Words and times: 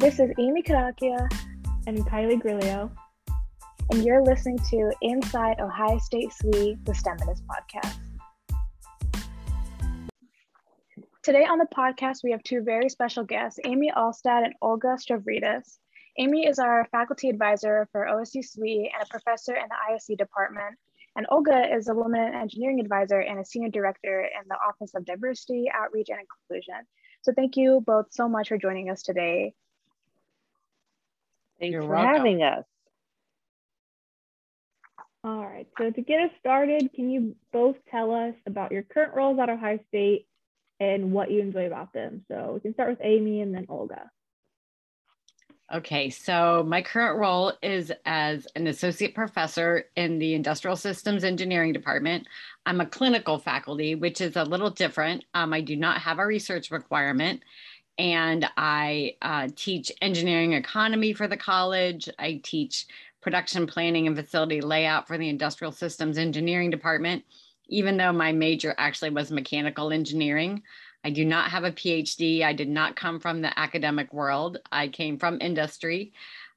This 0.00 0.18
is 0.18 0.30
Amy 0.38 0.62
Kadakia 0.62 1.30
and 1.86 1.98
Kylie 2.06 2.40
Grillo. 2.40 2.90
And 3.90 4.02
you're 4.02 4.24
listening 4.24 4.58
to 4.70 4.90
Inside 5.02 5.60
Ohio 5.60 5.98
State 5.98 6.32
SWE, 6.32 6.78
the 6.84 6.92
STEMinist 6.92 7.42
podcast. 7.44 7.98
Today 11.22 11.44
on 11.44 11.58
the 11.58 11.66
podcast, 11.76 12.24
we 12.24 12.30
have 12.30 12.42
two 12.44 12.62
very 12.62 12.88
special 12.88 13.24
guests, 13.24 13.60
Amy 13.66 13.92
Alstad 13.94 14.46
and 14.46 14.54
Olga 14.62 14.96
Stavridis. 14.96 15.76
Amy 16.16 16.46
is 16.46 16.58
our 16.58 16.88
faculty 16.90 17.28
advisor 17.28 17.86
for 17.92 18.06
OSU 18.06 18.42
SWE 18.42 18.88
and 18.94 19.02
a 19.02 19.10
professor 19.10 19.54
in 19.54 19.66
the 19.68 19.94
ISE 19.94 20.16
department. 20.16 20.78
And 21.14 21.26
Olga 21.28 21.74
is 21.76 21.88
a 21.88 21.94
woman 21.94 22.22
and 22.22 22.36
engineering 22.36 22.80
advisor 22.80 23.20
and 23.20 23.38
a 23.38 23.44
senior 23.44 23.68
director 23.68 24.22
in 24.22 24.48
the 24.48 24.56
Office 24.66 24.94
of 24.94 25.04
Diversity, 25.04 25.66
Outreach, 25.74 26.08
and 26.08 26.20
Inclusion. 26.20 26.86
So 27.20 27.34
thank 27.36 27.58
you 27.58 27.82
both 27.86 28.06
so 28.08 28.30
much 28.30 28.48
for 28.48 28.56
joining 28.56 28.88
us 28.88 29.02
today. 29.02 29.52
Thanks 31.60 31.72
You're 31.72 31.82
for 31.82 31.88
welcome. 31.88 32.16
having 32.16 32.42
us. 32.42 32.64
All 35.22 35.44
right, 35.44 35.68
so 35.78 35.90
to 35.90 36.00
get 36.00 36.20
us 36.20 36.30
started, 36.40 36.90
can 36.94 37.10
you 37.10 37.36
both 37.52 37.76
tell 37.90 38.10
us 38.12 38.34
about 38.46 38.72
your 38.72 38.82
current 38.82 39.14
roles 39.14 39.38
at 39.38 39.50
Ohio 39.50 39.78
State 39.88 40.26
and 40.80 41.12
what 41.12 41.30
you 41.30 41.40
enjoy 41.40 41.66
about 41.66 41.92
them? 41.92 42.24
So 42.28 42.52
we 42.54 42.60
can 42.60 42.72
start 42.72 42.88
with 42.88 43.00
Amy 43.02 43.42
and 43.42 43.54
then 43.54 43.66
Olga. 43.68 44.10
Okay, 45.72 46.10
so 46.10 46.64
my 46.66 46.82
current 46.82 47.18
role 47.18 47.52
is 47.62 47.92
as 48.04 48.46
an 48.56 48.66
associate 48.66 49.14
professor 49.14 49.84
in 49.94 50.18
the 50.18 50.34
Industrial 50.34 50.74
Systems 50.74 51.22
Engineering 51.22 51.72
Department. 51.72 52.26
I'm 52.66 52.80
a 52.80 52.86
clinical 52.86 53.38
faculty, 53.38 53.94
which 53.94 54.20
is 54.20 54.34
a 54.34 54.42
little 54.42 54.70
different. 54.70 55.24
Um, 55.34 55.52
I 55.52 55.60
do 55.60 55.76
not 55.76 56.00
have 56.00 56.18
a 56.18 56.26
research 56.26 56.72
requirement 56.72 57.42
and 57.98 58.48
I 58.56 59.16
uh, 59.22 59.48
teach 59.54 59.92
engineering 60.00 60.54
economy 60.54 61.12
for 61.12 61.28
the 61.28 61.36
college. 61.36 62.08
I 62.18 62.40
teach 62.42 62.86
production 63.20 63.66
planning 63.66 64.06
and 64.06 64.16
facility 64.16 64.60
layout 64.60 65.06
for 65.06 65.18
the 65.18 65.28
industrial 65.28 65.72
systems 65.72 66.16
engineering 66.16 66.70
department, 66.70 67.24
even 67.68 67.96
though 67.96 68.12
my 68.12 68.32
major 68.32 68.74
actually 68.78 69.10
was 69.10 69.30
mechanical 69.30 69.92
engineering. 69.92 70.62
I 71.04 71.10
do 71.10 71.24
not 71.24 71.50
have 71.50 71.64
a 71.64 71.72
PhD. 71.72 72.42
I 72.42 72.52
did 72.52 72.68
not 72.68 72.96
come 72.96 73.20
from 73.20 73.40
the 73.40 73.58
academic 73.58 74.12
world. 74.12 74.58
I 74.70 74.88
came 74.88 75.18
from 75.18 75.38
industry. 75.40 76.12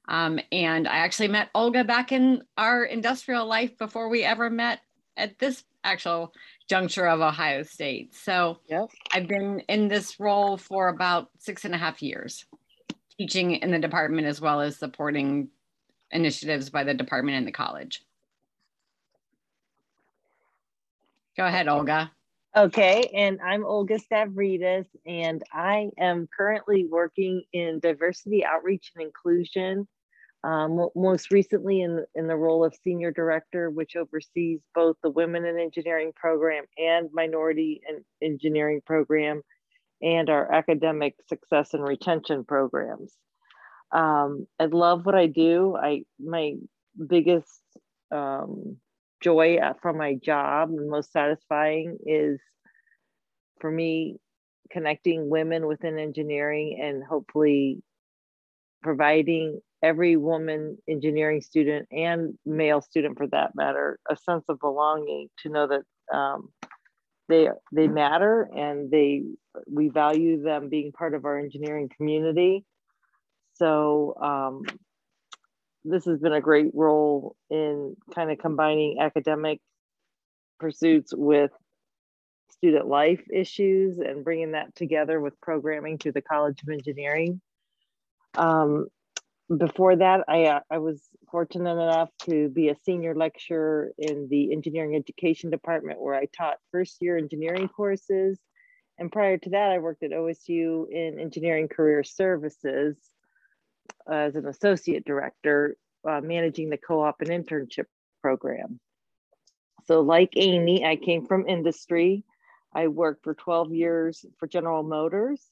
Um, 0.06 0.38
and 0.52 0.86
I 0.86 0.96
actually 0.98 1.28
met 1.28 1.48
Olga 1.54 1.84
back 1.84 2.12
in 2.12 2.42
our 2.58 2.84
industrial 2.84 3.46
life 3.46 3.78
before 3.78 4.08
we 4.08 4.22
ever 4.22 4.50
met 4.50 4.80
at 5.16 5.38
this 5.38 5.64
actual 5.82 6.34
juncture 6.68 7.06
of 7.06 7.20
Ohio 7.20 7.62
State. 7.62 8.14
So 8.14 8.58
yep. 8.68 8.88
I've 9.12 9.28
been 9.28 9.60
in 9.68 9.88
this 9.88 10.18
role 10.18 10.56
for 10.56 10.88
about 10.88 11.28
six 11.38 11.64
and 11.64 11.74
a 11.74 11.78
half 11.78 12.02
years, 12.02 12.46
teaching 13.18 13.52
in 13.52 13.70
the 13.70 13.78
department 13.78 14.26
as 14.26 14.40
well 14.40 14.60
as 14.60 14.76
supporting 14.76 15.48
initiatives 16.10 16.70
by 16.70 16.84
the 16.84 16.94
department 16.94 17.38
and 17.38 17.46
the 17.46 17.52
college. 17.52 18.02
Go 21.36 21.44
ahead, 21.44 21.68
Olga. 21.68 22.12
Okay, 22.56 23.10
and 23.12 23.40
I'm 23.44 23.64
Olga 23.64 23.98
Stavridis, 23.98 24.86
and 25.04 25.42
I 25.52 25.90
am 25.98 26.28
currently 26.36 26.86
working 26.88 27.42
in 27.52 27.80
diversity 27.80 28.44
outreach 28.44 28.92
and 28.94 29.04
inclusion 29.04 29.88
um, 30.44 30.88
most 30.94 31.30
recently 31.30 31.80
in, 31.80 32.04
in 32.14 32.26
the 32.26 32.36
role 32.36 32.64
of 32.64 32.76
senior 32.84 33.10
director, 33.10 33.70
which 33.70 33.96
oversees 33.96 34.60
both 34.74 34.96
the 35.02 35.08
Women 35.08 35.46
in 35.46 35.58
Engineering 35.58 36.12
program 36.14 36.64
and 36.76 37.08
Minority 37.12 37.80
in 37.88 38.04
Engineering 38.22 38.82
program 38.84 39.40
and 40.02 40.28
our 40.28 40.52
academic 40.52 41.14
success 41.28 41.72
and 41.72 41.82
retention 41.82 42.44
programs. 42.44 43.14
Um, 43.90 44.46
I 44.60 44.66
love 44.66 45.06
what 45.06 45.14
I 45.14 45.28
do. 45.28 45.76
I 45.80 46.02
my 46.20 46.56
biggest 47.06 47.62
um, 48.10 48.76
joy 49.22 49.58
from 49.80 49.96
my 49.96 50.14
job 50.14 50.68
and 50.68 50.90
most 50.90 51.10
satisfying 51.10 51.96
is 52.04 52.38
for 53.60 53.70
me 53.70 54.16
connecting 54.70 55.30
women 55.30 55.66
within 55.66 55.98
engineering 55.98 56.78
and 56.82 57.02
hopefully 57.02 57.82
providing 58.84 59.60
every 59.82 60.16
woman 60.16 60.76
engineering 60.86 61.40
student 61.40 61.88
and 61.90 62.38
male 62.44 62.82
student 62.82 63.16
for 63.18 63.26
that 63.26 63.54
matter 63.54 63.98
a 64.08 64.16
sense 64.16 64.44
of 64.48 64.60
belonging 64.60 65.28
to 65.38 65.48
know 65.48 65.66
that 65.66 66.16
um, 66.16 66.50
they 67.28 67.48
they 67.72 67.88
matter 67.88 68.48
and 68.54 68.90
they 68.90 69.22
we 69.66 69.88
value 69.88 70.42
them 70.42 70.68
being 70.68 70.92
part 70.92 71.14
of 71.14 71.24
our 71.24 71.38
engineering 71.38 71.90
community. 71.96 72.64
So 73.54 74.14
um, 74.20 74.62
this 75.84 76.04
has 76.04 76.20
been 76.20 76.34
a 76.34 76.40
great 76.40 76.72
role 76.74 77.36
in 77.48 77.96
kind 78.14 78.30
of 78.30 78.38
combining 78.38 78.98
academic 79.00 79.60
pursuits 80.60 81.14
with 81.16 81.50
student 82.50 82.86
life 82.86 83.22
issues 83.32 83.98
and 83.98 84.24
bringing 84.24 84.52
that 84.52 84.74
together 84.74 85.20
with 85.20 85.40
programming 85.40 85.96
through 85.96 86.12
the 86.12 86.22
college 86.22 86.60
of 86.62 86.68
engineering 86.68 87.40
um, 88.36 88.86
before 89.56 89.96
that, 89.96 90.24
I, 90.28 90.44
uh, 90.44 90.60
I 90.70 90.78
was 90.78 91.02
fortunate 91.30 91.72
enough 91.72 92.10
to 92.22 92.48
be 92.48 92.68
a 92.68 92.76
senior 92.84 93.14
lecturer 93.14 93.92
in 93.98 94.28
the 94.30 94.52
engineering 94.52 94.96
education 94.96 95.50
department 95.50 96.00
where 96.00 96.14
I 96.14 96.26
taught 96.26 96.58
first 96.72 96.96
year 97.00 97.18
engineering 97.18 97.68
courses. 97.68 98.38
And 98.98 99.10
prior 99.10 99.36
to 99.38 99.50
that, 99.50 99.70
I 99.70 99.78
worked 99.78 100.02
at 100.02 100.12
OSU 100.12 100.86
in 100.90 101.18
engineering 101.18 101.68
career 101.68 102.04
services 102.04 102.96
as 104.10 104.36
an 104.36 104.46
associate 104.46 105.04
director, 105.04 105.76
uh, 106.08 106.20
managing 106.20 106.70
the 106.70 106.78
co-op 106.78 107.20
and 107.20 107.30
internship 107.30 107.86
program. 108.22 108.78
So 109.86 110.00
like 110.00 110.30
Amy, 110.36 110.84
I 110.84 110.96
came 110.96 111.26
from 111.26 111.46
industry. 111.46 112.24
I 112.74 112.88
worked 112.88 113.24
for 113.24 113.34
12 113.34 113.74
years 113.74 114.24
for 114.38 114.46
General 114.46 114.82
Motors. 114.82 115.42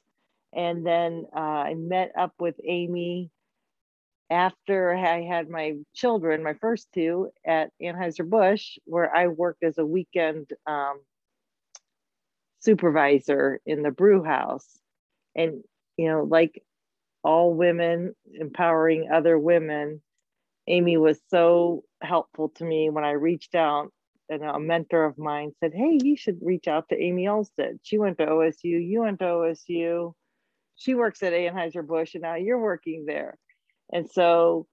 And 0.55 0.87
then 0.87 1.27
uh, 1.35 1.39
I 1.39 1.75
met 1.75 2.13
up 2.17 2.35
with 2.39 2.57
Amy 2.65 3.31
after 4.31 4.95
I 4.95 5.23
had 5.23 5.49
my 5.49 5.75
children, 5.95 6.43
my 6.43 6.55
first 6.55 6.89
two 6.95 7.31
at 7.47 7.71
Anheuser-Busch, 7.83 8.79
where 8.85 9.15
I 9.15 9.29
worked 9.29 9.63
as 9.63 9.79
a 9.79 9.87
weekend 9.87 10.51
um, 10.67 11.01
supervisor 12.61 13.61
in 13.67 13.83
the 13.83 13.91
brew 13.91 14.23
house. 14.23 14.67
And, 15.35 15.63
you 15.97 16.09
know, 16.09 16.25
like 16.25 16.63
all 17.23 17.53
women 17.53 18.15
empowering 18.33 19.11
other 19.13 19.39
women, 19.39 20.01
Amy 20.67 20.97
was 20.97 21.21
so 21.29 21.85
helpful 22.03 22.51
to 22.57 22.65
me 22.65 22.91
when 22.91 23.05
I 23.05 23.13
reached 23.13 23.55
out 23.55 23.93
and 24.29 24.43
a 24.43 24.59
mentor 24.59 25.05
of 25.05 25.19
mine 25.19 25.53
said, 25.61 25.73
Hey, 25.75 25.99
you 26.03 26.17
should 26.17 26.39
reach 26.43 26.69
out 26.69 26.89
to 26.89 26.97
Amy 26.97 27.25
Alstad. 27.25 27.81
She 27.83 27.99
went 27.99 28.19
to 28.19 28.27
OSU, 28.27 28.65
you 28.65 29.01
went 29.01 29.19
to 29.19 29.27
OSU. 29.27 30.15
She 30.77 30.95
works 30.95 31.23
at 31.23 31.33
Anheuser-Busch 31.33 32.15
and 32.15 32.23
now 32.23 32.35
you're 32.35 32.61
working 32.61 33.05
there. 33.07 33.39
And 33.93 34.11
so, 34.11 34.67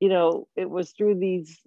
you 0.00 0.08
know, 0.08 0.48
it 0.56 0.68
was 0.68 0.92
through 0.92 1.18
these 1.18 1.60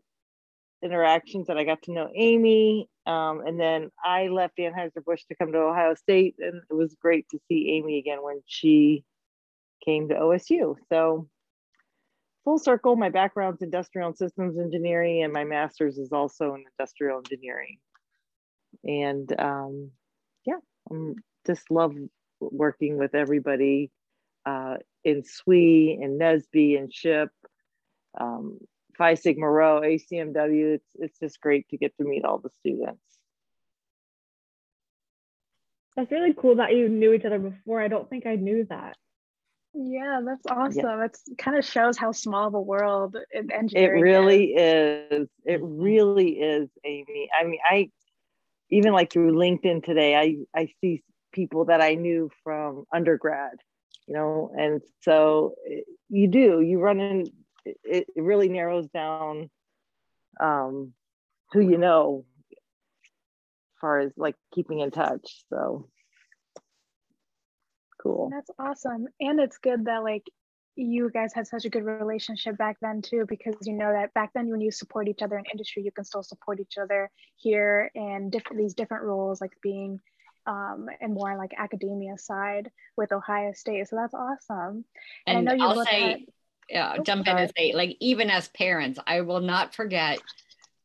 interactions 0.84 1.48
that 1.48 1.58
I 1.58 1.64
got 1.64 1.82
to 1.84 1.94
know 1.94 2.10
Amy. 2.16 2.90
Um, 3.06 3.42
and 3.46 3.60
then 3.60 3.90
I 4.04 4.28
left 4.28 4.58
Anheuser-Busch 4.58 5.26
to 5.26 5.36
come 5.36 5.52
to 5.52 5.60
Ohio 5.60 5.96
State. 5.96 6.36
And 6.40 6.62
it 6.70 6.74
was 6.74 6.96
great 7.02 7.28
to 7.30 7.40
see 7.48 7.78
Amy 7.78 8.00
again 8.00 8.20
when 8.22 8.42
she 8.46 9.04
came 9.86 10.10
to 10.10 10.16
OSU. 10.16 10.76
So 10.90 11.28
full 12.44 12.60
circle, 12.60 12.96
my 12.96 13.10
background's 13.10 13.62
industrial 13.62 14.08
and 14.08 14.18
systems 14.18 14.58
engineering 14.58 15.24
and 15.24 15.34
my 15.34 15.44
master's 15.44 15.98
is 15.98 16.12
also 16.12 16.54
in 16.54 16.64
industrial 16.80 17.18
engineering. 17.18 17.78
And 18.84 19.34
um, 19.40 19.92
yeah, 20.46 20.60
I 20.92 21.14
just 21.46 21.70
love 21.70 21.94
working 22.40 22.98
with 22.98 23.16
everybody 23.16 23.92
uh, 24.46 24.78
in 25.04 25.24
SWE 25.24 26.00
and 26.02 26.20
NSBE 26.20 26.78
and 26.78 26.92
SHPE, 26.92 27.30
um, 28.20 28.60
Phi 28.98 29.14
Sigma 29.16 29.50
Rho, 29.50 29.82
ACMW. 29.82 30.76
It's, 30.76 30.90
it's 30.96 31.20
just 31.20 31.42
great 31.42 31.68
to 31.70 31.78
get 31.78 31.96
to 31.98 32.06
meet 32.06 32.26
all 32.26 32.40
the 32.40 32.50
students. 32.60 33.02
That's 35.96 36.12
really 36.12 36.34
cool 36.34 36.56
that 36.58 36.76
you 36.76 36.90
knew 36.90 37.14
each 37.14 37.26
other 37.26 37.40
before. 37.40 37.82
I 37.82 37.88
don't 37.88 38.08
think 38.10 38.26
I 38.26 38.36
knew 38.36 38.66
that. 38.70 38.96
Yeah, 39.74 40.22
that's 40.26 40.46
awesome. 40.48 40.86
Yeah. 40.86 41.06
It's 41.06 41.24
kind 41.38 41.58
of 41.58 41.66
shows 41.66 41.98
how 41.98 42.12
small 42.12 42.50
the 42.50 42.60
world 42.60 43.16
in 43.32 43.52
engineering. 43.52 44.00
It 44.00 44.04
really 44.04 44.46
is. 44.54 45.12
is. 45.12 45.30
It 45.46 45.62
mm-hmm. 45.62 45.82
really 45.82 46.30
is, 46.32 46.70
Amy. 46.84 47.30
I 47.38 47.44
mean, 47.46 47.60
I 47.64 47.90
even 48.70 48.94
like 48.94 49.12
through 49.12 49.34
LinkedIn 49.34 49.84
today, 49.84 50.16
I 50.16 50.38
I 50.60 50.70
see 50.82 51.04
people 51.32 51.66
that 51.66 51.82
I 51.82 51.96
knew 51.96 52.30
from 52.44 52.86
undergrad 52.94 53.58
you 54.08 54.14
know? 54.14 54.52
And 54.58 54.82
so 55.02 55.56
eh, 55.70 55.82
you 56.10 56.28
do 56.28 56.62
you 56.62 56.80
run 56.80 57.00
in 57.00 57.26
it, 57.66 58.08
it 58.16 58.24
really 58.24 58.50
narrows 58.50 58.88
down 58.88 59.50
um 60.40 60.94
who 61.52 61.60
you 61.60 61.78
know 61.78 62.26
as 62.52 63.80
far 63.82 64.00
as 64.00 64.12
like 64.18 64.36
keeping 64.54 64.80
in 64.80 64.92
touch 64.92 65.44
so. 65.50 65.88
Cool. 68.02 68.30
That's 68.32 68.52
awesome 68.60 69.08
and 69.20 69.40
it's 69.40 69.58
good 69.58 69.86
that 69.86 70.04
like 70.04 70.24
you 70.76 71.10
guys 71.10 71.34
had 71.34 71.48
such 71.48 71.66
a 71.66 71.70
good 71.70 71.84
relationship 71.84 72.56
back 72.56 72.78
then 72.80 73.02
too, 73.02 73.26
because 73.28 73.56
you 73.64 73.74
know 73.74 73.92
that 73.92 74.14
back 74.14 74.30
then 74.36 74.48
when 74.52 74.62
you 74.62 74.70
support 74.72 75.08
each 75.08 75.24
other 75.24 75.36
in 75.36 75.44
industry, 75.52 75.82
you 75.82 75.92
can 75.92 76.04
still 76.04 76.22
support 76.22 76.60
each 76.60 76.78
other 76.80 77.10
here 77.36 77.90
in 77.96 78.30
different 78.30 78.62
these 78.62 78.76
different 78.76 79.04
roles, 79.04 79.42
like 79.42 79.54
being 79.64 80.00
um, 80.48 80.88
and 81.02 81.14
more 81.14 81.38
like 81.38 81.52
academia 81.58 82.18
side 82.18 82.72
with 82.96 83.12
Ohio 83.12 83.52
State. 83.54 83.88
So 83.90 83.98
that's 83.98 84.14
awesome. 84.14 84.86
And, 85.28 85.40
and 85.40 85.50
I 85.50 85.54
know 85.54 85.64
you 85.64 85.70
I'll 85.70 85.86
say, 85.86 86.10
had, 86.10 86.20
yeah, 86.70 86.96
oh, 86.98 87.04
jump 87.04 87.26
sorry. 87.26 87.38
in 87.38 87.44
and 87.44 87.54
say, 87.56 87.74
like, 87.74 87.98
even 88.00 88.30
as 88.30 88.48
parents, 88.50 89.00
I 89.06 89.22
will 89.22 89.42
not 89.42 89.76
forget 89.76 90.20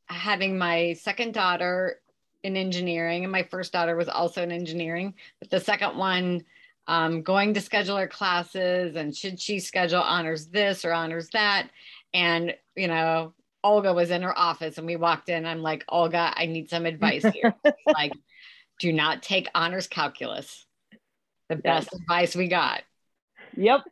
having 0.07 0.59
my 0.59 0.95
second 0.95 1.33
daughter 1.33 2.01
in 2.43 2.57
engineering, 2.57 3.25
and 3.25 3.33
my 3.33 3.45
first 3.45 3.73
daughter 3.73 3.97
was 3.97 4.09
also 4.09 4.43
in 4.43 4.51
engineering, 4.51 5.15
but 5.39 5.49
the 5.49 5.61
second 5.61 5.97
one 5.97 6.45
um, 6.89 7.23
going 7.23 7.55
to 7.55 7.61
schedule 7.61 7.97
her 7.97 8.09
classes 8.09 8.97
and 8.97 9.17
should 9.17 9.41
she 9.41 9.61
schedule 9.61 10.01
honors 10.01 10.47
this 10.47 10.85
or 10.85 10.93
honors 10.93 11.29
that. 11.31 11.69
And, 12.13 12.55
you 12.75 12.89
know, 12.89 13.35
Olga 13.63 13.93
was 13.93 14.11
in 14.11 14.23
her 14.23 14.37
office 14.37 14.79
and 14.79 14.87
we 14.87 14.97
walked 14.97 15.29
in. 15.29 15.47
I'm 15.47 15.63
like, 15.63 15.85
Olga, 15.89 16.33
I 16.37 16.47
need 16.47 16.69
some 16.69 16.85
advice 16.85 17.25
here. 17.25 17.55
like, 17.95 18.13
do 18.83 18.93
not 18.93 19.23
take 19.23 19.49
honors 19.55 19.87
calculus. 19.87 20.67
The 21.49 21.55
best 21.57 21.89
yes. 21.93 22.01
advice 22.01 22.35
we 22.35 22.49
got. 22.49 22.83
Yep. 23.57 23.83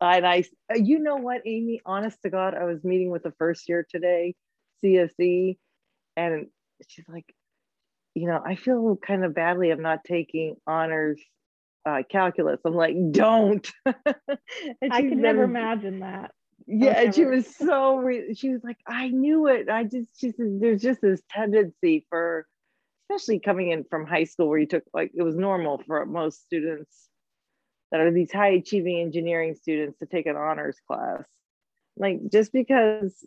And 0.00 0.26
I, 0.26 0.44
you 0.74 0.98
know 0.98 1.16
what, 1.16 1.42
Amy, 1.44 1.82
honest 1.84 2.20
to 2.22 2.30
God, 2.30 2.54
I 2.54 2.64
was 2.64 2.82
meeting 2.84 3.10
with 3.10 3.22
the 3.22 3.32
first 3.38 3.68
year 3.68 3.86
today, 3.88 4.34
CSE, 4.82 5.58
and 6.16 6.46
she's 6.88 7.04
like, 7.06 7.26
you 8.14 8.26
know, 8.26 8.42
I 8.44 8.54
feel 8.54 8.96
kind 8.96 9.24
of 9.24 9.34
badly 9.34 9.70
of 9.70 9.78
not 9.78 10.04
taking 10.04 10.56
honors 10.66 11.20
uh, 11.84 12.02
calculus. 12.10 12.60
I'm 12.64 12.74
like, 12.74 12.96
don't. 13.10 13.70
I 13.86 15.02
could 15.02 15.18
never 15.18 15.42
imagine 15.42 16.00
that. 16.00 16.30
Yeah, 16.66 16.98
and 16.98 17.14
she 17.14 17.26
was 17.26 17.54
so. 17.56 17.96
Re- 17.96 18.34
she 18.34 18.48
was 18.48 18.64
like, 18.64 18.78
I 18.86 19.08
knew 19.08 19.48
it. 19.48 19.68
I 19.68 19.84
just, 19.84 20.18
she 20.18 20.30
said, 20.30 20.60
there's 20.60 20.80
just 20.80 21.02
this 21.02 21.20
tendency 21.30 22.06
for, 22.08 22.46
especially 23.10 23.38
coming 23.38 23.70
in 23.70 23.84
from 23.84 24.06
high 24.06 24.24
school 24.24 24.48
where 24.48 24.58
you 24.58 24.66
took 24.66 24.84
like 24.92 25.12
it 25.14 25.22
was 25.22 25.36
normal 25.36 25.82
for 25.86 26.04
most 26.06 26.42
students 26.42 27.08
that 27.90 28.00
are 28.00 28.10
these 28.10 28.32
high 28.32 28.48
achieving 28.48 29.00
engineering 29.00 29.54
students 29.54 29.98
to 29.98 30.06
take 30.06 30.26
an 30.26 30.36
honors 30.36 30.78
class. 30.88 31.24
Like 31.96 32.20
just 32.30 32.52
because 32.52 33.26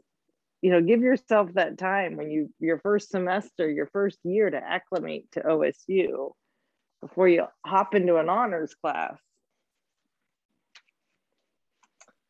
you 0.62 0.72
know 0.72 0.82
give 0.82 1.02
yourself 1.02 1.54
that 1.54 1.78
time 1.78 2.18
when 2.18 2.32
you 2.32 2.50
your 2.60 2.80
first 2.80 3.10
semester 3.10 3.70
your 3.70 3.88
first 3.88 4.18
year 4.24 4.50
to 4.50 4.58
acclimate 4.58 5.32
to 5.34 5.42
osu 5.42 6.32
before 7.02 7.30
you 7.30 7.46
hop 7.66 7.96
into 7.96 8.18
an 8.18 8.30
honors 8.30 8.74
class. 8.76 9.18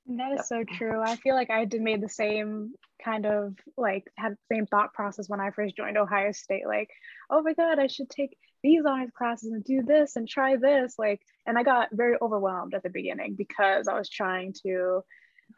That 0.08 0.40
is 0.40 0.48
so 0.48 0.64
true. 0.64 1.02
I 1.02 1.18
feel 1.18 1.36
like 1.36 1.50
I 1.50 1.66
did 1.66 1.82
made 1.82 2.02
the 2.02 2.10
same 2.10 2.74
kind 3.04 3.26
of 3.26 3.56
like 3.76 4.10
had 4.16 4.34
the 4.34 4.56
same 4.56 4.66
thought 4.66 4.94
process 4.94 5.28
when 5.28 5.42
I 5.42 5.52
first 5.52 5.76
joined 5.76 5.98
Ohio 5.98 6.32
State. 6.32 6.66
Like, 6.66 6.90
oh 7.30 7.42
my 7.42 7.54
God, 7.54 7.78
I 7.78 7.88
should 7.88 8.10
take 8.10 8.38
these 8.64 8.84
honors 8.86 9.12
classes 9.16 9.52
and 9.52 9.64
do 9.64 9.84
this 9.84 10.16
and 10.16 10.28
try 10.28 10.56
this. 10.56 10.96
Like, 10.98 11.22
and 11.46 11.58
I 11.58 11.64
got 11.64 11.90
very 11.92 12.16
overwhelmed 12.22 12.74
at 12.74 12.84
the 12.84 12.90
beginning 12.90 13.36
because 13.36 13.88
I 13.88 13.98
was 13.98 14.10
trying 14.10 14.54
to. 14.66 15.02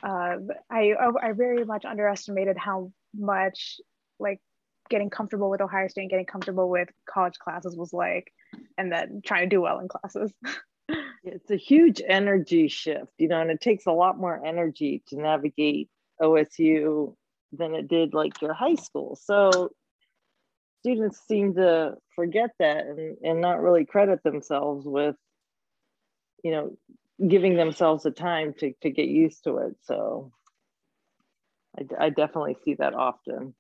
Uh, 0.03 0.37
I 0.69 0.93
I 1.21 1.31
very 1.33 1.63
much 1.63 1.85
underestimated 1.85 2.57
how 2.57 2.91
much 3.15 3.79
like 4.19 4.39
getting 4.89 5.09
comfortable 5.11 5.49
with 5.49 5.61
Ohio 5.61 5.87
State 5.87 6.01
and 6.01 6.09
getting 6.09 6.25
comfortable 6.25 6.69
with 6.69 6.89
college 7.07 7.37
classes 7.37 7.75
was 7.75 7.93
like 7.93 8.31
and 8.77 8.91
then 8.91 9.21
trying 9.23 9.47
to 9.47 9.55
do 9.55 9.61
well 9.61 9.79
in 9.79 9.87
classes. 9.87 10.33
it's 11.33 11.51
a 11.51 11.55
huge 11.55 12.01
energy 12.05 12.67
shift, 12.67 13.11
you 13.17 13.27
know, 13.27 13.41
and 13.41 13.51
it 13.51 13.61
takes 13.61 13.85
a 13.85 13.91
lot 13.91 14.17
more 14.17 14.43
energy 14.45 15.03
to 15.07 15.17
navigate 15.17 15.89
OSU 16.21 17.15
than 17.51 17.73
it 17.75 17.87
did 17.87 18.13
like 18.13 18.41
your 18.41 18.53
high 18.53 18.75
school. 18.75 19.17
So 19.21 19.69
students 20.81 21.19
seem 21.27 21.55
to 21.55 21.95
forget 22.15 22.51
that 22.59 22.85
and, 22.85 23.17
and 23.23 23.41
not 23.41 23.61
really 23.61 23.85
credit 23.85 24.23
themselves 24.23 24.85
with, 24.85 25.15
you 26.43 26.51
know, 26.51 26.77
giving 27.27 27.55
themselves 27.55 28.03
the 28.03 28.11
time 28.11 28.53
to, 28.59 28.73
to 28.81 28.89
get 28.89 29.07
used 29.07 29.43
to 29.43 29.57
it. 29.57 29.75
So 29.83 30.31
I, 31.77 32.05
I 32.05 32.09
definitely 32.09 32.57
see 32.63 32.75
that 32.75 32.93
often. 32.93 33.53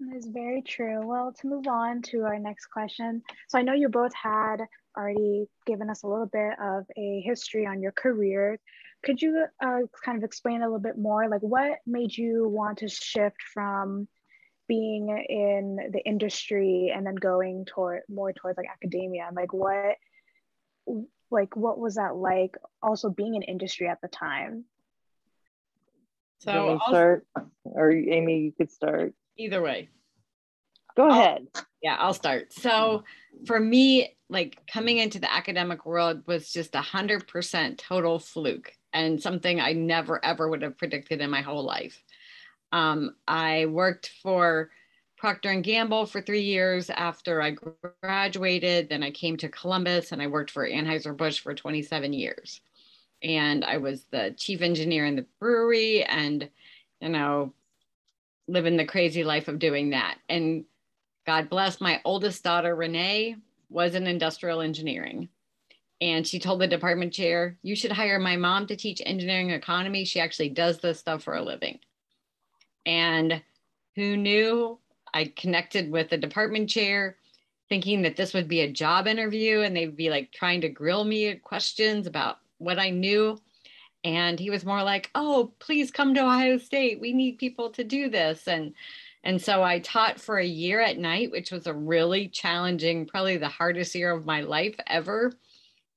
That 0.00 0.16
is 0.16 0.26
very 0.26 0.62
true. 0.62 1.06
Well, 1.06 1.34
to 1.40 1.46
move 1.46 1.66
on 1.66 2.00
to 2.02 2.22
our 2.22 2.38
next 2.38 2.66
question. 2.66 3.22
So 3.48 3.58
I 3.58 3.62
know 3.62 3.74
you 3.74 3.90
both 3.90 4.14
had 4.14 4.62
already 4.96 5.46
given 5.66 5.90
us 5.90 6.02
a 6.02 6.06
little 6.06 6.26
bit 6.26 6.52
of 6.60 6.84
a 6.96 7.20
history 7.24 7.66
on 7.66 7.82
your 7.82 7.92
career. 7.92 8.58
Could 9.02 9.22
you 9.22 9.46
uh, 9.62 9.78
kind 10.04 10.18
of 10.18 10.24
explain 10.24 10.62
a 10.62 10.66
little 10.66 10.80
bit 10.80 10.98
more, 10.98 11.28
like 11.28 11.40
what 11.40 11.78
made 11.86 12.16
you 12.16 12.48
want 12.48 12.78
to 12.78 12.88
shift 12.88 13.42
from 13.54 14.08
being 14.68 15.08
in 15.28 15.90
the 15.92 16.00
industry 16.04 16.92
and 16.94 17.06
then 17.06 17.14
going 17.14 17.64
toward 17.64 18.02
more 18.08 18.32
towards 18.32 18.58
like 18.58 18.68
academia? 18.70 19.30
Like 19.32 19.52
what, 19.52 19.96
like 21.30 21.56
what 21.56 21.78
was 21.78 21.94
that 21.94 22.14
like? 22.14 22.56
Also 22.82 23.08
being 23.08 23.36
in 23.36 23.42
industry 23.42 23.88
at 23.88 24.00
the 24.02 24.08
time. 24.08 24.64
So 26.40 26.78
I'll 26.80 26.88
start, 26.88 27.26
or 27.64 27.90
Amy, 27.90 28.40
you 28.40 28.52
could 28.52 28.70
start 28.70 29.14
either 29.36 29.60
way. 29.60 29.88
Go 30.96 31.08
ahead. 31.08 31.46
Yeah, 31.82 31.96
I'll 31.98 32.14
start. 32.14 32.52
So 32.52 33.04
for 33.46 33.58
me, 33.58 34.16
like 34.28 34.58
coming 34.72 34.98
into 34.98 35.18
the 35.18 35.32
academic 35.32 35.86
world 35.86 36.22
was 36.26 36.52
just 36.52 36.74
a 36.74 36.80
hundred 36.80 37.26
percent 37.26 37.78
total 37.78 38.18
fluke 38.18 38.72
and 38.92 39.20
something 39.20 39.60
I 39.60 39.72
never 39.72 40.24
ever 40.24 40.48
would 40.48 40.62
have 40.62 40.76
predicted 40.78 41.20
in 41.20 41.30
my 41.30 41.40
whole 41.40 41.64
life. 41.64 42.02
Um, 42.72 43.16
I 43.28 43.66
worked 43.66 44.10
for 44.22 44.70
Procter 45.18 45.50
and 45.50 45.64
Gamble 45.64 46.06
for 46.06 46.20
three 46.22 46.42
years 46.42 46.90
after 46.90 47.42
I 47.42 47.56
graduated. 48.02 48.88
Then 48.88 49.02
I 49.02 49.10
came 49.10 49.36
to 49.38 49.48
Columbus 49.48 50.12
and 50.12 50.22
I 50.22 50.26
worked 50.28 50.50
for 50.50 50.68
Anheuser 50.68 51.16
Busch 51.16 51.40
for 51.40 51.54
27 51.54 52.12
years. 52.12 52.60
And 53.22 53.64
I 53.64 53.78
was 53.78 54.04
the 54.12 54.34
chief 54.38 54.62
engineer 54.62 55.06
in 55.06 55.16
the 55.16 55.26
brewery, 55.40 56.04
and 56.04 56.48
you 57.00 57.08
know, 57.10 57.54
living 58.48 58.76
the 58.76 58.84
crazy 58.84 59.24
life 59.24 59.48
of 59.48 59.58
doing 59.58 59.90
that. 59.90 60.18
And 60.28 60.64
God 61.30 61.48
bless 61.48 61.80
my 61.80 62.00
oldest 62.04 62.42
daughter, 62.42 62.74
Renee, 62.74 63.36
was 63.68 63.94
in 63.94 64.08
industrial 64.08 64.62
engineering. 64.62 65.28
And 66.00 66.26
she 66.26 66.40
told 66.40 66.60
the 66.60 66.66
department 66.66 67.12
chair, 67.12 67.56
You 67.62 67.76
should 67.76 67.92
hire 67.92 68.18
my 68.18 68.36
mom 68.36 68.66
to 68.66 68.74
teach 68.74 69.00
engineering 69.06 69.50
economy. 69.50 70.04
She 70.04 70.18
actually 70.18 70.48
does 70.48 70.78
this 70.78 70.98
stuff 70.98 71.22
for 71.22 71.36
a 71.36 71.42
living. 71.44 71.78
And 72.84 73.40
who 73.94 74.16
knew? 74.16 74.80
I 75.14 75.32
connected 75.36 75.92
with 75.92 76.10
the 76.10 76.16
department 76.18 76.68
chair 76.68 77.16
thinking 77.68 78.02
that 78.02 78.16
this 78.16 78.34
would 78.34 78.48
be 78.48 78.62
a 78.62 78.72
job 78.72 79.06
interview 79.06 79.60
and 79.60 79.76
they'd 79.76 79.96
be 79.96 80.10
like 80.10 80.32
trying 80.32 80.62
to 80.62 80.68
grill 80.68 81.04
me 81.04 81.36
questions 81.36 82.08
about 82.08 82.38
what 82.58 82.80
I 82.80 82.90
knew. 82.90 83.40
And 84.02 84.40
he 84.40 84.50
was 84.50 84.64
more 84.64 84.82
like, 84.82 85.10
oh, 85.14 85.52
please 85.60 85.92
come 85.92 86.12
to 86.14 86.22
Ohio 86.22 86.58
State. 86.58 86.98
We 86.98 87.12
need 87.12 87.38
people 87.38 87.70
to 87.70 87.84
do 87.84 88.10
this. 88.10 88.48
And 88.48 88.74
and 89.22 89.40
so 89.40 89.62
I 89.62 89.80
taught 89.80 90.20
for 90.20 90.38
a 90.38 90.46
year 90.46 90.80
at 90.80 90.98
night, 90.98 91.30
which 91.30 91.50
was 91.50 91.66
a 91.66 91.74
really 91.74 92.28
challenging, 92.28 93.06
probably 93.06 93.36
the 93.36 93.48
hardest 93.48 93.94
year 93.94 94.12
of 94.12 94.24
my 94.24 94.40
life 94.40 94.76
ever, 94.86 95.32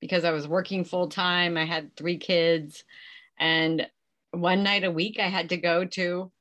because 0.01 0.25
I 0.25 0.31
was 0.31 0.47
working 0.47 0.83
full 0.83 1.07
time. 1.07 1.55
I 1.57 1.65
had 1.65 1.95
three 1.95 2.17
kids. 2.17 2.83
And 3.39 3.87
one 4.31 4.63
night 4.63 4.83
a 4.83 4.91
week, 4.91 5.19
I 5.19 5.27
had 5.27 5.49
to 5.49 5.57
go 5.57 5.85
to 5.85 6.31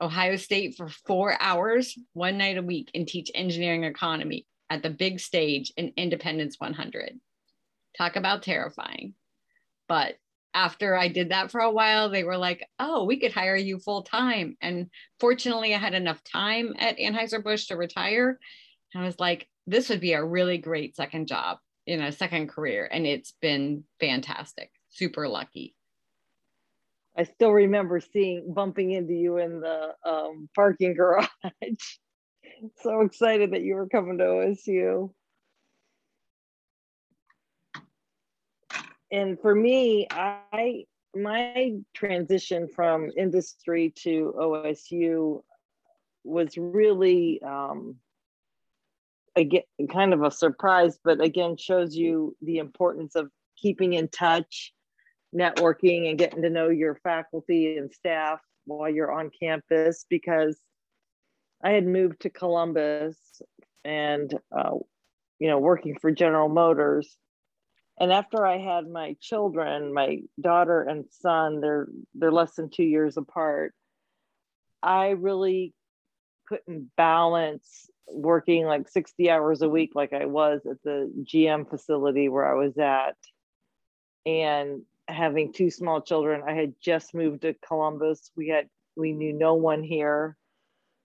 Ohio 0.00 0.36
State 0.36 0.76
for 0.76 0.88
four 0.88 1.40
hours, 1.40 1.96
one 2.12 2.38
night 2.38 2.58
a 2.58 2.62
week, 2.62 2.90
and 2.94 3.06
teach 3.06 3.30
engineering 3.34 3.84
economy 3.84 4.46
at 4.68 4.82
the 4.82 4.90
big 4.90 5.20
stage 5.20 5.72
in 5.76 5.92
Independence 5.96 6.58
100. 6.58 7.20
Talk 7.96 8.16
about 8.16 8.42
terrifying. 8.42 9.14
But 9.88 10.16
after 10.56 10.96
I 10.96 11.08
did 11.08 11.28
that 11.28 11.50
for 11.50 11.60
a 11.60 11.70
while, 11.70 12.08
they 12.08 12.24
were 12.24 12.38
like, 12.38 12.66
oh, 12.78 13.04
we 13.04 13.20
could 13.20 13.32
hire 13.32 13.56
you 13.56 13.78
full 13.78 14.02
time. 14.02 14.56
And 14.62 14.88
fortunately, 15.20 15.74
I 15.74 15.78
had 15.78 15.92
enough 15.92 16.24
time 16.24 16.72
at 16.78 16.96
Anheuser-Busch 16.96 17.66
to 17.66 17.76
retire. 17.76 18.40
I 18.94 19.04
was 19.04 19.20
like, 19.20 19.46
this 19.66 19.90
would 19.90 20.00
be 20.00 20.14
a 20.14 20.24
really 20.24 20.56
great 20.56 20.96
second 20.96 21.28
job, 21.28 21.58
you 21.84 21.98
know, 21.98 22.08
second 22.08 22.48
career. 22.48 22.88
And 22.90 23.06
it's 23.06 23.34
been 23.42 23.84
fantastic. 24.00 24.70
Super 24.88 25.28
lucky. 25.28 25.76
I 27.18 27.24
still 27.24 27.52
remember 27.52 28.00
seeing 28.00 28.54
bumping 28.54 28.92
into 28.92 29.12
you 29.12 29.36
in 29.36 29.60
the 29.60 29.94
um, 30.06 30.48
parking 30.54 30.94
garage. 30.94 31.28
so 32.82 33.02
excited 33.02 33.50
that 33.52 33.62
you 33.62 33.74
were 33.74 33.88
coming 33.88 34.16
to 34.18 34.24
OSU. 34.24 35.10
And 39.10 39.40
for 39.40 39.54
me, 39.54 40.06
I 40.10 40.84
my 41.14 41.72
transition 41.94 42.68
from 42.68 43.10
industry 43.16 43.92
to 44.02 44.34
OSU 44.38 45.42
was 46.24 46.58
really 46.58 47.40
um, 47.42 47.96
again 49.34 49.62
kind 49.90 50.12
of 50.12 50.22
a 50.22 50.30
surprise, 50.30 50.98
but 51.02 51.20
again 51.20 51.56
shows 51.56 51.96
you 51.96 52.36
the 52.42 52.58
importance 52.58 53.14
of 53.14 53.30
keeping 53.56 53.94
in 53.94 54.08
touch, 54.08 54.72
networking 55.34 56.08
and 56.08 56.18
getting 56.18 56.42
to 56.42 56.50
know 56.50 56.68
your 56.68 56.96
faculty 56.96 57.76
and 57.76 57.92
staff 57.92 58.40
while 58.66 58.90
you're 58.90 59.12
on 59.12 59.30
campus 59.40 60.04
because 60.08 60.58
I 61.62 61.70
had 61.70 61.86
moved 61.86 62.20
to 62.20 62.30
Columbus 62.30 63.16
and, 63.84 64.32
uh, 64.56 64.72
you 65.38 65.48
know, 65.48 65.58
working 65.58 65.96
for 65.98 66.10
General 66.10 66.48
Motors. 66.48 67.16
And 67.98 68.12
after 68.12 68.44
I 68.44 68.58
had 68.58 68.88
my 68.88 69.16
children, 69.20 69.92
my 69.92 70.20
daughter 70.40 70.82
and 70.82 71.06
son, 71.10 71.60
they're 71.60 71.88
they're 72.14 72.32
less 72.32 72.54
than 72.54 72.68
two 72.68 72.84
years 72.84 73.16
apart. 73.16 73.74
I 74.82 75.10
really 75.10 75.72
couldn't 76.46 76.90
balance 76.96 77.90
working 78.08 78.66
like 78.66 78.88
60 78.88 79.30
hours 79.30 79.62
a 79.62 79.68
week 79.68 79.92
like 79.94 80.12
I 80.12 80.26
was 80.26 80.60
at 80.70 80.82
the 80.84 81.12
GM 81.24 81.68
facility 81.68 82.28
where 82.28 82.46
I 82.46 82.54
was 82.54 82.78
at 82.78 83.16
and 84.24 84.82
having 85.08 85.52
two 85.52 85.70
small 85.70 86.00
children. 86.02 86.42
I 86.46 86.52
had 86.52 86.74
just 86.80 87.14
moved 87.14 87.42
to 87.42 87.54
Columbus. 87.66 88.30
We 88.36 88.48
had 88.48 88.68
we 88.96 89.12
knew 89.12 89.32
no 89.32 89.54
one 89.54 89.82
here. 89.82 90.36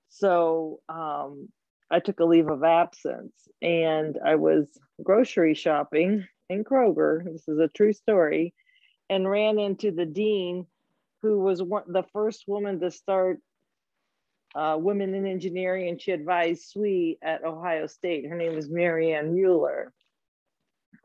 So 0.09 0.79
um, 0.89 1.49
I 1.89 1.99
took 1.99 2.19
a 2.19 2.25
leave 2.25 2.49
of 2.49 2.63
absence 2.63 3.33
and 3.61 4.17
I 4.23 4.35
was 4.35 4.67
grocery 5.03 5.53
shopping 5.53 6.25
in 6.51 6.63
Kroger. 6.63 7.23
This 7.23 7.47
is 7.47 7.59
a 7.59 7.69
true 7.69 7.93
story, 7.93 8.53
and 9.09 9.29
ran 9.29 9.59
into 9.59 9.91
the 9.91 10.05
dean, 10.05 10.67
who 11.21 11.39
was 11.39 11.61
one, 11.61 11.83
the 11.87 12.03
first 12.13 12.43
woman 12.47 12.79
to 12.81 12.91
start 12.91 13.39
uh, 14.55 14.75
women 14.77 15.13
in 15.13 15.25
engineering, 15.25 15.87
and 15.89 16.01
she 16.01 16.11
advised 16.11 16.63
SWE 16.69 17.17
at 17.21 17.43
Ohio 17.43 17.87
State. 17.87 18.27
Her 18.27 18.35
name 18.35 18.55
was 18.55 18.69
Marianne 18.69 19.33
Mueller. 19.33 19.93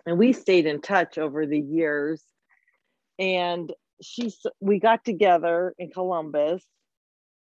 And 0.05 0.19
we 0.19 0.33
stayed 0.33 0.67
in 0.67 0.81
touch 0.81 1.19
over 1.19 1.47
the 1.47 1.59
years. 1.59 2.23
And 3.19 3.73
she, 4.03 4.33
we 4.61 4.79
got 4.79 5.05
together 5.05 5.75
in 5.79 5.91
Columbus. 5.91 6.65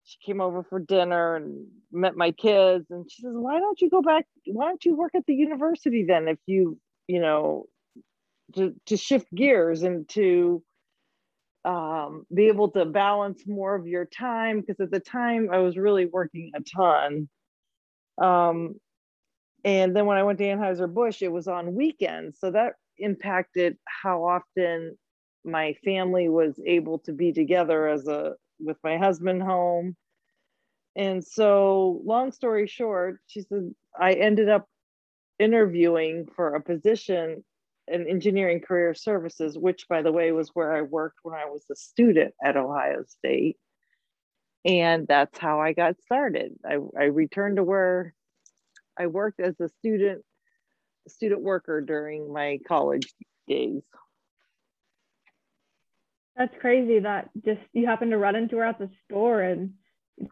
She 0.05 0.19
came 0.25 0.41
over 0.41 0.63
for 0.63 0.81
dinner 0.81 1.37
and 1.37 1.67
met 1.93 2.17
my 2.17 2.33
kids. 2.33 2.87
And 2.91 3.11
she 3.11 3.23
says, 3.23 3.33
Why 3.35 3.59
don't 3.59 3.81
you 3.81 3.91
go 3.91 4.03
back? 4.03 4.27
Why 4.47 4.67
don't 4.67 4.85
you 4.85 4.97
work 4.97 5.15
at 5.15 5.27
the 5.27 5.35
university 5.35 6.05
then 6.05 6.29
if 6.29 6.39
you, 6.47 6.79
you 7.07 7.21
know, 7.21 7.67
to, 8.55 8.75
to 8.87 8.97
shift 8.97 9.33
gears 9.35 9.83
and 9.83 10.09
to 10.11 10.63
um, 11.65 12.25
be 12.33 12.49
able 12.49 12.71
to 12.71 12.85
balance 12.85 13.43
more 13.47 13.75
of 13.75 13.87
your 13.87 14.07
time 14.07 14.61
because 14.61 14.81
at 14.81 14.91
the 14.91 15.01
time 15.01 15.49
I 15.53 15.59
was 15.59 15.77
really 15.77 16.07
working 16.07 16.53
a 16.55 16.61
ton. 16.63 17.29
Um, 18.21 18.75
and 19.65 19.95
then 19.95 20.07
when 20.07 20.17
I 20.17 20.23
went 20.23 20.39
to 20.39 20.45
Anheuser-Busch, 20.45 21.23
it 21.23 21.33
was 21.33 21.49
on 21.49 21.75
weekends. 21.75 22.39
So 22.41 22.51
that 22.53 22.75
impacted 22.99 23.77
how 23.85 24.25
often 24.25 24.97
my 25.45 25.75
family 25.85 26.29
was 26.29 26.59
able 26.65 26.99
to 27.01 27.13
be 27.13 27.33
together 27.33 27.89
as 27.89 28.07
a 28.07 28.35
with 28.59 28.77
my 28.85 28.99
husband 28.99 29.43
home. 29.43 29.97
And 30.97 31.25
so 31.25 32.01
long 32.05 32.33
story 32.33 32.67
short, 32.67 33.21
she 33.27 33.43
said 33.43 33.75
I 33.99 34.13
ended 34.13 34.49
up 34.49 34.67
interviewing 35.39 36.29
for 36.37 36.55
a 36.55 36.63
position 36.63 37.43
in 37.91 38.09
engineering 38.09 38.61
career 38.61 38.95
services, 38.95 39.59
which 39.59 39.89
by 39.89 40.03
the 40.03 40.13
way 40.13 40.33
was 40.33 40.51
where 40.55 40.75
I 40.75 40.83
worked 40.83 41.19
when 41.23 41.35
I 41.35 41.47
was 41.47 41.65
a 41.71 41.77
student 41.77 42.35
at 42.45 42.57
Ohio 42.57 43.05
State. 43.07 43.57
And 44.65 45.07
that's 45.07 45.39
how 45.39 45.61
I 45.61 45.73
got 45.73 46.01
started. 46.03 46.53
I, 46.65 46.79
I 46.99 47.05
returned 47.05 47.57
to 47.57 47.65
where 47.65 48.15
I 48.99 49.07
worked 49.07 49.41
as 49.41 49.59
a 49.61 49.69
student 49.69 50.23
student 51.09 51.41
worker 51.41 51.81
during 51.81 52.33
my 52.33 52.59
college 52.69 53.13
days. 53.49 53.83
That's 56.37 56.55
crazy 56.61 57.01
that 57.01 57.31
just 57.45 57.61
you 57.73 57.87
happened 57.87 58.13
to 58.13 58.19
run 58.19 58.37
into 58.37 58.59
her 58.59 58.65
at 58.65 58.79
the 58.79 58.91
store 59.05 59.41
and 59.41 59.73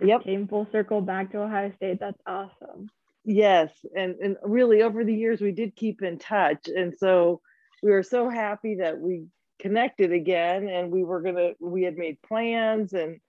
yep. 0.01 0.25
came 0.25 0.47
full 0.47 0.67
circle 0.73 1.01
back 1.01 1.33
to 1.33 1.43
Ohio 1.43 1.73
State. 1.77 1.99
That's 2.01 2.21
awesome. 2.27 2.89
Yes, 3.25 3.71
and 3.95 4.15
and 4.17 4.37
really 4.43 4.83
over 4.83 5.05
the 5.05 5.15
years 5.15 5.41
we 5.41 5.53
did 5.53 5.77
keep 5.77 6.03
in 6.03 6.19
touch, 6.19 6.69
and 6.69 6.95
so 6.97 7.41
we 7.83 7.91
were 7.91 8.03
so 8.03 8.29
happy 8.29 8.77
that 8.77 8.99
we 8.99 9.27
connected 9.61 10.13
again, 10.13 10.69
and 10.69 10.91
we 10.91 11.05
were 11.05 11.21
gonna 11.21 11.53
we 11.61 11.83
had 11.83 11.97
made 11.97 12.21
plans 12.23 12.93
and 12.93 13.21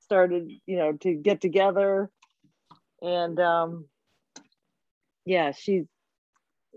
started 0.00 0.50
you 0.66 0.76
know 0.76 0.92
to 0.92 1.14
get 1.14 1.40
together, 1.40 2.10
and 3.02 3.38
um, 3.40 3.86
yeah, 5.24 5.52
she's 5.52 5.84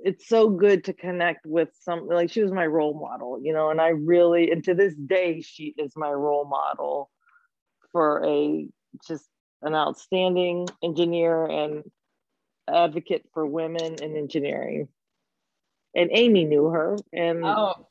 it's 0.03 0.27
so 0.27 0.49
good 0.49 0.85
to 0.85 0.93
connect 0.93 1.45
with 1.45 1.69
some 1.81 2.07
like 2.07 2.31
she 2.31 2.41
was 2.41 2.51
my 2.51 2.65
role 2.65 2.99
model, 2.99 3.39
you 3.41 3.53
know, 3.53 3.69
and 3.69 3.81
I 3.81 3.89
really 3.89 4.51
and 4.51 4.63
to 4.65 4.73
this 4.73 4.95
day 4.95 5.41
she 5.41 5.73
is 5.77 5.93
my 5.95 6.11
role 6.11 6.45
model 6.45 7.09
for 7.91 8.25
a 8.25 8.67
just 9.07 9.25
an 9.61 9.75
outstanding 9.75 10.67
engineer 10.83 11.45
and 11.45 11.83
advocate 12.69 13.25
for 13.33 13.45
women 13.45 13.95
in 14.01 14.15
engineering. 14.15 14.87
And 15.95 16.09
Amy 16.13 16.45
knew 16.45 16.65
her 16.65 16.97
and 17.13 17.43
oh, 17.43 17.87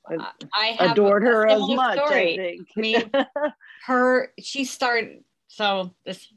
I 0.55 0.77
adored 0.79 1.25
her 1.25 1.49
as 1.49 1.61
much. 1.61 1.99
Story. 1.99 2.33
I 2.33 2.37
think. 2.37 2.69
I 2.77 2.81
mean, 2.81 3.11
her 3.87 4.33
she 4.39 4.65
started. 4.65 5.25
So 5.49 5.95
this, 6.07 6.33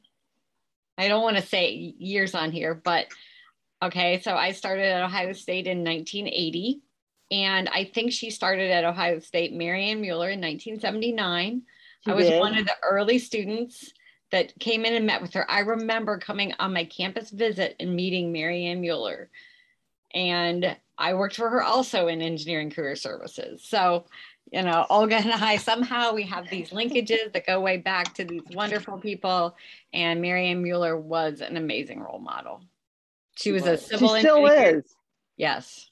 I 0.97 1.07
don't 1.07 1.21
want 1.21 1.37
to 1.37 1.43
say 1.43 1.71
years 1.71 2.33
on 2.33 2.51
here, 2.51 2.73
but 2.73 3.07
okay. 3.83 4.21
So 4.21 4.35
I 4.35 4.53
started 4.53 4.85
at 4.85 5.03
Ohio 5.03 5.33
State 5.33 5.67
in 5.67 5.83
1980, 5.83 6.81
and 7.29 7.69
I 7.69 7.85
think 7.93 8.11
she 8.11 8.31
started 8.31 8.71
at 8.71 8.83
Ohio 8.83 9.19
State. 9.19 9.53
Marianne 9.53 10.01
Mueller 10.01 10.29
in 10.29 10.41
1979. 10.41 11.61
She 12.03 12.11
I 12.11 12.15
was 12.15 12.25
did. 12.25 12.39
one 12.39 12.57
of 12.57 12.65
the 12.65 12.75
early 12.81 13.19
students 13.19 13.93
that 14.31 14.57
came 14.59 14.85
in 14.85 14.93
and 14.93 15.05
met 15.05 15.21
with 15.21 15.33
her. 15.33 15.49
I 15.49 15.59
remember 15.59 16.17
coming 16.17 16.53
on 16.57 16.73
my 16.73 16.85
campus 16.85 17.29
visit 17.29 17.75
and 17.79 17.95
meeting 17.95 18.31
Marianne 18.31 18.81
Mueller. 18.81 19.29
And 20.13 20.75
I 20.97 21.13
worked 21.13 21.35
for 21.35 21.49
her 21.49 21.63
also 21.63 22.07
in 22.07 22.21
engineering 22.21 22.69
career 22.69 22.95
services. 22.95 23.63
So, 23.63 24.05
you 24.51 24.61
know, 24.61 24.85
Olga 24.89 25.15
and 25.15 25.31
I 25.31 25.57
somehow 25.57 26.13
we 26.13 26.23
have 26.23 26.49
these 26.49 26.69
linkages 26.69 27.31
that 27.33 27.47
go 27.47 27.59
way 27.59 27.77
back 27.77 28.13
to 28.15 28.25
these 28.25 28.43
wonderful 28.53 28.97
people. 28.97 29.55
And 29.93 30.21
Marianne 30.21 30.61
Mueller 30.61 30.97
was 30.97 31.41
an 31.41 31.57
amazing 31.57 32.01
role 32.01 32.19
model. 32.19 32.61
She 33.35 33.51
was 33.51 33.65
a 33.65 33.77
civil 33.77 34.15
she 34.15 34.19
still 34.21 34.45
engineer. 34.45 34.79
is. 34.79 34.95
Yes. 35.37 35.87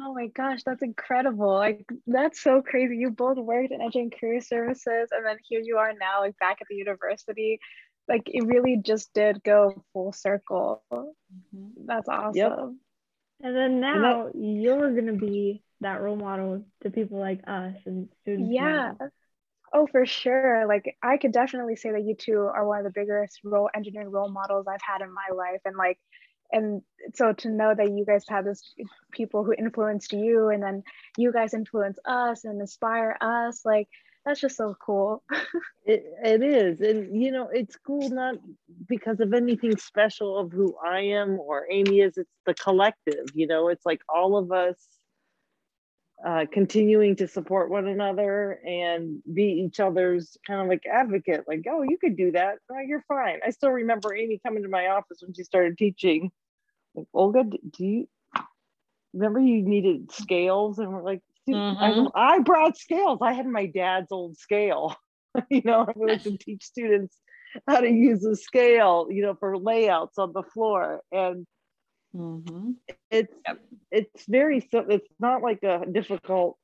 Oh 0.00 0.14
my 0.14 0.28
gosh, 0.28 0.62
that's 0.64 0.82
incredible. 0.82 1.54
Like 1.54 1.84
that's 2.06 2.40
so 2.40 2.62
crazy. 2.62 2.96
You 2.96 3.10
both 3.10 3.36
worked 3.36 3.72
in 3.72 3.82
engineering 3.82 4.12
career 4.18 4.40
services 4.40 5.10
and 5.12 5.26
then 5.26 5.36
here 5.48 5.60
you 5.60 5.78
are 5.78 5.92
now 5.92 6.20
like 6.20 6.38
back 6.38 6.58
at 6.60 6.68
the 6.68 6.76
university. 6.76 7.60
Like 8.08 8.22
it 8.26 8.46
really 8.46 8.76
just 8.76 9.12
did 9.12 9.42
go 9.42 9.84
full 9.92 10.12
circle. 10.12 10.82
Mm-hmm. 10.92 11.67
That's 11.88 12.08
awesome. 12.08 12.34
Yep. 12.36 12.58
And 13.40 13.56
then 13.56 13.80
now 13.80 14.28
you're 14.34 14.94
gonna 14.94 15.14
be 15.14 15.62
that 15.80 16.00
role 16.00 16.16
model 16.16 16.64
to 16.82 16.90
people 16.90 17.18
like 17.18 17.40
us 17.46 17.74
and 17.86 18.08
students. 18.22 18.52
Yeah. 18.52 18.92
Now. 19.00 19.08
Oh, 19.72 19.86
for 19.86 20.06
sure. 20.06 20.66
Like 20.68 20.96
I 21.02 21.16
could 21.16 21.32
definitely 21.32 21.76
say 21.76 21.92
that 21.92 22.04
you 22.04 22.14
two 22.14 22.38
are 22.38 22.66
one 22.66 22.78
of 22.78 22.84
the 22.84 22.92
biggest 22.94 23.40
role 23.42 23.70
engineering 23.74 24.10
role 24.10 24.30
models 24.30 24.66
I've 24.68 24.80
had 24.86 25.02
in 25.02 25.12
my 25.12 25.34
life. 25.34 25.60
And 25.64 25.76
like 25.76 25.98
and 26.52 26.82
so 27.14 27.32
to 27.32 27.50
know 27.50 27.74
that 27.74 27.90
you 27.90 28.04
guys 28.04 28.24
have 28.28 28.44
this 28.44 28.74
people 29.12 29.44
who 29.44 29.52
influenced 29.52 30.12
you 30.12 30.48
and 30.48 30.62
then 30.62 30.82
you 31.16 31.32
guys 31.32 31.54
influence 31.54 31.98
us 32.04 32.44
and 32.44 32.60
inspire 32.60 33.16
us 33.20 33.64
like 33.64 33.88
that's 34.28 34.40
just 34.40 34.56
so 34.56 34.76
cool. 34.80 35.22
It, 35.86 36.04
it 36.22 36.42
is. 36.42 36.82
And 36.82 37.18
you 37.18 37.32
know 37.32 37.48
it's 37.50 37.74
cool 37.76 38.10
not 38.10 38.34
because 38.86 39.20
of 39.20 39.32
anything 39.32 39.74
special 39.78 40.36
of 40.36 40.52
who 40.52 40.76
i 40.86 41.00
am 41.00 41.38
or 41.38 41.66
amy 41.70 42.00
is. 42.00 42.18
It's 42.18 42.30
the 42.44 42.52
collective 42.52 43.24
you 43.34 43.46
know? 43.46 43.68
It's 43.68 43.86
like 43.86 44.02
all 44.06 44.36
of 44.36 44.52
us 44.52 44.76
uh, 46.26 46.44
continuing 46.52 47.16
to 47.16 47.26
support 47.26 47.70
one 47.70 47.86
another 47.86 48.60
and 48.66 49.22
be 49.32 49.64
each 49.64 49.80
other's 49.80 50.36
kind 50.46 50.60
of 50.60 50.66
like 50.66 50.82
advocate. 50.84 51.44
Like 51.48 51.64
oh 51.70 51.82
you 51.88 51.96
could 51.96 52.18
do 52.18 52.32
that. 52.32 52.58
Oh, 52.70 52.80
you're 52.86 53.04
fine. 53.08 53.38
I 53.42 53.48
still 53.48 53.70
remember 53.70 54.14
amy 54.14 54.38
coming 54.44 54.64
to 54.64 54.68
my 54.68 54.88
office 54.88 55.22
when 55.22 55.32
she 55.32 55.42
started 55.42 55.78
teaching. 55.78 56.30
Like 56.94 57.06
olga 57.14 57.44
do 57.44 57.86
you 57.86 58.08
remember 59.14 59.40
you 59.40 59.62
needed 59.62 60.12
scales? 60.12 60.78
And 60.78 60.92
we're 60.92 61.02
like 61.02 61.22
mm-hmm. 61.54 62.08
I, 62.14 62.34
I, 62.36 62.38
brought 62.40 62.76
scales 62.76 63.18
i 63.22 63.32
had 63.32 63.46
my 63.46 63.66
dad's 63.66 64.12
old 64.12 64.36
scale 64.36 64.96
you 65.50 65.62
know 65.64 65.86
i 65.88 65.92
wanted 65.94 66.22
to 66.24 66.38
teach 66.40 66.64
students 66.64 67.16
how 67.66 67.80
to 67.80 67.88
use 67.88 68.24
a 68.24 68.36
scale 68.36 69.08
you 69.10 69.22
know 69.22 69.34
for 69.34 69.56
layouts 69.56 70.18
on 70.18 70.32
the 70.32 70.42
floor 70.42 71.00
and 71.12 71.46
Mm-hmm. 72.14 72.72
It's 73.10 73.34
yep. 73.46 73.60
it's 73.90 74.24
very 74.26 74.60
so 74.70 74.84
it's 74.88 75.08
not 75.20 75.42
like 75.42 75.62
a 75.62 75.84
difficult 75.90 76.56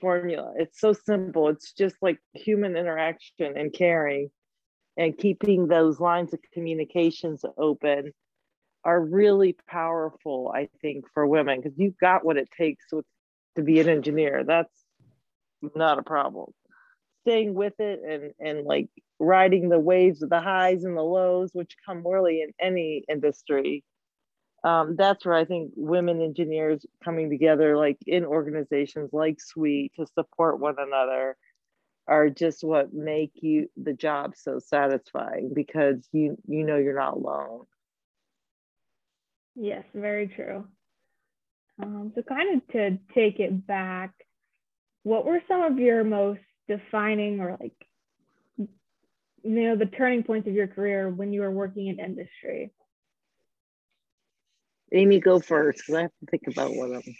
formula. 0.00 0.54
It's 0.56 0.80
so 0.80 0.92
simple. 0.92 1.48
It's 1.48 1.72
just 1.72 1.96
like 2.00 2.18
human 2.34 2.76
interaction 2.76 3.56
and 3.56 3.72
caring 3.72 4.30
and 4.96 5.16
keeping 5.16 5.66
those 5.66 5.98
lines 5.98 6.32
of 6.32 6.40
communications 6.52 7.44
open 7.58 8.12
are 8.84 9.00
really 9.00 9.56
powerful, 9.68 10.52
I 10.54 10.68
think, 10.80 11.04
for 11.14 11.26
women 11.26 11.60
because 11.60 11.78
you've 11.78 11.98
got 11.98 12.24
what 12.24 12.36
it 12.36 12.48
takes 12.56 12.84
with, 12.92 13.04
to 13.56 13.62
be 13.62 13.80
an 13.80 13.88
engineer. 13.88 14.44
That's 14.46 14.72
not 15.74 15.98
a 15.98 16.02
problem. 16.02 16.52
Staying 17.22 17.54
with 17.54 17.74
it 17.78 18.00
and 18.06 18.32
and 18.40 18.66
like 18.66 18.88
riding 19.18 19.68
the 19.68 19.78
waves 19.78 20.22
of 20.22 20.30
the 20.30 20.40
highs 20.40 20.84
and 20.84 20.96
the 20.96 21.02
lows, 21.02 21.50
which 21.52 21.76
come 21.86 22.06
really 22.06 22.42
in 22.42 22.52
any 22.60 23.04
industry. 23.08 23.84
Um, 24.64 24.94
that's 24.96 25.24
where 25.24 25.34
I 25.34 25.44
think 25.44 25.72
women 25.76 26.20
engineers 26.20 26.86
coming 27.04 27.30
together, 27.30 27.76
like 27.76 27.98
in 28.06 28.24
organizations 28.24 29.10
like 29.12 29.40
SWE, 29.40 29.90
to 29.96 30.06
support 30.14 30.60
one 30.60 30.76
another, 30.78 31.36
are 32.06 32.30
just 32.30 32.64
what 32.64 32.92
make 32.92 33.32
you 33.34 33.68
the 33.76 33.92
job 33.92 34.34
so 34.36 34.58
satisfying 34.58 35.52
because 35.54 36.08
you 36.12 36.36
you 36.46 36.64
know 36.64 36.76
you're 36.76 36.98
not 36.98 37.14
alone. 37.14 37.64
Yes, 39.54 39.84
very 39.94 40.28
true. 40.28 40.66
Um, 41.80 42.12
so, 42.14 42.22
kind 42.22 42.56
of 42.56 42.68
to 42.72 42.98
take 43.14 43.40
it 43.40 43.66
back, 43.66 44.12
what 45.02 45.24
were 45.24 45.40
some 45.48 45.62
of 45.62 45.78
your 45.78 46.04
most 46.04 46.40
defining 46.68 47.40
or 47.40 47.56
like, 47.60 47.74
you 48.56 48.68
know, 49.42 49.76
the 49.76 49.86
turning 49.86 50.22
points 50.22 50.48
of 50.48 50.54
your 50.54 50.68
career 50.68 51.08
when 51.08 51.32
you 51.32 51.40
were 51.40 51.50
working 51.50 51.88
in 51.88 51.98
industry? 51.98 52.72
Amy, 54.92 55.20
go 55.20 55.40
first 55.40 55.78
because 55.78 55.94
I 55.94 56.02
have 56.02 56.10
to 56.20 56.26
think 56.30 56.42
about 56.48 56.74
one 56.74 56.94
of 56.94 57.04
them. 57.04 57.14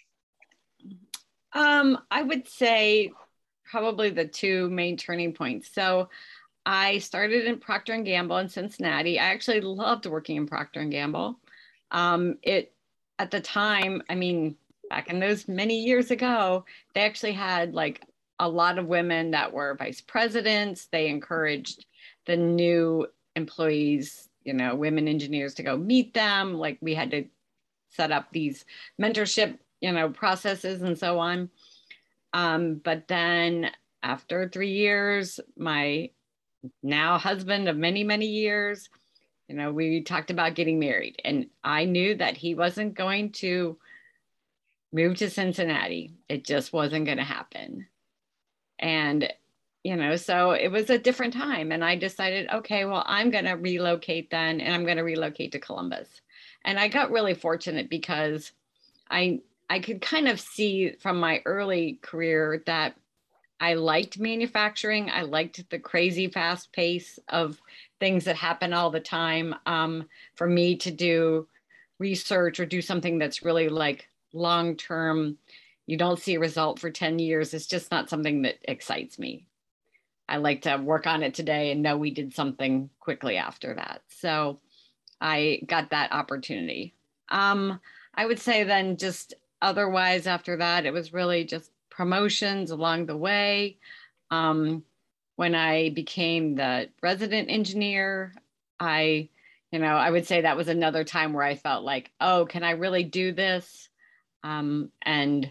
Um, 1.55 1.99
I 2.11 2.23
would 2.23 2.49
say 2.49 3.13
probably 3.65 4.11
the 4.11 4.27
two 4.27 4.69
main 4.71 4.97
turning 4.97 5.33
points. 5.33 5.71
So 5.75 6.09
I 6.65 6.99
started 6.99 7.47
in 7.47 7.59
Procter 7.59 7.95
and 7.95 8.05
Gamble 8.05 8.39
in 8.39 8.49
Cincinnati. 8.49 9.19
I 9.19 9.25
actually 9.25 9.61
loved 9.61 10.07
working 10.07 10.37
in 10.37 10.47
Procter 10.47 10.81
and 10.81 10.91
Gamble. 10.91 11.41
Um, 11.91 12.39
it 12.43 12.73
at 13.23 13.31
the 13.31 13.41
time, 13.41 14.03
I 14.11 14.17
mean, 14.17 14.57
back 14.91 15.09
in 15.09 15.21
those 15.21 15.47
many 15.47 15.79
years 15.79 16.11
ago, 16.11 16.65
they 16.93 17.03
actually 17.03 17.35
had 17.35 17.73
like 17.73 18.03
a 18.41 18.49
lot 18.49 18.79
of 18.79 18.89
women 18.89 19.31
that 19.31 19.53
were 19.53 19.77
vice 19.79 20.01
presidents. 20.01 20.87
They 20.87 21.07
encouraged 21.07 21.87
the 22.27 22.37
new 22.37 23.07
employees, 23.37 24.29
you 24.43 24.55
know, 24.55 24.75
women 24.75 25.07
engineers 25.07 25.55
to 25.55 25.63
go 25.63 25.77
meet 25.77 26.13
them. 26.15 26.55
Like 26.55 26.79
we 26.81 26.97
had 26.97 27.13
to 27.13 27.27
set 27.91 28.11
up 28.11 28.27
these 28.33 28.65
mentorship, 29.01 29.57
you 29.81 29.93
know, 29.93 30.09
processes 30.09 30.83
and 30.83 30.99
so 30.99 31.21
on. 31.21 31.49
Um, 32.33 32.81
but 32.83 33.07
then 33.07 33.71
after 34.03 34.49
three 34.49 34.73
years, 34.73 35.39
my 35.57 36.11
now 36.83 37.19
husband 37.19 37.69
of 37.69 37.77
many, 37.77 38.03
many 38.03 38.27
years, 38.27 38.89
you 39.53 39.59
know, 39.59 39.71
we 39.71 40.01
talked 40.01 40.31
about 40.31 40.55
getting 40.55 40.79
married, 40.79 41.21
and 41.27 41.47
I 41.63 41.85
knew 41.85 42.15
that 42.15 42.39
he 42.39 42.55
wasn't 42.55 42.95
going 42.95 43.33
to 43.33 43.77
move 44.95 45.19
to 45.19 45.29
Cincinnati. 45.29 46.15
It 46.27 46.43
just 46.43 46.73
wasn't 46.73 47.05
going 47.05 47.19
to 47.19 47.23
happen. 47.23 47.87
And, 48.79 49.31
you 49.85 49.95
know, 49.95 50.17
so 50.17 50.53
it 50.53 50.69
was 50.69 50.89
a 50.89 50.97
different 50.97 51.35
time. 51.35 51.71
And 51.71 51.85
I 51.85 51.97
decided, 51.97 52.49
okay, 52.51 52.87
well, 52.87 53.05
I'm 53.07 53.31
going 53.31 53.45
to 53.45 53.53
relocate 53.53 54.31
then, 54.31 54.63
and 54.63 54.75
I'm 54.75 54.85
going 54.85 54.97
to 54.97 55.05
relocate 55.05 55.53
to 55.53 55.59
Columbus. 55.59 56.09
And 56.65 56.79
I 56.79 56.89
got 56.89 57.11
really 57.11 57.35
fortunate 57.35 57.91
because 57.91 58.53
I 59.11 59.41
I 59.69 59.81
could 59.81 60.01
kind 60.01 60.29
of 60.29 60.41
see 60.41 60.93
from 60.93 61.21
my 61.21 61.43
early 61.45 61.99
career 62.01 62.63
that 62.65 62.97
I 63.61 63.75
liked 63.75 64.19
manufacturing. 64.19 65.11
I 65.11 65.23
liked 65.23 65.69
the 65.69 65.79
crazy 65.79 66.29
fast 66.29 66.73
pace 66.73 67.19
of 67.29 67.61
things 68.03 68.25
that 68.25 68.35
happen 68.35 68.73
all 68.73 68.91
the 68.91 68.99
time. 68.99 69.55
Um, 69.65 70.09
for 70.35 70.49
me 70.49 70.75
to 70.79 70.91
do 70.91 71.47
research 72.01 72.59
or 72.59 72.67
do 72.67 72.83
something 72.83 73.17
that's 73.17 73.45
really 73.45 73.69
like 73.69 74.09
long 74.33 74.75
term, 74.75 75.39
you 75.87 75.97
don't 75.97 76.19
see 76.19 76.35
a 76.35 76.41
result 76.41 76.81
for 76.81 76.91
10 76.91 77.21
years. 77.21 77.55
It's 77.55 77.69
just 77.69 77.93
not 77.93 78.11
something 78.11 78.43
that 78.43 78.57
excites 78.65 79.21
me. 79.21 79.47
I 80.29 80.39
like 80.39 80.63
to 80.63 80.79
work 80.79 81.07
on 81.07 81.23
it 81.23 81.33
today 81.33 81.71
and 81.71 81.81
know 81.81 81.97
we 81.97 82.11
did 82.11 82.35
something 82.35 82.91
quickly 82.99 83.37
after 83.37 83.73
that. 83.75 84.03
So 84.09 84.59
I 85.21 85.61
got 85.65 85.91
that 85.91 86.13
opportunity. 86.13 86.95
Um, 87.29 87.79
I 88.17 88.27
would 88.27 88.41
say 88.41 88.65
then 88.65 88.97
just 88.97 89.35
otherwise 89.61 90.27
after 90.27 90.57
that, 90.57 90.87
it 90.87 90.93
was 90.93 91.13
really 91.13 91.45
just 91.45 91.71
promotions 91.89 92.73
along 92.73 93.07
the 93.07 93.17
way. 93.17 93.77
Um, 94.33 94.83
when 95.37 95.55
I 95.55 95.91
became 95.91 96.55
the 96.55 96.89
resident 97.03 97.51
engineer, 97.51 98.35
I, 98.79 99.29
you 99.71 99.79
know, 99.79 99.95
I 99.95 100.11
would 100.11 100.27
say 100.27 100.43
that 100.43 100.57
was 100.57 100.69
another 100.69 101.05
time 101.05 101.33
where 101.33 101.45
I 101.45 101.57
felt 101.57 101.85
like, 101.85 102.11
oh, 102.21 102.47
can 102.47 102.63
I 102.63 102.73
really 102.73 103.05
do 103.05 103.33
this? 103.33 103.89
Um, 104.45 104.91
and 105.03 105.51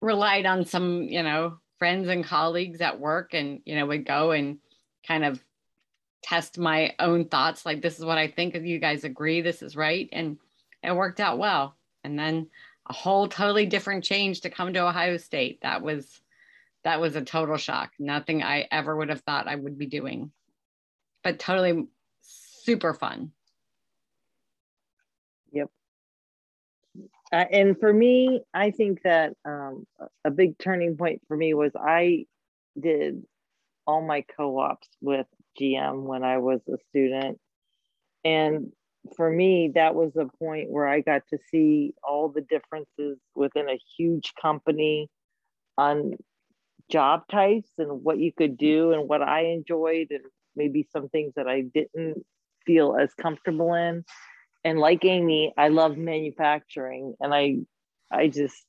relied 0.00 0.46
on 0.46 0.64
some, 0.64 1.02
you 1.02 1.22
know, 1.22 1.58
friends 1.78 2.08
and 2.08 2.24
colleagues 2.24 2.80
at 2.80 3.00
work 3.00 3.34
and, 3.34 3.60
you 3.64 3.74
know, 3.74 3.86
would 3.86 4.06
go 4.06 4.32
and 4.32 4.58
kind 5.06 5.24
of 5.24 5.42
test 6.22 6.58
my 6.58 6.94
own 6.98 7.26
thoughts 7.26 7.66
like 7.66 7.82
this 7.82 7.98
is 7.98 8.04
what 8.04 8.16
I 8.16 8.28
think 8.28 8.54
of 8.54 8.64
you 8.64 8.78
guys 8.78 9.04
agree 9.04 9.42
this 9.42 9.60
is 9.60 9.76
right 9.76 10.08
and 10.10 10.38
it 10.82 10.96
worked 10.96 11.20
out 11.20 11.38
well 11.38 11.76
and 12.02 12.18
then 12.18 12.48
a 12.88 12.94
whole 12.94 13.28
totally 13.28 13.66
different 13.66 14.04
change 14.04 14.40
to 14.40 14.50
come 14.50 14.72
to 14.72 14.86
Ohio 14.86 15.18
State 15.18 15.60
that 15.60 15.82
was 15.82 16.22
that 16.84 17.00
was 17.00 17.16
a 17.16 17.22
total 17.22 17.56
shock. 17.56 17.92
Nothing 17.98 18.42
I 18.42 18.68
ever 18.70 18.94
would 18.94 19.08
have 19.08 19.22
thought 19.22 19.48
I 19.48 19.56
would 19.56 19.78
be 19.78 19.86
doing, 19.86 20.30
but 21.22 21.38
totally 21.38 21.86
super 22.20 22.94
fun. 22.94 23.32
Yep. 25.52 25.70
Uh, 27.32 27.44
and 27.50 27.80
for 27.80 27.92
me, 27.92 28.42
I 28.52 28.70
think 28.70 29.02
that 29.02 29.32
um, 29.44 29.86
a 30.24 30.30
big 30.30 30.58
turning 30.58 30.96
point 30.96 31.22
for 31.26 31.36
me 31.36 31.54
was 31.54 31.72
I 31.74 32.26
did 32.78 33.24
all 33.86 34.02
my 34.02 34.24
co-ops 34.36 34.88
with 35.00 35.26
GM 35.60 36.02
when 36.02 36.22
I 36.22 36.38
was 36.38 36.60
a 36.68 36.76
student. 36.90 37.38
And 38.24 38.72
for 39.16 39.30
me, 39.30 39.72
that 39.74 39.94
was 39.94 40.12
a 40.16 40.26
point 40.38 40.70
where 40.70 40.88
I 40.88 41.00
got 41.00 41.22
to 41.30 41.38
see 41.50 41.94
all 42.02 42.28
the 42.28 42.40
differences 42.40 43.18
within 43.34 43.68
a 43.68 43.78
huge 43.96 44.32
company 44.40 45.08
on 45.76 46.14
job 46.90 47.22
types 47.30 47.70
and 47.78 48.02
what 48.02 48.18
you 48.18 48.32
could 48.32 48.52
mm-hmm. 48.52 48.66
do 48.66 48.92
and 48.92 49.08
what 49.08 49.22
I 49.22 49.46
enjoyed 49.46 50.08
and 50.10 50.24
maybe 50.56 50.86
some 50.92 51.08
things 51.08 51.32
that 51.36 51.48
I 51.48 51.62
didn't 51.62 52.24
feel 52.66 52.96
as 52.96 53.12
comfortable 53.14 53.74
in. 53.74 54.04
And 54.64 54.78
like 54.78 55.04
Amy, 55.04 55.52
I 55.56 55.68
love 55.68 55.96
manufacturing 55.96 57.14
and 57.20 57.34
I 57.34 57.58
I 58.10 58.28
just 58.28 58.64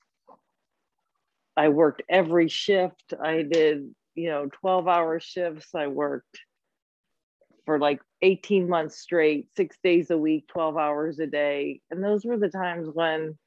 I 1.55 1.69
worked 1.69 2.03
every 2.09 2.49
shift. 2.49 3.13
I 3.21 3.43
did, 3.43 3.93
you 4.13 4.29
know, 4.29 4.49
12 4.59 4.87
hour 4.87 5.19
shifts. 5.19 5.73
I 5.73 5.87
worked 5.87 6.39
for 7.65 7.79
like 7.79 8.01
18 8.21 8.67
months 8.67 8.99
straight, 8.99 9.47
six 9.55 9.77
days 9.83 10.11
a 10.11 10.17
week, 10.17 10.47
12 10.49 10.77
hours 10.77 11.19
a 11.19 11.27
day. 11.27 11.79
And 11.89 12.03
those 12.03 12.25
were 12.25 12.37
the 12.37 12.49
times 12.49 12.89
when 12.91 13.37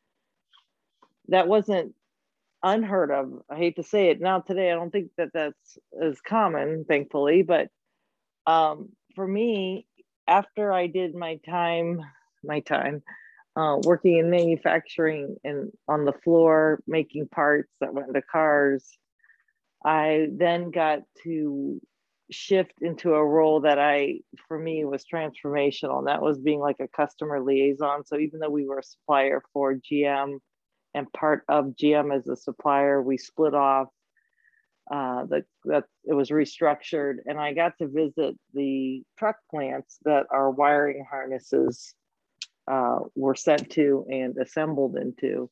that 1.28 1.48
wasn't 1.48 1.94
unheard 2.72 3.10
of. 3.10 3.32
I 3.50 3.56
hate 3.56 3.76
to 3.76 3.82
say 3.82 4.10
it 4.10 4.20
now 4.20 4.40
today. 4.40 4.70
I 4.70 4.74
don't 4.74 4.90
think 4.90 5.10
that 5.16 5.30
that's 5.32 5.78
as 6.02 6.20
common, 6.20 6.84
thankfully. 6.86 7.42
But 7.42 7.68
um, 8.46 8.90
for 9.14 9.26
me, 9.26 9.86
after 10.26 10.72
I 10.72 10.86
did 10.86 11.14
my 11.14 11.38
time, 11.48 12.00
my 12.44 12.60
time 12.60 13.02
uh, 13.56 13.76
working 13.82 14.18
in 14.18 14.30
manufacturing 14.30 15.36
and 15.44 15.72
on 15.88 16.04
the 16.04 16.12
floor 16.12 16.80
making 16.86 17.28
parts 17.28 17.72
that 17.80 17.92
went 17.92 18.08
into 18.08 18.22
cars, 18.22 18.96
I 19.84 20.28
then 20.30 20.70
got 20.70 21.00
to 21.24 21.80
shift 22.30 22.74
into 22.80 23.14
a 23.14 23.24
role 23.24 23.60
that 23.60 23.78
I, 23.78 24.20
for 24.46 24.58
me, 24.58 24.84
was 24.84 25.04
transformational. 25.12 25.98
And 25.98 26.08
that 26.08 26.22
was 26.22 26.38
being 26.38 26.60
like 26.60 26.80
a 26.80 26.88
customer 26.88 27.40
liaison. 27.40 28.04
So 28.04 28.18
even 28.18 28.40
though 28.40 28.50
we 28.50 28.66
were 28.66 28.78
a 28.78 28.82
supplier 28.82 29.42
for 29.52 29.74
GM, 29.74 30.38
and 30.94 31.12
part 31.12 31.44
of 31.48 31.76
GM 31.80 32.16
as 32.16 32.28
a 32.28 32.36
supplier. 32.36 33.02
We 33.02 33.18
split 33.18 33.54
off. 33.54 33.88
Uh, 34.90 35.26
that 35.26 35.44
that 35.66 35.84
it 36.04 36.14
was 36.14 36.30
restructured, 36.30 37.16
and 37.26 37.38
I 37.38 37.52
got 37.52 37.76
to 37.76 37.86
visit 37.88 38.38
the 38.54 39.02
truck 39.18 39.36
plants 39.50 39.98
that 40.06 40.24
our 40.30 40.50
wiring 40.50 41.04
harnesses 41.10 41.94
uh, 42.66 43.00
were 43.14 43.34
sent 43.34 43.70
to 43.72 44.06
and 44.08 44.36
assembled 44.38 44.96
into. 44.96 45.50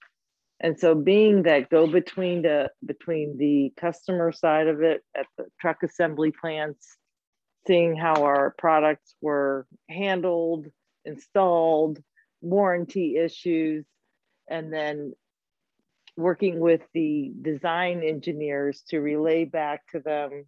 And 0.61 0.79
so, 0.79 0.95
being 0.95 1.43
that 1.43 1.69
go 1.69 1.87
between 1.87 2.43
the 2.43 2.71
between 2.85 3.37
the 3.37 3.73
customer 3.77 4.33
side 4.33 4.69
of 4.69 4.83
it 4.83 5.03
at 5.15 5.27
the 5.37 5.45
truck 5.61 5.83
assembly 5.83 6.33
plants, 6.33 6.97
seeing 7.67 7.95
how 7.95 8.25
our 8.25 8.55
products 8.57 9.15
were 9.21 9.67
handled, 9.91 10.67
installed, 11.05 11.99
warranty 12.41 13.17
issues, 13.17 13.85
and 14.49 14.73
then 14.73 15.13
working 16.17 16.61
with 16.61 16.81
the 16.95 17.33
design 17.43 18.03
engineers 18.03 18.83
to 18.89 19.01
relay 19.01 19.45
back 19.45 19.83
to 19.93 20.01
them 20.01 20.47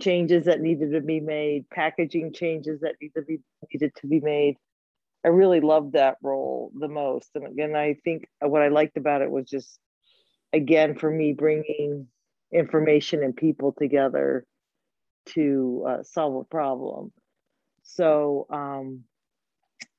changes 0.00 0.44
that 0.44 0.60
needed 0.60 0.92
to 0.92 1.00
be 1.00 1.20
made, 1.20 1.68
packaging 1.70 2.32
changes 2.32 2.80
that 2.80 2.96
needed 3.00 3.14
to 3.14 3.22
be 3.22 3.38
needed 3.72 3.92
to 3.96 4.06
be 4.06 4.20
made. 4.20 4.56
I 5.24 5.28
really 5.28 5.60
loved 5.60 5.94
that 5.94 6.18
role 6.22 6.70
the 6.78 6.88
most. 6.88 7.30
And 7.34 7.46
again, 7.46 7.74
I 7.74 7.94
think 8.04 8.28
what 8.40 8.62
I 8.62 8.68
liked 8.68 8.96
about 8.96 9.22
it 9.22 9.30
was 9.30 9.48
just 9.48 9.78
again 10.52 10.96
for 10.96 11.10
me 11.10 11.32
bringing 11.32 12.06
information 12.52 13.22
and 13.22 13.36
people 13.36 13.72
together 13.72 14.44
to 15.26 15.84
uh, 15.88 16.02
solve 16.02 16.36
a 16.36 16.44
problem. 16.44 17.12
So 17.82 18.46
um, 18.50 19.04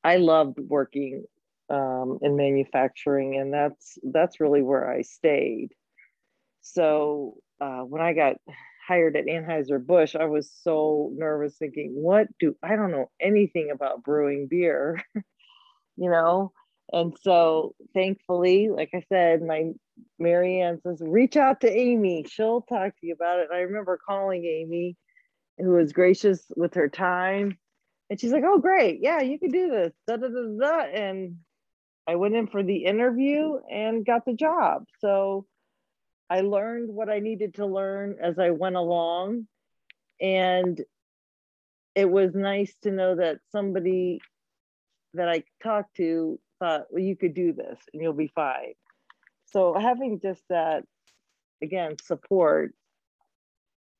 I 0.04 0.18
loved 0.18 0.60
working 0.60 1.26
um, 1.70 2.20
in 2.22 2.36
manufacturing, 2.36 3.38
and 3.38 3.54
that's 3.54 3.98
that's 4.04 4.40
really 4.40 4.62
where 4.62 4.90
I 4.90 5.02
stayed. 5.02 5.70
So 6.62 7.38
uh, 7.62 7.82
when 7.82 8.02
I 8.02 8.14
got 8.14 8.36
hired 8.88 9.16
at 9.16 9.26
Anheuser 9.26 9.86
Busch, 9.86 10.16
I 10.16 10.26
was 10.26 10.52
so 10.62 11.12
nervous, 11.16 11.58
thinking, 11.58 11.92
"What 11.96 12.28
do 12.40 12.56
I 12.64 12.76
don't 12.76 12.92
know 12.92 13.10
anything 13.20 13.70
about 13.72 14.04
brewing 14.04 14.48
beer," 14.50 15.02
you 15.98 16.10
know. 16.10 16.52
And 16.94 17.14
so, 17.22 17.76
thankfully, 17.94 18.70
like 18.70 18.92
I 18.94 19.04
said, 19.10 19.42
my 19.42 19.72
Marianne 20.20 20.80
says, 20.82 21.02
"Reach 21.02 21.36
out 21.38 21.62
to 21.62 21.72
Amy; 21.72 22.26
she'll 22.30 22.62
talk 22.62 22.94
to 23.00 23.08
you 23.08 23.14
about 23.14 23.40
it." 23.40 23.48
And 23.50 23.58
I 23.58 23.62
remember 23.62 24.00
calling 24.08 24.46
Amy, 24.46 24.96
who 25.58 25.72
was 25.72 25.94
gracious 25.94 26.46
with 26.56 26.76
her 26.76 26.90
time, 26.90 27.58
and 28.10 28.20
she's 28.20 28.32
like, 28.32 28.44
"Oh, 28.46 28.60
great, 28.60 29.00
yeah, 29.02 29.22
you 29.22 29.40
can 29.40 29.52
do 29.52 29.70
this." 29.70 29.94
Da, 30.08 30.18
da, 30.18 30.28
da, 30.30 30.58
da. 30.60 30.80
And 30.86 31.38
I 32.08 32.16
went 32.16 32.36
in 32.36 32.48
for 32.48 32.64
the 32.64 32.86
interview 32.86 33.58
and 33.70 34.06
got 34.06 34.26
the 34.26 34.34
job. 34.34 34.86
So 35.00 35.46
I 36.30 36.42
learned 36.42 36.90
what 36.90 37.10
I 37.10 37.20
needed 37.20 37.56
to 37.56 37.66
learn 37.66 38.18
as 38.22 38.40
I 38.40 38.52
went 38.52 38.76
along. 38.76 39.48
And 40.22 40.82
it 41.96 42.10
was 42.10 42.34
nice 42.34 42.74
to 42.84 42.92
know 42.92 43.16
that 43.16 43.40
somebody 43.52 44.22
that 45.14 45.28
I 45.28 45.44
talked 45.62 45.98
to 45.98 46.40
thought, 46.60 46.86
well, 46.90 47.04
you 47.04 47.16
could 47.16 47.34
do 47.34 47.54
this 47.54 47.80
and 47.94 48.02
you'll 48.02 48.14
be 48.14 48.32
fine. 48.34 48.74
So 49.46 49.78
having 49.80 50.20
just 50.20 50.44
that, 50.50 50.84
again, 51.62 51.96
support 52.04 52.74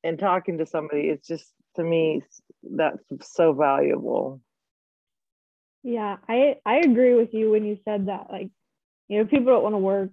and 0.04 0.18
talking 0.18 0.58
to 0.58 0.66
somebody, 0.66 1.08
it's 1.08 1.26
just 1.26 1.52
to 1.76 1.82
me, 1.82 2.22
that's 2.62 3.02
so 3.22 3.52
valuable. 3.52 4.40
Yeah, 5.82 6.16
I 6.28 6.56
I 6.66 6.76
agree 6.78 7.14
with 7.14 7.32
you 7.32 7.50
when 7.50 7.64
you 7.64 7.78
said 7.84 8.06
that. 8.08 8.28
Like, 8.30 8.50
you 9.08 9.18
know, 9.18 9.26
people 9.26 9.52
don't 9.52 9.62
want 9.62 9.74
to 9.74 9.78
work 9.78 10.10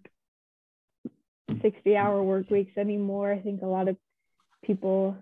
60 1.62 1.96
hour 1.98 2.22
work 2.24 2.50
weeks 2.50 2.78
anymore. 2.78 3.32
I 3.32 3.40
think 3.40 3.62
a 3.62 3.68
lot 3.68 3.88
of 3.88 3.98
people 4.64 5.18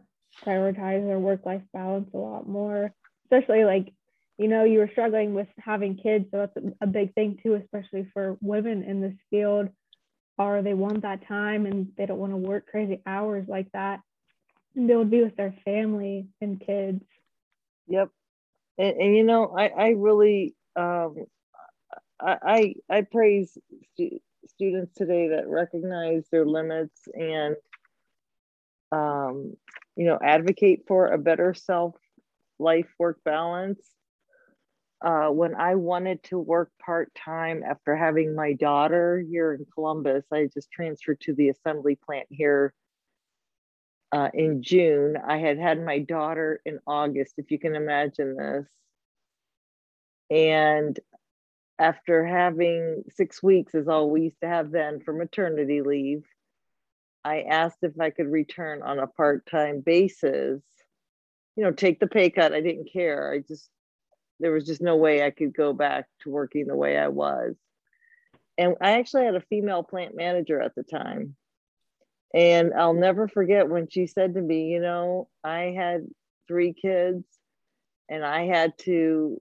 prioritize 0.46 1.06
their 1.06 1.20
work 1.20 1.46
life 1.46 1.62
balance 1.74 2.10
a 2.14 2.18
lot 2.18 2.48
more, 2.48 2.94
especially 3.26 3.66
like, 3.66 3.94
you 4.38 4.48
know, 4.48 4.64
you 4.64 4.80
were 4.80 4.90
struggling 4.92 5.34
with 5.34 5.48
having 5.58 5.96
kids. 5.98 6.26
So 6.32 6.38
that's 6.38 6.68
a, 6.82 6.88
big 6.88 7.14
thing 7.14 7.40
too, 7.44 7.56
especially 7.56 8.10
for 8.14 8.38
women 8.42 8.84
in 8.84 9.02
this 9.02 9.16
field. 9.30 9.70
Or 10.38 10.64
they 10.64 10.74
want 10.74 11.04
that 11.04 11.28
time 11.28 11.68
and 11.68 11.90
they 11.96 12.08
don't 12.08 12.18
want 12.18 12.34
to 12.34 12.38
work 12.38 12.68
crazy 12.68 13.02
hours 13.06 13.46
like 13.48 13.72
that. 13.74 14.00
And 14.76 14.90
they 14.90 14.96
would 14.96 15.12
be 15.12 15.22
with 15.24 15.36
their 15.36 15.54
family 15.64 16.28
and 16.42 16.60
kids. 16.60 17.04
Yep. 17.88 18.10
And, 18.78 18.98
and 18.98 19.16
you 19.16 19.24
know, 19.24 19.56
I, 19.58 19.68
I 19.68 19.88
really, 19.90 20.56
um, 20.76 21.16
I, 22.20 22.76
I, 22.90 23.02
praise 23.02 23.58
students 24.48 24.94
today 24.96 25.30
that 25.30 25.48
recognize 25.48 26.26
their 26.32 26.46
limits 26.46 27.02
and 27.14 27.56
um, 28.92 29.56
you 29.96 30.06
know 30.06 30.18
advocate 30.24 30.84
for 30.88 31.08
a 31.08 31.18
better 31.18 31.54
self 31.54 31.96
life 32.60 32.88
work 33.00 33.20
balance. 33.26 33.82
Uh, 35.04 35.28
when 35.28 35.54
i 35.54 35.76
wanted 35.76 36.24
to 36.24 36.40
work 36.40 36.72
part-time 36.86 37.62
after 37.70 37.94
having 37.94 38.34
my 38.34 38.54
daughter 38.54 39.22
here 39.30 39.54
in 39.54 39.66
columbus 39.74 40.24
i 40.32 40.48
just 40.54 40.72
transferred 40.72 41.20
to 41.20 41.34
the 41.34 41.50
assembly 41.50 42.00
plant 42.06 42.26
here 42.30 42.74
uh, 44.14 44.30
in 44.34 44.62
june 44.62 45.18
i 45.28 45.38
had 45.38 45.58
had 45.58 45.84
my 45.84 45.98
daughter 45.98 46.62
in 46.66 46.80
august 46.86 47.34
if 47.38 47.50
you 47.50 47.58
can 47.58 47.76
imagine 47.76 48.38
this. 48.38 48.68
And 50.30 50.98
after 51.80 52.26
having 52.26 53.04
six 53.10 53.42
weeks 53.42 53.74
is 53.74 53.88
all 53.88 54.10
we 54.10 54.22
used 54.22 54.40
to 54.42 54.48
have 54.48 54.72
then 54.72 55.00
for 55.02 55.14
maternity 55.14 55.82
leave 55.82 56.24
i 57.26 57.42
asked 57.42 57.80
if 57.82 58.00
i 58.00 58.12
could 58.12 58.32
return 58.32 58.84
on 58.84 59.00
a 59.00 59.08
part-time 59.08 59.82
basis. 59.82 60.62
You 61.56 61.64
know 61.64 61.72
take 61.72 62.00
the 62.00 62.08
pay 62.08 62.30
cut 62.30 62.54
i 62.54 62.62
didn't 62.62 62.94
care. 62.94 63.34
I 63.34 63.40
just 63.40 63.68
there 64.40 64.52
was 64.52 64.66
just 64.66 64.82
no 64.82 64.96
way 64.96 65.26
i 65.26 65.32
could 65.32 65.56
go 65.56 65.74
back 65.74 66.06
to 66.22 66.30
working 66.30 66.68
the 66.68 66.76
way 66.76 66.98
i 66.98 67.08
was. 67.08 67.56
And 68.60 68.76
i 68.80 69.00
actually 69.00 69.26
had 69.26 69.36
a 69.36 69.42
female 69.42 69.82
plant 69.82 70.16
manager 70.16 70.62
at 70.62 70.76
the 70.76 70.84
time 70.84 71.36
and 72.34 72.74
i'll 72.74 72.94
never 72.94 73.28
forget 73.28 73.70
when 73.70 73.88
she 73.88 74.08
said 74.08 74.34
to 74.34 74.42
me 74.42 74.68
you 74.68 74.80
know 74.80 75.28
i 75.44 75.74
had 75.76 76.06
three 76.48 76.74
kids 76.74 77.26
and 78.10 78.26
i 78.26 78.46
had 78.46 78.78
to 78.78 79.40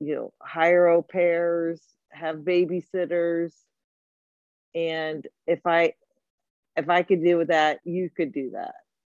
you 0.00 0.14
know, 0.14 0.32
hire 0.42 0.88
au 0.88 1.02
pairs, 1.02 1.80
have 2.10 2.36
babysitters. 2.38 3.52
And 4.74 5.26
if 5.46 5.60
I 5.66 5.92
if 6.76 6.88
I 6.88 7.02
could 7.02 7.22
do 7.22 7.44
that, 7.44 7.80
you 7.84 8.08
could 8.16 8.32
do 8.32 8.50
that. 8.54 8.74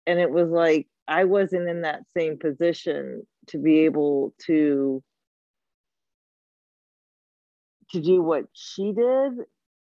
And 0.07 0.19
it 0.19 0.31
was 0.31 0.49
like 0.51 0.89
I 1.07 1.25
wasn't 1.25 1.69
in 1.69 1.83
that 1.83 2.03
same 2.17 2.39
position 2.39 3.27
to 3.49 3.59
be 3.59 3.81
able 3.81 4.35
to 4.47 5.03
to 7.91 8.01
do 8.01 8.23
what 8.23 8.45
she 8.53 8.93
did 8.93 9.33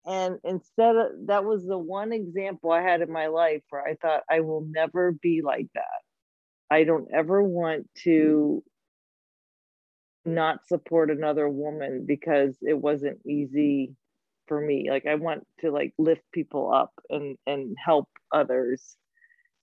and 0.07 0.39
instead 0.45 0.97
of 0.97 1.07
that 1.27 1.45
was 1.45 1.67
the 1.67 1.79
one 1.79 2.13
example 2.13 2.71
i 2.73 2.83
had 2.83 3.01
in 3.03 3.11
my 3.13 3.27
life 3.29 3.63
where 3.71 3.87
i 3.87 3.95
thought 3.97 4.23
i 4.31 4.41
will 4.41 4.67
never 4.71 5.13
be 5.13 5.43
like 5.45 5.69
that. 5.75 5.85
I 6.71 6.85
don't 6.85 7.09
ever 7.15 7.43
want 7.43 7.89
to 8.05 8.63
not 10.25 10.67
support 10.67 11.11
another 11.11 11.49
woman 11.49 12.05
because 12.07 12.57
it 12.63 12.79
wasn't 12.79 13.19
easy 13.27 13.95
for 14.49 14.61
me. 14.61 14.89
Like 14.91 15.07
i 15.07 15.15
want 15.17 15.47
to 15.61 15.71
like 15.71 15.93
lift 15.99 16.23
people 16.33 16.73
up 16.73 16.93
and 17.11 17.37
and 17.47 17.77
help 17.83 18.09
others. 18.33 18.97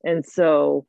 And 0.03 0.25
so 0.25 0.85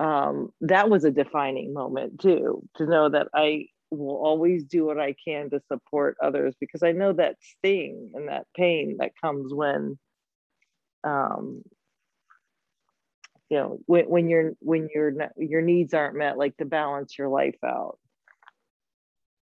um 0.00 0.50
that 0.62 0.90
was 0.90 1.04
a 1.04 1.10
defining 1.10 1.72
moment 1.74 2.20
too 2.20 2.62
to 2.76 2.86
know 2.86 3.08
that 3.08 3.28
i 3.34 3.66
will 3.90 4.16
always 4.16 4.64
do 4.64 4.84
what 4.84 4.98
i 4.98 5.14
can 5.26 5.50
to 5.50 5.60
support 5.68 6.16
others 6.22 6.54
because 6.60 6.82
i 6.82 6.92
know 6.92 7.12
that 7.12 7.36
sting 7.40 8.10
and 8.14 8.28
that 8.28 8.46
pain 8.56 8.96
that 8.98 9.12
comes 9.20 9.52
when 9.54 9.98
um 11.04 11.62
you 13.48 13.56
know 13.56 13.78
when, 13.86 14.04
when 14.06 14.28
you're 14.28 14.52
when 14.60 14.88
your 14.92 15.12
your 15.36 15.62
needs 15.62 15.94
aren't 15.94 16.16
met 16.16 16.36
like 16.36 16.56
to 16.56 16.64
balance 16.64 17.16
your 17.16 17.28
life 17.28 17.58
out 17.64 17.98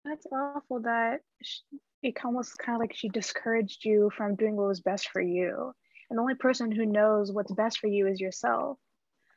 that's 0.05 0.27
awful 0.33 0.81
that 0.81 1.21
she, 1.43 1.61
it 2.03 2.17
almost 2.25 2.59
kind 2.59 2.77
of 2.77 2.81
like 2.81 2.95
she 2.95 3.09
discouraged 3.09 3.85
you 3.85 4.11
from 4.17 4.35
doing 4.35 4.57
what 4.57 4.67
was 4.67 4.81
best 4.81 5.09
for 5.11 5.23
you. 5.23 5.73
And 6.11 6.19
the 6.19 6.21
only 6.21 6.35
person 6.35 6.73
who 6.73 6.85
knows 6.85 7.33
what's 7.33 7.53
best 7.53 7.79
for 7.79 7.87
you 7.87 8.07
is 8.07 8.21
yourself. 8.21 8.79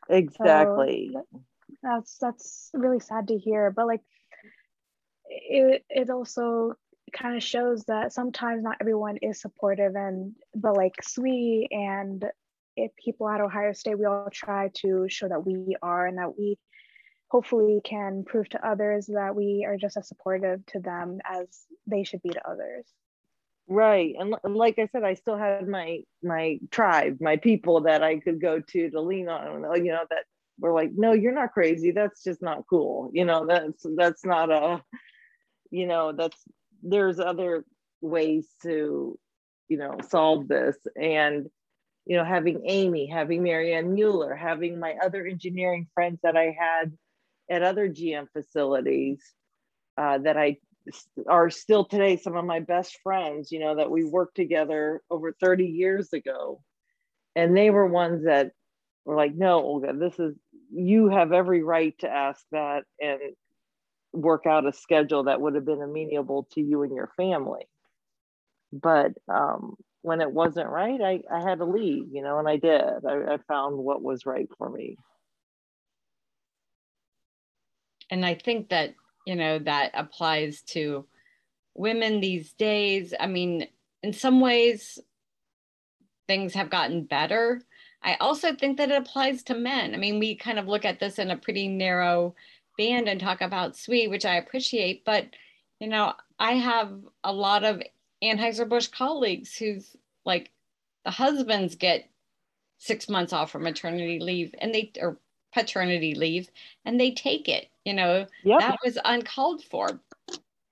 Exactly. 0.10 1.12
So 1.13 1.23
that's 1.84 2.17
that's 2.19 2.69
really 2.73 2.99
sad 2.99 3.27
to 3.27 3.38
hear. 3.38 3.71
But 3.71 3.88
like 3.88 4.01
it 5.41 5.85
it 5.89 6.09
also 6.09 6.73
kind 7.13 7.35
of 7.35 7.43
shows 7.43 7.83
that 7.85 8.13
sometimes 8.13 8.63
not 8.63 8.77
everyone 8.81 9.17
is 9.17 9.39
supportive 9.39 9.95
and 9.95 10.33
but 10.53 10.75
like 10.75 10.93
SWE 11.01 11.67
and 11.71 12.25
if 12.77 12.91
people 12.97 13.29
at 13.29 13.41
Ohio 13.41 13.71
State, 13.71 13.97
we 13.97 14.05
all 14.05 14.29
try 14.31 14.69
to 14.81 15.05
show 15.07 15.29
that 15.29 15.45
we 15.45 15.77
are 15.81 16.07
and 16.07 16.17
that 16.17 16.37
we 16.37 16.57
hopefully 17.29 17.79
can 17.83 18.23
prove 18.25 18.49
to 18.49 18.67
others 18.67 19.07
that 19.07 19.35
we 19.35 19.65
are 19.67 19.77
just 19.77 19.97
as 19.97 20.07
supportive 20.07 20.65
to 20.67 20.79
them 20.79 21.19
as 21.25 21.65
they 21.87 22.03
should 22.03 22.21
be 22.21 22.29
to 22.29 22.49
others. 22.49 22.85
Right 23.67 24.13
and 24.19 24.35
like 24.43 24.77
i 24.77 24.85
said 24.85 25.03
i 25.03 25.15
still 25.15 25.37
had 25.37 25.67
my 25.67 26.01
my 26.21 26.59
tribe 26.69 27.17
my 27.19 27.37
people 27.37 27.81
that 27.81 28.03
i 28.03 28.19
could 28.19 28.39
go 28.39 28.59
to 28.59 28.91
to 28.91 29.01
lean 29.01 29.27
on 29.27 29.65
oh, 29.65 29.75
you 29.75 29.91
know 29.91 30.05
that 30.07 30.25
were 30.59 30.71
like 30.71 30.91
no 30.95 31.13
you're 31.13 31.33
not 31.33 31.51
crazy 31.51 31.89
that's 31.89 32.23
just 32.23 32.43
not 32.43 32.63
cool 32.69 33.09
you 33.11 33.25
know 33.25 33.47
that's 33.47 33.83
that's 33.95 34.23
not 34.23 34.51
a 34.51 34.83
you 35.71 35.88
know 35.88 36.12
that's 36.12 36.38
there's 36.84 37.19
other 37.19 37.65
ways 38.01 38.47
to 38.62 39.17
you 39.67 39.78
know 39.78 39.97
solve 40.08 40.47
this 40.47 40.75
and 40.95 41.47
you 42.06 42.15
know 42.15 42.23
having 42.23 42.62
amy 42.65 43.08
having 43.08 43.41
marianne 43.41 43.93
mueller 43.93 44.36
having 44.36 44.80
my 44.80 44.95
other 45.04 45.25
engineering 45.25 45.88
friends 45.95 46.19
that 46.21 46.38
i 46.38 46.56
had 46.58 46.91
at 47.49 47.63
other 47.63 47.89
GM 47.89 48.28
facilities 48.32 49.21
uh, 49.97 50.17
that 50.19 50.38
I 50.38 50.58
are 51.28 51.49
still 51.49 51.86
today 51.86 52.17
some 52.17 52.36
of 52.36 52.45
my 52.45 52.60
best 52.60 52.99
friends, 53.01 53.51
you 53.51 53.60
know, 53.60 53.75
that 53.75 53.89
we 53.89 54.04
worked 54.04 54.36
together 54.36 55.01
over 55.10 55.34
30 55.34 55.65
years 55.65 56.13
ago. 56.13 56.62
And 57.36 57.56
they 57.56 57.69
were 57.69 57.88
ones 57.88 58.25
that 58.25 58.51
were 59.04 59.15
like, 59.15 59.36
no, 59.36 59.62
Olga, 59.62 59.93
this 59.93 60.17
is, 60.19 60.36
you 60.71 61.10
have 61.10 61.32
every 61.32 61.63
right 61.63 61.97
to 61.99 62.10
ask 62.10 62.43
that 62.51 62.84
and 62.99 63.19
work 64.15 64.45
out 64.45 64.65
a 64.65 64.73
schedule 64.73 65.23
that 65.25 65.41
would 65.41 65.56
have 65.56 65.65
been 65.65 65.82
amenable 65.82 66.47
to 66.54 66.62
you 66.62 66.84
and 66.84 66.95
your 66.95 67.12
family. 67.17 67.67
But 68.71 69.13
um, 69.28 69.75
when 70.01 70.21
it 70.21 70.32
wasn't 70.32 70.69
right, 70.69 70.99
I, 71.01 71.21
I 71.32 71.41
had 71.41 71.60
to 71.60 71.65
leave, 71.65 72.08
you 72.12 72.21
know, 72.21 72.39
and 72.39 72.47
I 72.47 72.58
did. 72.58 73.06
I, 73.06 73.34
I 73.34 73.38
found 73.47 73.78
what 73.78 74.01
was 74.01 74.25
right 74.25 74.49
for 74.58 74.69
me. 74.69 74.97
And 78.10 78.25
I 78.25 78.36
think 78.36 78.69
that, 78.69 78.93
you 79.25 79.36
know, 79.36 79.60
that 79.60 79.91
applies 79.93 80.62
to 80.67 81.06
women 81.73 82.21
these 82.21 82.54
days. 82.54 83.13
I 83.19 83.28
mean, 83.28 83.67
in 84.04 84.13
some 84.13 84.39
ways, 84.39 84.99
things 86.28 86.54
have 86.54 86.69
gotten 86.69 87.04
better. 87.04 87.62
I 88.04 88.15
also 88.19 88.54
think 88.54 88.78
that 88.78 88.91
it 88.91 88.97
applies 88.97 89.41
to 89.43 89.56
men. 89.56 89.95
I 89.95 89.97
mean, 89.97 90.19
we 90.19 90.36
kind 90.36 90.60
of 90.60 90.67
look 90.67 90.86
at 90.86 90.99
this 90.99 91.17
in 91.17 91.32
a 91.32 91.38
pretty 91.38 91.67
narrow 91.67 92.36
band 92.77 93.07
and 93.07 93.19
talk 93.19 93.41
about 93.41 93.75
SWE, 93.75 94.07
which 94.07 94.25
I 94.25 94.35
appreciate, 94.35 95.05
but 95.05 95.27
you 95.79 95.88
know, 95.88 96.13
I 96.39 96.53
have 96.53 96.93
a 97.23 97.33
lot 97.33 97.63
of 97.63 97.81
Anheuser-Busch 98.23 98.88
colleagues 98.88 99.55
who's 99.55 99.95
like 100.25 100.51
the 101.03 101.11
husbands 101.11 101.75
get 101.75 102.09
six 102.77 103.09
months 103.09 103.33
off 103.33 103.51
for 103.51 103.59
maternity 103.59 104.19
leave 104.19 104.53
and 104.59 104.73
they 104.73 104.91
or 104.99 105.17
paternity 105.53 106.15
leave 106.15 106.49
and 106.85 106.99
they 106.99 107.11
take 107.11 107.47
it. 107.47 107.69
You 107.83 107.93
know, 107.93 108.25
yep. 108.43 108.59
that 108.59 108.77
was 108.83 108.97
uncalled 109.05 109.63
for, 109.63 109.99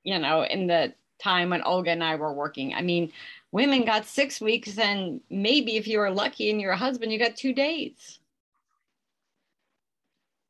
you 0.04 0.18
know, 0.20 0.44
in 0.44 0.68
the 0.68 0.94
time 1.20 1.52
when 1.52 1.62
Olga 1.62 1.92
and 1.92 2.04
I 2.04 2.16
were 2.16 2.34
working. 2.34 2.74
I 2.74 2.82
mean, 2.82 3.12
women 3.52 3.86
got 3.86 4.06
six 4.06 4.42
weeks 4.42 4.78
and 4.78 5.22
maybe 5.30 5.78
if 5.78 5.88
you 5.88 6.00
were 6.00 6.12
lucky 6.12 6.50
and 6.50 6.60
you're 6.60 6.72
a 6.72 6.78
husband, 6.78 7.12
you 7.12 7.20
got 7.20 7.36
two 7.36 7.54
days 7.54 8.20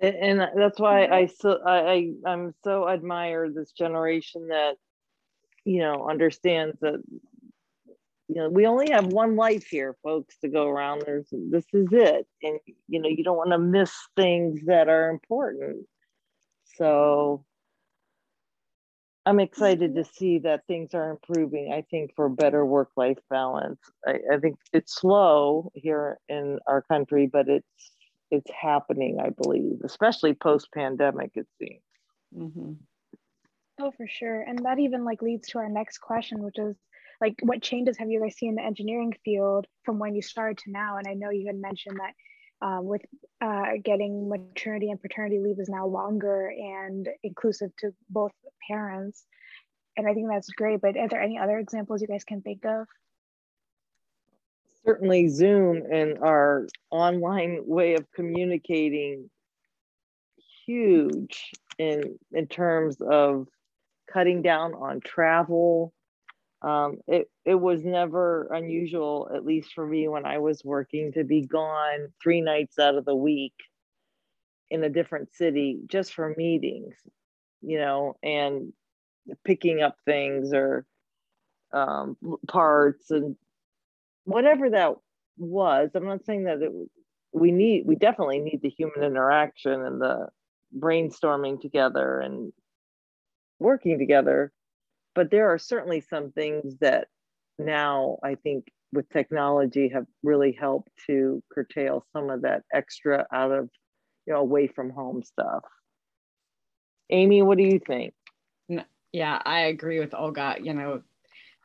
and 0.04 0.39
that's 0.56 0.80
why 0.80 1.04
mm-hmm. 1.04 1.13
I 1.13 1.26
so 1.28 1.60
I, 1.66 1.92
I 1.92 2.12
I'm 2.26 2.54
so 2.63 2.89
admire 2.89 3.50
this 3.50 3.72
generation 3.72 4.48
that 4.50 4.74
you 5.66 5.80
know 5.80 6.10
understands 6.10 6.78
that 6.82 7.02
you 8.28 8.36
know 8.36 8.50
we 8.50 8.66
only 8.66 8.92
have 8.92 9.08
one 9.08 9.36
life 9.36 9.66
here 9.68 9.96
folks 10.04 10.36
to 10.39 10.50
go 10.50 10.68
around. 10.68 11.04
There's 11.06 11.28
this 11.32 11.66
is 11.74 11.88
it. 11.92 12.28
And 12.42 12.60
you 12.88 13.02
know 13.02 13.10
you 13.10 13.24
don't 13.24 13.38
want 13.38 13.52
to 13.52 13.60
miss 13.60 13.94
things 14.16 14.60
that 14.66 14.89
are 14.89 15.10
important. 15.10 15.86
So 16.78 17.46
i'm 19.26 19.39
excited 19.39 19.96
to 19.96 20.02
mm-hmm. 20.02 20.10
see 20.13 20.39
that 20.39 20.66
things 20.68 20.94
are 20.94 21.12
improving 21.12 21.72
i 21.74 21.82
think 21.89 22.12
for 22.16 22.30
better 22.30 22.66
work 22.66 22.89
life 22.96 23.20
balance. 23.30 23.80
I, 24.06 24.20
I 24.34 24.38
think 24.38 24.58
it's 24.74 25.00
slow 25.00 25.72
here 25.76 26.20
in 26.30 26.60
our 26.68 26.82
country 26.82 27.30
but 27.32 27.48
it's 27.48 27.93
it's 28.34 28.52
happening, 28.52 29.19
I 29.24 29.30
believe, 29.30 29.82
especially 29.84 30.34
post 30.34 30.69
pandemic, 30.74 31.32
it 31.36 31.48
seems. 31.60 31.84
Mm-hmm. 32.36 32.74
Oh, 33.80 33.91
for 33.91 34.08
sure. 34.08 34.41
And 34.41 34.65
that 34.65 34.80
even 34.80 35.06
like 35.06 35.22
leads 35.22 35.50
to 35.50 35.60
our 35.60 35.69
next 35.69 36.00
question, 36.00 36.41
which 36.41 36.58
is 36.58 36.76
like, 37.22 37.36
what 37.43 37.62
changes 37.62 37.96
have 37.98 38.10
you 38.10 38.19
guys 38.22 38.36
seen 38.36 38.50
in 38.50 38.56
the 38.56 38.63
engineering 38.63 39.13
field 39.24 39.67
from 39.84 40.00
when 40.00 40.15
you 40.15 40.24
started 40.24 40.58
to 40.60 40.72
now? 40.72 40.98
And 40.98 41.08
I 41.08 41.13
know 41.13 41.30
you 41.30 41.46
had 41.46 41.56
mentioned 41.56 42.00
that 42.00 42.65
um, 42.65 42.86
with 42.86 43.02
uh, 43.39 43.74
getting 43.84 44.30
maternity 44.30 44.89
and 44.89 45.00
paternity 45.00 45.39
leave 45.39 45.60
is 45.60 45.69
now 45.69 45.86
longer 45.86 46.52
and 46.58 47.08
inclusive 47.22 47.69
to 47.80 47.91
both 48.10 48.32
parents. 48.67 49.26
And 49.96 50.08
I 50.08 50.13
think 50.15 50.28
that's 50.28 50.50
great. 50.50 50.82
But 50.82 50.98
are 50.98 51.08
there 51.08 51.22
any 51.22 51.38
other 51.38 51.60
examples 51.60 52.02
you 52.02 52.08
guys 52.08 52.24
can 52.24 52.41
think 52.41 52.65
of? 52.65 52.88
Certainly 54.86 55.28
Zoom 55.28 55.84
and 55.91 56.17
our 56.19 56.67
online 56.91 57.62
way 57.65 57.96
of 57.96 58.12
communicating 58.12 59.30
huge 60.65 61.52
in 61.78 62.17
in 62.32 62.48
terms 62.48 62.98
of 63.02 63.48
cutting 64.12 64.41
down 64.41 64.74
on 64.74 65.00
travel. 65.02 65.93
Um, 66.62 67.00
it 67.08 67.30
it 67.46 67.56
was 67.56 67.84
never 67.84 68.48
unusual, 68.52 69.30
at 69.34 69.46
least 69.46 69.74
for 69.74 69.86
me 69.86 70.08
when 70.08 70.26
I 70.26 70.38
was 70.38 70.63
working, 70.63 71.12
to 71.13 71.24
be 71.24 71.41
gone 71.46 72.13
three 72.22 72.41
nights 72.41 72.80
out 72.80 72.96
of 72.96 73.06
the 73.06 73.15
week 73.15 73.54
in 74.69 74.84
a 74.84 74.89
different 74.89 75.34
city 75.34 75.80
just 75.88 76.13
for 76.13 76.34
meetings, 76.38 76.96
you 77.62 77.78
know, 77.78 78.15
and 78.24 78.74
picking 79.43 79.82
up 79.82 79.98
things 80.06 80.54
or 80.54 80.86
um, 81.74 82.17
parts 82.48 83.12
and 83.12 83.36
whatever 84.26 84.70
that 84.70 84.94
was, 85.38 85.90
I'm 85.96 86.06
not 86.06 86.26
saying 86.26 86.46
that 86.46 86.62
it, 86.62 86.72
we 87.32 87.52
need, 87.52 87.86
we 87.86 87.96
definitely 87.96 88.40
need 88.40 88.62
the 88.62 88.70
human 88.70 89.04
interaction 89.04 89.82
and 89.82 90.00
the 90.00 90.28
brainstorming 90.78 91.62
together 91.62 92.20
and 92.20 92.52
working 93.60 93.98
together. 93.98 94.52
But 95.16 95.32
there 95.32 95.54
are 95.54 95.58
certainly 95.58 96.02
some 96.02 96.32
things 96.32 96.78
that 96.82 97.08
now 97.60 98.18
I 98.24 98.36
think 98.36 98.66
with 98.92 99.10
technology 99.10 99.90
have 99.90 100.06
really 100.24 100.52
helped 100.52 100.90
to 101.08 101.42
curtail 101.52 102.06
some 102.14 102.30
of 102.30 102.44
that 102.44 102.64
extra 102.72 103.26
out 103.32 103.52
of, 103.52 103.70
you 104.26 104.34
know, 104.34 104.40
away 104.40 104.68
from 104.68 104.90
home 104.90 105.24
stuff. 105.24 105.64
Amy, 107.10 107.42
what 107.42 107.58
do 107.58 107.64
you 107.64 107.80
think? 107.80 108.14
Yeah, 109.12 109.40
I 109.46 109.66
agree 109.66 110.00
with 110.00 110.16
Olga. 110.16 110.56
You 110.62 110.74
know, 110.74 111.02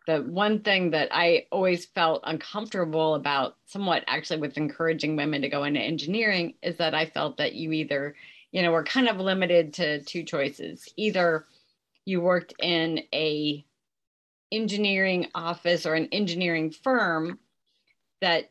the 0.09 0.23
one 0.23 0.61
thing 0.61 0.93
that 0.93 1.11
I 1.13 1.45
always 1.53 1.85
felt 1.85 2.23
uncomfortable 2.25 3.15
about, 3.15 3.57
somewhat 3.67 4.05
actually, 4.07 4.41
with 4.41 4.57
encouraging 4.57 5.17
women 5.17 5.43
to 5.43 5.51
go 5.51 5.65
into 5.65 5.81
engineering, 5.81 6.55
is 6.63 6.79
that 6.79 6.95
I 6.95 7.05
felt 7.05 7.37
that 7.37 7.53
you 7.53 7.73
either, 7.73 8.17
you 8.51 8.63
know, 8.63 8.73
were 8.73 8.85
kind 8.85 9.07
of 9.07 9.19
limited 9.19 9.75
to 9.75 10.03
two 10.03 10.23
choices. 10.23 10.89
Either 10.97 11.45
you 12.07 12.23
worked 12.23 12.55
in 12.59 13.03
a 13.13 13.63
engineering 14.51 15.29
office 15.35 15.85
or 15.85 15.93
an 15.93 16.09
engineering 16.11 16.71
firm 16.71 17.39
that 18.23 18.51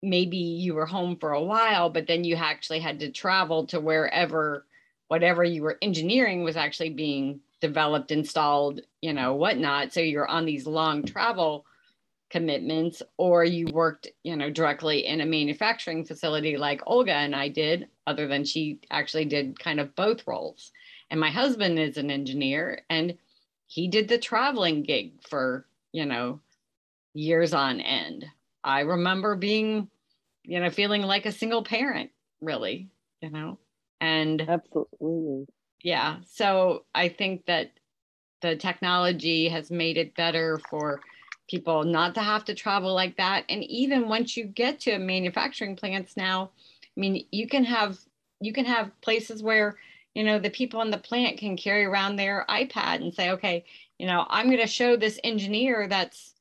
maybe 0.00 0.36
you 0.36 0.74
were 0.74 0.86
home 0.86 1.16
for 1.16 1.32
a 1.32 1.42
while, 1.42 1.90
but 1.90 2.06
then 2.06 2.22
you 2.22 2.36
actually 2.36 2.78
had 2.78 3.00
to 3.00 3.10
travel 3.10 3.66
to 3.66 3.80
wherever 3.80 4.64
whatever 5.08 5.42
you 5.42 5.62
were 5.62 5.78
engineering 5.82 6.44
was 6.44 6.56
actually 6.56 6.90
being 6.90 7.40
developed, 7.60 8.10
installed, 8.10 8.80
you 9.00 9.12
know, 9.12 9.34
whatnot. 9.34 9.92
So 9.92 10.00
you're 10.00 10.28
on 10.28 10.44
these 10.44 10.66
long 10.66 11.04
travel 11.04 11.64
commitments, 12.28 13.02
or 13.18 13.44
you 13.44 13.68
worked, 13.68 14.08
you 14.24 14.36
know, 14.36 14.50
directly 14.50 15.06
in 15.06 15.20
a 15.20 15.26
manufacturing 15.26 16.04
facility 16.04 16.56
like 16.56 16.82
Olga 16.86 17.12
and 17.12 17.34
I 17.34 17.48
did, 17.48 17.88
other 18.06 18.26
than 18.26 18.44
she 18.44 18.80
actually 18.90 19.26
did 19.26 19.58
kind 19.58 19.80
of 19.80 19.94
both 19.94 20.26
roles. 20.26 20.72
And 21.10 21.20
my 21.20 21.30
husband 21.30 21.78
is 21.78 21.96
an 21.96 22.10
engineer 22.10 22.82
and 22.90 23.16
he 23.68 23.88
did 23.88 24.08
the 24.08 24.18
traveling 24.18 24.82
gig 24.82 25.12
for, 25.28 25.66
you 25.92 26.04
know, 26.04 26.40
years 27.14 27.54
on 27.54 27.80
end. 27.80 28.26
I 28.64 28.80
remember 28.80 29.36
being, 29.36 29.88
you 30.42 30.60
know, 30.60 30.70
feeling 30.70 31.02
like 31.02 31.26
a 31.26 31.32
single 31.32 31.62
parent, 31.62 32.10
really, 32.40 32.88
you 33.20 33.30
know, 33.30 33.58
and 34.00 34.42
absolutely 34.42 35.46
yeah 35.86 36.16
so 36.28 36.84
i 36.96 37.08
think 37.08 37.46
that 37.46 37.70
the 38.42 38.56
technology 38.56 39.48
has 39.48 39.70
made 39.70 39.96
it 39.96 40.16
better 40.16 40.60
for 40.68 41.00
people 41.48 41.84
not 41.84 42.12
to 42.12 42.20
have 42.20 42.44
to 42.44 42.54
travel 42.54 42.92
like 42.92 43.16
that. 43.18 43.44
And 43.48 43.62
even 43.62 44.08
once 44.08 44.36
you 44.36 44.44
get 44.46 44.80
to 44.80 44.98
manufacturing 44.98 45.76
plants 45.76 46.16
now 46.16 46.50
i 46.84 47.00
mean 47.00 47.24
you 47.30 47.46
can 47.46 47.62
have 47.64 47.96
you 48.40 48.52
can 48.52 48.64
have 48.64 48.90
places 49.00 49.44
where 49.44 49.76
you 50.14 50.24
know 50.24 50.40
the 50.40 50.50
people 50.50 50.82
in 50.82 50.90
the 50.90 50.98
plant 50.98 51.38
can 51.38 51.56
carry 51.56 51.84
around 51.84 52.16
their 52.16 52.44
ipad 52.48 52.96
and 52.96 53.14
say 53.14 53.30
okay 53.30 53.64
you 53.98 54.08
know 54.08 54.26
i'm 54.28 54.46
going 54.46 54.58
to 54.58 54.66
show 54.66 54.96
this 54.96 55.20
engineer 55.22 55.86
that's 55.86 56.34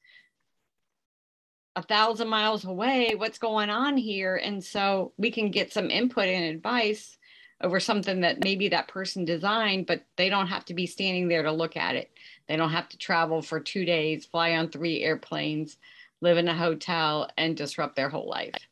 a 1.76 1.84
thousand 1.84 2.30
miles 2.30 2.66
away 2.66 3.16
what's 3.16 3.38
going 3.38 3.70
on 3.70 3.98
here. 3.98 4.38
And 4.38 4.64
so 4.64 5.12
we 5.18 5.30
can 5.30 5.52
get 5.52 5.74
some 5.74 5.92
input 5.92 6.26
and 6.26 6.56
advice 6.56 7.18
over 7.62 7.80
something 7.80 8.22
that 8.22 8.44
maybe 8.44 8.70
that 8.70 8.88
person 8.88 9.26
designed, 9.26 9.86
but 9.86 10.04
they 10.18 10.30
don't 10.30 10.48
have 10.48 10.66
to 10.66 10.74
be 10.74 10.86
standing 10.86 11.28
there 11.28 11.44
to 11.44 11.52
look 11.52 11.78
at 11.78 11.96
it. 11.96 12.12
They 12.48 12.58
don't 12.58 12.72
have 12.72 12.90
to 12.90 12.98
travel 12.98 13.42
for 13.42 13.60
two 13.60 13.86
days, 13.86 14.26
fly 14.26 14.56
on 14.56 14.70
three 14.70 15.02
airplanes, 15.02 15.78
live 16.22 16.38
in 16.38 16.48
a 16.48 16.56
hotel, 16.56 17.30
and 17.38 17.56
disrupt 17.56 17.96
their 17.96 18.10
whole 18.10 18.30
life 18.30 18.68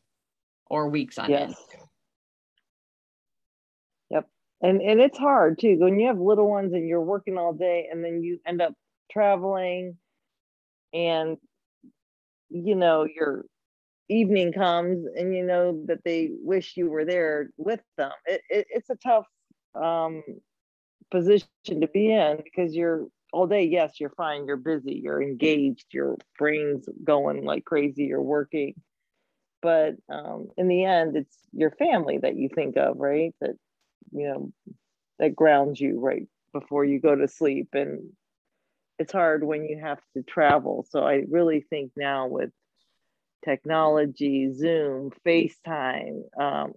or 0.66 0.88
weeks 0.88 1.18
on 1.18 1.30
yes. 1.30 1.42
end. 1.42 1.54
Yep. 4.10 4.28
And 4.62 4.82
and 4.82 5.00
it's 5.00 5.18
hard 5.18 5.58
too. 5.58 5.76
When 5.78 5.98
you 5.98 6.08
have 6.08 6.18
little 6.18 6.48
ones 6.48 6.72
and 6.74 6.86
you're 6.86 7.00
working 7.00 7.38
all 7.38 7.52
day 7.52 7.88
and 7.90 8.04
then 8.04 8.22
you 8.22 8.38
end 8.46 8.60
up 8.60 8.74
traveling 9.10 9.96
and 10.92 11.36
you 12.50 12.74
know 12.76 13.06
you're 13.12 13.44
evening 14.08 14.52
comes 14.52 15.06
and 15.16 15.34
you 15.34 15.44
know 15.44 15.82
that 15.86 16.04
they 16.04 16.30
wish 16.42 16.76
you 16.76 16.90
were 16.90 17.04
there 17.04 17.50
with 17.56 17.80
them. 17.96 18.12
It, 18.26 18.42
it, 18.50 18.66
it's 18.70 18.90
a 18.90 18.96
tough 18.96 19.26
um, 19.74 20.22
position 21.10 21.50
to 21.64 21.88
be 21.88 22.12
in 22.12 22.38
because 22.44 22.74
you're 22.74 23.06
all 23.32 23.46
day 23.46 23.64
yes 23.64 23.98
you're 24.00 24.10
fine 24.10 24.46
you're 24.46 24.56
busy 24.56 25.00
you're 25.02 25.22
engaged 25.22 25.86
your 25.92 26.16
brain's 26.38 26.88
going 27.02 27.44
like 27.44 27.64
crazy 27.64 28.04
you're 28.04 28.22
working. 28.22 28.74
But 29.62 29.94
um, 30.10 30.48
in 30.56 30.68
the 30.68 30.84
end 30.84 31.16
it's 31.16 31.36
your 31.52 31.70
family 31.72 32.18
that 32.18 32.36
you 32.36 32.48
think 32.54 32.76
of 32.76 32.96
right? 32.98 33.34
That 33.40 33.56
you 34.12 34.28
know 34.28 34.52
that 35.18 35.36
grounds 35.36 35.80
you 35.80 36.00
right 36.00 36.26
before 36.52 36.84
you 36.84 37.00
go 37.00 37.14
to 37.14 37.28
sleep. 37.28 37.68
And 37.72 38.10
it's 38.98 39.12
hard 39.12 39.44
when 39.44 39.64
you 39.64 39.78
have 39.80 40.00
to 40.16 40.22
travel. 40.22 40.86
So 40.88 41.02
I 41.04 41.24
really 41.28 41.64
think 41.70 41.92
now 41.96 42.26
with 42.28 42.50
technology, 43.44 44.52
Zoom, 44.52 45.10
FaceTime, 45.26 46.22
um, 46.40 46.72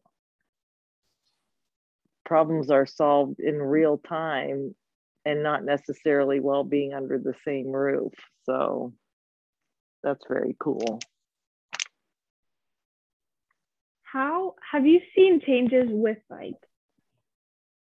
problems 2.25 2.69
are 2.69 2.85
solved 2.85 3.39
in 3.39 3.55
real 3.55 3.97
time 3.97 4.75
and 5.25 5.43
not 5.43 5.63
necessarily 5.63 6.39
while 6.39 6.63
being 6.63 6.93
under 6.93 7.17
the 7.17 7.33
same 7.45 7.67
roof. 7.67 8.13
So 8.43 8.93
that's 10.03 10.23
very 10.27 10.55
cool. 10.59 10.99
How 14.03 14.55
have 14.71 14.85
you 14.85 15.01
seen 15.15 15.41
changes 15.45 15.87
with 15.89 16.17
like 16.29 16.55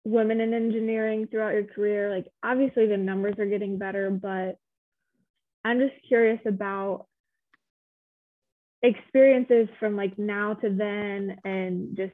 women 0.04 0.40
in 0.40 0.54
engineering 0.54 1.26
throughout 1.26 1.54
your 1.54 1.64
career? 1.64 2.10
Like 2.10 2.26
obviously 2.42 2.87
the 2.87 2.96
numbers 2.96 3.38
are 3.38 3.46
getting 3.46 3.78
better, 3.78 4.10
but 4.10 4.58
I'm 5.64 5.78
just 5.80 5.94
curious 6.06 6.40
about 6.46 7.06
experiences 8.85 9.68
from 9.81 9.97
like 9.97 10.16
now 10.18 10.55
to 10.55 10.70
then 10.70 11.38
and 11.44 11.97
just 11.97 12.12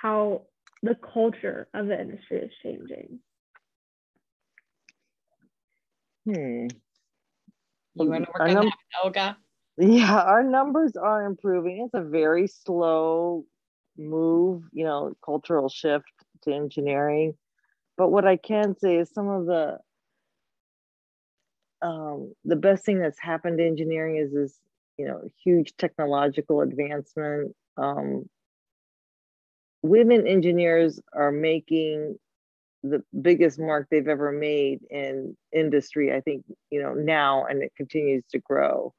how 0.00 0.42
the 0.82 0.96
culture 1.12 1.68
of 1.74 1.86
the 1.86 2.00
industry 2.00 2.38
is 2.38 2.50
changing. 2.62 3.18
Hmm. 6.24 6.68
You 7.94 8.08
want 8.08 8.24
to 8.24 8.30
work 8.32 8.48
on 8.48 8.54
that, 8.54 8.72
Olga? 9.04 9.36
Yeah, 9.78 10.22
our 10.22 10.42
numbers 10.42 10.96
are 10.96 11.26
improving. 11.26 11.82
It's 11.84 11.94
a 11.94 12.08
very 12.08 12.46
slow 12.46 13.44
move, 13.98 14.62
you 14.72 14.84
know, 14.84 15.14
cultural 15.24 15.68
shift 15.68 16.04
to 16.44 16.54
engineering. 16.54 17.34
But 17.98 18.10
what 18.10 18.26
I 18.26 18.36
can 18.36 18.76
say 18.78 18.96
is 18.96 19.10
some 19.12 19.28
of 19.28 19.46
the 19.46 19.78
um, 21.82 22.32
the 22.44 22.56
best 22.56 22.84
thing 22.84 23.00
that's 23.00 23.20
happened 23.20 23.58
to 23.58 23.66
engineering 23.66 24.16
is 24.16 24.32
this, 24.32 24.58
you 25.02 25.08
know, 25.08 25.20
huge 25.42 25.74
technological 25.76 26.60
advancement. 26.60 27.56
Um, 27.76 28.30
women 29.82 30.28
engineers 30.28 31.00
are 31.12 31.32
making 31.32 32.16
the 32.84 33.02
biggest 33.20 33.58
mark 33.58 33.88
they've 33.90 34.06
ever 34.06 34.30
made 34.30 34.80
in 34.90 35.36
industry 35.52 36.12
i 36.12 36.20
think 36.20 36.44
you 36.70 36.82
know 36.82 36.94
now 36.94 37.44
and 37.46 37.62
it 37.62 37.72
continues 37.76 38.24
to 38.28 38.40
grow 38.40 38.92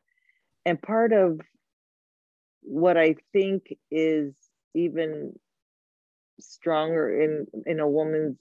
and 0.65 0.81
part 0.81 1.11
of 1.11 1.41
what 2.61 2.97
i 2.97 3.13
think 3.33 3.75
is 3.91 4.33
even 4.73 5.33
stronger 6.39 7.21
in 7.21 7.45
in 7.65 7.81
a 7.81 7.87
woman's 7.87 8.39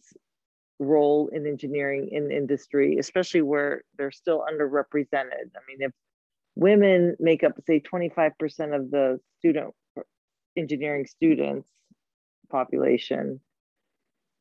role 0.78 1.28
in 1.32 1.44
engineering 1.44 2.08
in 2.12 2.30
industry 2.30 2.98
especially 2.98 3.42
where 3.42 3.82
they're 3.98 4.12
still 4.12 4.44
underrepresented 4.48 5.48
i 5.56 5.60
mean 5.66 5.78
if 5.80 5.92
women 6.54 7.16
make 7.18 7.44
up 7.44 7.52
say 7.66 7.80
25% 7.80 8.32
of 8.74 8.90
the 8.90 9.20
student 9.38 9.74
engineering 10.56 11.06
students 11.06 11.68
population. 12.50 13.40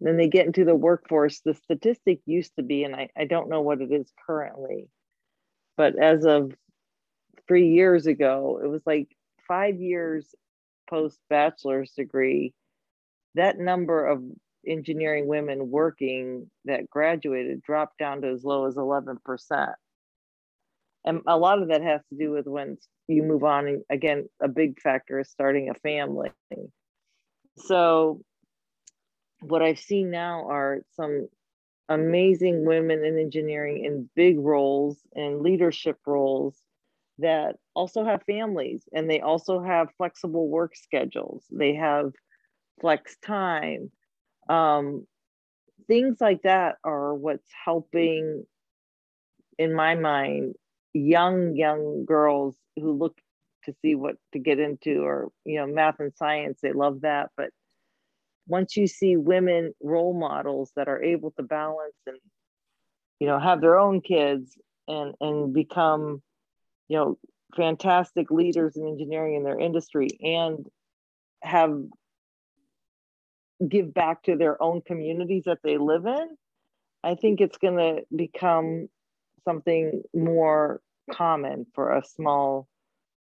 Then 0.02 0.18
they 0.18 0.28
get 0.28 0.48
into 0.48 0.66
the 0.66 0.76
workforce. 0.76 1.42
The 1.42 1.54
statistic 1.54 2.20
used 2.26 2.56
to 2.58 2.64
be 2.64 2.84
and 2.84 2.96
I, 2.96 3.10
I 3.16 3.26
don't 3.26 3.50
know 3.50 3.62
what 3.62 3.82
it 3.82 3.92
is 3.92 4.12
currently 4.26 4.90
but 5.78 5.98
as 5.98 6.26
of 6.26 6.54
three 7.48 7.70
years 7.70 8.06
ago 8.06 8.60
it 8.64 8.68
was 8.68 8.82
like 8.86 9.08
five 9.48 9.80
years 9.80 10.36
post 10.90 11.18
bachelor's 11.30 11.92
degree 11.92 12.54
that 13.36 13.58
number 13.58 14.06
of 14.06 14.22
engineering 14.68 15.26
women 15.26 15.72
working 15.72 16.50
that 16.66 16.88
graduated 16.90 17.64
dropped 17.64 17.98
down 17.98 18.22
to 18.22 18.28
as 18.28 18.44
low 18.44 18.68
as 18.68 18.76
11% 18.76 19.18
and 21.06 21.22
a 21.28 21.38
lot 21.38 21.62
of 21.62 21.70
that 21.70 21.82
has 21.82 22.02
to 22.10 22.18
do 22.18 22.32
with 22.32 22.48
when 22.48 22.78
you 23.08 23.24
move 23.24 23.44
on 23.44 23.68
and 23.68 23.84
again 23.90 24.28
a 24.42 24.48
big 24.48 24.80
factor 24.80 25.20
is 25.20 25.30
starting 25.30 25.70
a 25.70 25.74
family 25.76 26.30
so 27.58 28.22
what 29.42 29.62
I've 29.62 29.80
seen 29.80 30.12
now 30.12 30.48
are 30.50 30.82
some 30.96 31.28
amazing 31.90 32.66
women 32.66 33.04
in 33.04 33.18
engineering 33.18 33.84
in 33.84 34.10
big 34.16 34.40
roles 34.40 35.00
and 35.14 35.42
leadership 35.42 35.98
roles 36.06 36.58
that 37.20 37.58
also 37.76 38.06
have 38.06 38.24
families 38.24 38.84
and 38.94 39.10
they 39.10 39.20
also 39.20 39.62
have 39.62 39.90
flexible 39.98 40.48
work 40.48 40.76
schedules. 40.76 41.44
They 41.52 41.76
have 41.76 42.14
flex 42.80 43.18
time. 43.18 43.92
Um, 44.48 45.06
things 45.88 46.18
like 46.22 46.44
that 46.44 46.78
are 46.84 47.14
what's 47.14 47.50
helping, 47.66 48.46
in 49.58 49.74
my 49.74 49.96
mind, 49.96 50.56
young, 50.94 51.56
young 51.56 52.06
girls 52.06 52.56
who 52.76 52.94
look 52.94 53.18
to 53.66 53.74
see 53.82 53.96
what 53.96 54.16
to 54.34 54.40
get 54.40 54.60
into 54.60 55.02
or, 55.02 55.30
you 55.46 55.58
know, 55.58 55.68
math 55.68 56.00
and 56.00 56.14
science, 56.16 56.60
they 56.62 56.74
love 56.74 57.02
that. 57.02 57.30
But 57.38 57.52
once 58.48 58.76
you 58.76 58.88
see 58.88 59.16
women 59.16 59.74
role 59.82 60.14
models 60.14 60.72
that 60.76 60.88
are 60.88 61.02
able 61.02 61.32
to 61.32 61.44
balance 61.44 61.96
and 62.06 62.18
you 63.20 63.28
know 63.28 63.40
have 63.40 63.62
their 63.62 63.80
own 63.80 64.02
kids 64.02 64.58
and 64.88 65.14
and 65.22 65.54
become 65.54 66.22
you 66.88 66.98
know 66.98 67.18
fantastic 67.56 68.32
leaders 68.32 68.76
in 68.76 68.88
engineering 68.88 69.36
in 69.36 69.44
their 69.44 69.60
industry 69.60 70.10
and 70.22 70.68
have 71.42 71.82
give 73.68 73.94
back 73.94 74.24
to 74.24 74.36
their 74.36 74.62
own 74.62 74.82
communities 74.82 75.44
that 75.46 75.60
they 75.64 75.78
live 75.78 76.06
in 76.06 76.30
i 77.04 77.16
think 77.16 77.40
it's 77.40 77.58
going 77.58 77.78
to 77.78 78.02
become 78.16 78.90
something 79.44 80.02
more 80.14 80.82
common 81.12 81.66
for 81.74 81.92
a 81.98 82.04
small 82.04 82.68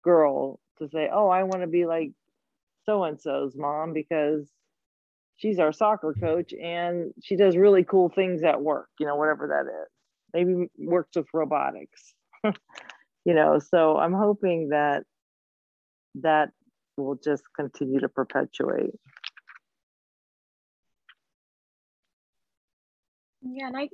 girl 0.04 0.60
to 0.78 0.88
say 0.90 1.10
oh 1.12 1.28
i 1.28 1.44
want 1.44 1.62
to 1.62 1.68
be 1.68 1.86
like 1.86 2.12
so 2.86 3.04
and 3.04 3.20
so's 3.20 3.56
mom 3.56 3.94
because 3.94 4.50
she's 5.40 5.58
our 5.58 5.72
soccer 5.72 6.14
coach 6.20 6.54
and 6.54 7.14
she 7.24 7.38
does 7.38 7.56
really 7.56 7.84
cool 7.84 8.10
things 8.10 8.44
at 8.44 8.62
work, 8.62 8.90
you 9.00 9.06
know, 9.06 9.16
whatever 9.16 9.48
that 9.48 9.72
is. 9.72 9.90
Maybe 10.34 10.70
works 10.78 11.16
with 11.16 11.28
robotics, 11.34 12.14
you 12.44 13.34
know. 13.34 13.58
So 13.58 13.98
I'm 13.98 14.14
hoping 14.14 14.70
that 14.70 15.04
that 16.16 16.50
will 16.98 17.16
just 17.16 17.44
continue 17.56 18.02
to 18.02 18.10
perpetuate. 18.10 18.92
Yeah, 23.42 23.68
and 23.68 23.78
I 23.78 23.90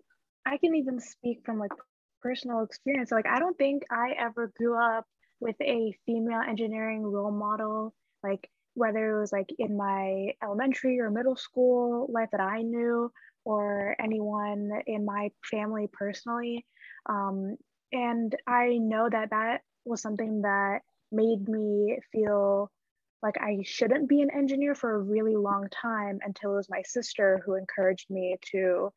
I 0.46 0.58
can 0.58 0.76
even 0.76 1.00
speak 1.00 1.42
from 1.46 1.60
like 1.60 1.72
personal 2.26 2.64
experience. 2.64 3.12
Like 3.12 3.28
I 3.28 3.38
don't 3.40 3.58
think 3.58 3.84
I 3.92 4.16
ever 4.20 4.52
grew 4.58 4.76
up 4.82 5.06
with 5.40 5.56
a 5.62 5.96
female 6.08 6.42
engineering 6.42 7.04
role 7.04 7.32
model. 7.32 7.94
Like 8.24 8.50
whether 8.74 9.16
it 9.16 9.20
was 9.20 9.32
like 9.32 9.50
in 9.60 9.78
my 9.78 10.32
elementary 10.44 11.00
or 11.00 11.12
middle 11.12 11.36
school 11.36 12.10
life 12.12 12.30
that 12.32 12.42
I 12.42 12.64
knew, 12.64 13.12
or 13.46 13.96
anyone 14.00 14.72
in 14.88 15.06
my 15.06 15.30
family 15.50 15.88
personally. 15.94 16.66
Um, 17.08 17.58
and 17.92 18.36
I 18.48 18.80
know 18.80 19.08
that 19.10 19.30
that 19.30 19.62
was 19.86 20.02
something 20.02 20.42
that 20.42 20.80
made 21.12 21.48
me 21.48 22.00
feel 22.12 22.72
like 23.22 23.36
I 23.40 23.60
shouldn't 23.64 24.10
be 24.10 24.22
an 24.22 24.32
engineer 24.32 24.74
for 24.74 24.96
a 24.96 25.00
really 25.00 25.36
long 25.36 25.68
time 25.70 26.20
until 26.24 26.54
it 26.54 26.56
was 26.58 26.70
my 26.70 26.82
sister 26.84 27.42
who 27.46 27.54
encouraged 27.54 28.10
me 28.10 28.38
to 28.52 28.92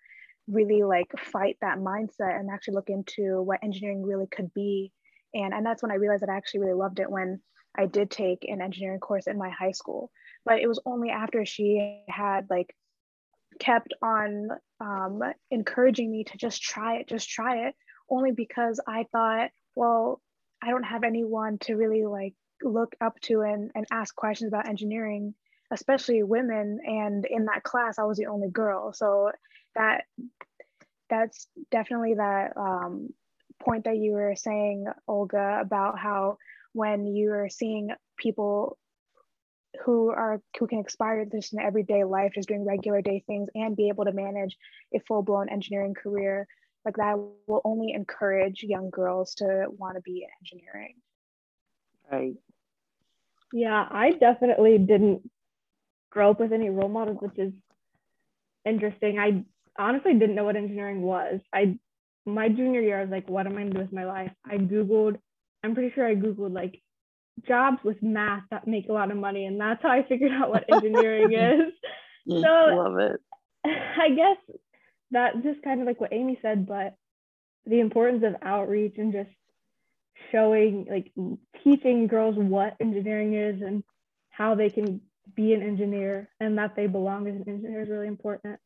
really 0.51 0.83
like 0.83 1.13
fight 1.19 1.57
that 1.61 1.79
mindset 1.79 2.39
and 2.39 2.51
actually 2.51 2.75
look 2.75 2.91
into 2.91 3.43
what 3.43 3.63
engineering 3.63 4.03
really 4.03 4.27
could 4.27 4.53
be. 4.55 4.93
And, 5.35 5.53
and 5.53 5.65
that's 5.65 5.83
when 5.83 5.93
I 5.93 5.97
realized 5.97 6.23
that 6.23 6.31
I 6.31 6.37
actually 6.37 6.61
really 6.61 6.75
loved 6.75 7.01
it 7.01 7.11
when 7.11 7.41
I 7.77 7.87
did 7.87 8.11
take 8.11 8.45
an 8.49 8.61
engineering 8.61 9.01
course 9.01 9.27
in 9.27 9.39
my 9.39 9.51
high 9.51 9.73
school, 9.73 10.11
but 10.45 10.59
it 10.59 10.67
was 10.67 10.81
only 10.85 11.11
after 11.11 11.45
she 11.45 12.03
had 12.09 12.47
like 12.51 12.75
kept 13.61 13.93
on 14.03 14.49
um, 14.81 15.21
encouraging 15.51 16.11
me 16.11 16.25
to 16.25 16.37
just 16.37 16.63
try 16.63 16.97
it, 16.97 17.09
just 17.09 17.29
try 17.29 17.69
it, 17.69 17.75
only 18.11 18.33
because 18.33 18.81
I 18.87 19.05
thought, 19.13 19.51
well, 19.75 20.21
I 20.63 20.71
don't 20.71 20.85
have 20.85 21.05
anyone 21.05 21.59
to 21.63 21.75
really 21.75 22.05
like 22.05 22.35
look 22.63 22.97
up 23.01 23.21
to 23.21 23.43
and, 23.43 23.71
and 23.75 23.87
ask 23.93 24.15
questions 24.15 24.49
about 24.49 24.69
engineering, 24.69 25.35
especially 25.71 26.23
women. 26.23 26.81
And 26.85 27.25
in 27.27 27.45
that 27.45 27.63
class, 27.63 27.99
I 27.99 28.05
was 28.05 28.17
the 28.17 28.27
only 28.27 28.49
girl. 28.49 28.93
So 28.93 29.31
that 29.75 30.05
that's 31.11 31.49
definitely 31.71 32.15
that 32.15 32.57
um, 32.57 33.09
point 33.63 33.85
that 33.85 33.97
you 33.97 34.13
were 34.13 34.35
saying, 34.37 34.87
Olga, 35.07 35.59
about 35.61 35.99
how 35.99 36.39
when 36.73 37.07
you're 37.07 37.49
seeing 37.49 37.91
people 38.17 38.79
who 39.85 40.11
are 40.11 40.41
who 40.59 40.67
can 40.67 40.85
aspire 40.87 41.25
to 41.25 41.31
this 41.31 41.53
in 41.53 41.61
everyday 41.61 42.05
life, 42.05 42.33
just 42.35 42.49
doing 42.49 42.65
regular 42.65 43.03
day 43.03 43.23
things 43.27 43.49
and 43.55 43.77
be 43.77 43.89
able 43.89 44.05
to 44.05 44.13
manage 44.13 44.57
a 44.95 45.01
full-blown 45.01 45.49
engineering 45.49 45.95
career, 45.95 46.47
like 46.85 46.97
that 46.97 47.19
will 47.47 47.63
only 47.65 47.93
encourage 47.93 48.63
young 48.63 48.91
girls 48.91 49.35
to 49.35 49.67
want 49.77 49.97
to 49.97 50.03
be 50.03 50.25
in 50.25 50.29
engineering. 50.43 50.95
Right. 52.11 52.35
Yeah, 53.53 53.87
I 53.91 54.13
definitely 54.13 54.79
didn't 54.79 55.31
grow 56.11 56.31
up 56.31 56.41
with 56.41 56.53
any 56.53 56.71
role 56.71 56.89
models, 56.89 57.19
which 57.21 57.39
is 57.39 57.53
interesting. 58.65 59.19
I 59.19 59.45
honestly 59.79 60.15
didn't 60.15 60.35
know 60.35 60.45
what 60.45 60.57
engineering 60.57 61.03
was. 61.03 61.41
I 61.53 61.79
my 62.27 62.49
junior 62.49 62.81
year, 62.81 62.99
I 62.99 63.03
was 63.03 63.11
like, 63.11 63.29
what 63.29 63.47
am 63.47 63.57
I 63.57 63.63
gonna 63.63 63.71
do 63.71 63.79
with 63.81 63.93
my 63.93 64.05
life? 64.05 64.33
I 64.45 64.59
Googled, 64.59 65.19
I'm 65.65 65.75
pretty 65.75 65.93
sure 65.95 66.07
I 66.07 66.15
Googled 66.15 66.55
like 66.55 66.83
jobs 67.47 67.79
with 67.85 68.03
math 68.03 68.43
that 68.51 68.67
make 68.67 68.89
a 68.89 68.93
lot 68.93 69.11
of 69.11 69.17
money. 69.17 69.47
And 69.47 69.61
that's 69.61 69.83
how 69.83 69.91
I 69.91 70.03
figured 70.09 70.33
out 70.33 70.51
what 70.51 70.65
engineering 70.71 71.33
is. 71.33 71.73
so 72.29 72.49
I 72.49 72.75
love 72.75 72.99
it. 72.99 73.21
I 73.65 74.11
guess 74.11 74.57
that 75.13 75.43
just 75.43 75.63
kind 75.63 75.81
of 75.81 75.87
like 75.87 76.01
what 76.01 76.13
Amy 76.13 76.39
said, 76.43 76.67
but 76.67 76.95
the 77.67 77.81
importance 77.81 78.25
of 78.27 78.37
outreach 78.43 78.95
and 78.99 79.13
just 79.13 79.31
showing 80.33 80.87
like 80.91 81.13
teaching 81.65 82.07
girls 82.07 82.35
what 82.37 82.77
engineering 82.81 83.35
is 83.35 83.63
and 83.63 83.83
how 84.31 84.55
they 84.55 84.71
can 84.71 85.01
be 85.35 85.53
an 85.53 85.63
engineer 85.63 86.29
and 86.41 86.59
that 86.59 86.75
they 86.77 86.87
belong 86.87 87.27
as 87.29 87.35
an 87.35 87.49
engineer 87.49 87.83
is 87.83 87.89
really 87.89 88.07
important. 88.07 88.59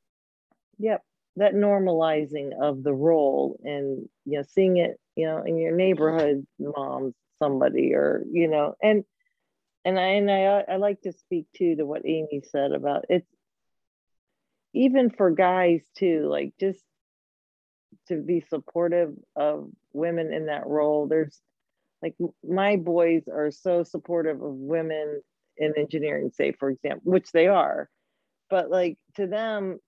Yep. 0.83 1.01
That 1.37 1.55
normalizing 1.55 2.51
of 2.61 2.83
the 2.83 2.93
role 2.93 3.59
and 3.65 4.09
you 4.27 4.39
know 4.39 4.45
seeing 4.47 4.77
it, 4.77 4.99
you 5.17 5.27
know, 5.27 5.43
in 5.47 5.57
your 5.57 5.75
neighborhood 5.75 6.45
moms, 6.59 7.15
somebody 7.39 7.95
or, 7.95 8.25
you 8.31 8.49
know, 8.49 8.75
and 8.83 9.05
and 9.85 9.99
I 9.99 10.09
and 10.09 10.31
I 10.31 10.65
I 10.69 10.77
like 10.77 11.01
to 11.03 11.13
speak 11.13 11.47
too 11.57 11.77
to 11.77 11.87
what 11.87 12.05
Amy 12.05 12.43
said 12.51 12.73
about 12.73 13.07
it's 13.09 13.27
even 14.75 15.11
for 15.11 15.31
guys 15.31 15.83
too, 15.97 16.27
like 16.29 16.53
just 16.59 16.83
to 18.09 18.17
be 18.17 18.45
supportive 18.51 19.15
of 19.37 19.71
women 19.93 20.33
in 20.33 20.47
that 20.47 20.67
role. 20.67 21.07
There's 21.07 21.41
like 22.03 22.17
my 22.47 22.77
boys 22.77 23.23
are 23.33 23.53
so 23.53 23.85
supportive 23.85 24.43
of 24.43 24.55
women 24.55 25.23
in 25.57 25.75
engineering, 25.79 26.33
say, 26.35 26.53
for 26.53 26.71
example, 26.71 27.13
which 27.13 27.31
they 27.31 27.47
are. 27.47 27.89
But 28.51 28.71
like 28.71 28.99
to 29.17 29.27
them, 29.29 29.79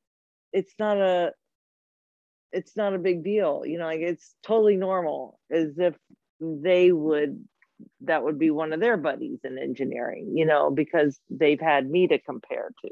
it's 0.55 0.75
not 0.79 0.97
a 0.99 1.33
it's 2.53 2.77
not 2.77 2.95
a 2.95 2.99
big 2.99 3.25
deal. 3.25 3.65
You 3.67 3.79
know, 3.79 3.87
like 3.87 4.01
it's 4.01 4.35
totally 4.43 4.77
normal 4.77 5.39
as 5.51 5.79
if 5.79 5.95
they 6.41 6.93
would 6.93 7.45
that 8.03 8.23
would 8.23 8.39
be 8.39 8.51
one 8.51 8.73
of 8.73 8.81
their 8.81 8.97
buddies 8.97 9.41
in 9.45 9.59
engineering, 9.59 10.33
you 10.37 10.47
know, 10.47 10.71
because 10.71 11.19
they've 11.29 11.61
had 11.61 11.91
me 11.91 12.07
to 12.07 12.19
compare 12.19 12.71
to. 12.83 12.91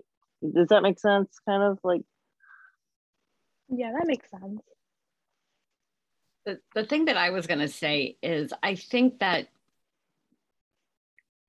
Does 0.54 0.68
that 0.68 0.82
make 0.82 0.98
sense? 0.98 1.38
Kind 1.48 1.62
of 1.62 1.78
like 1.82 2.02
Yeah, 3.70 3.92
that 3.92 4.06
makes 4.06 4.28
sense 4.30 4.60
the, 6.44 6.58
the 6.74 6.84
thing 6.84 7.06
that 7.06 7.16
I 7.16 7.30
was 7.30 7.46
going 7.46 7.60
to 7.60 7.68
say 7.68 8.16
is 8.22 8.52
I 8.62 8.74
think 8.74 9.20
that 9.20 9.48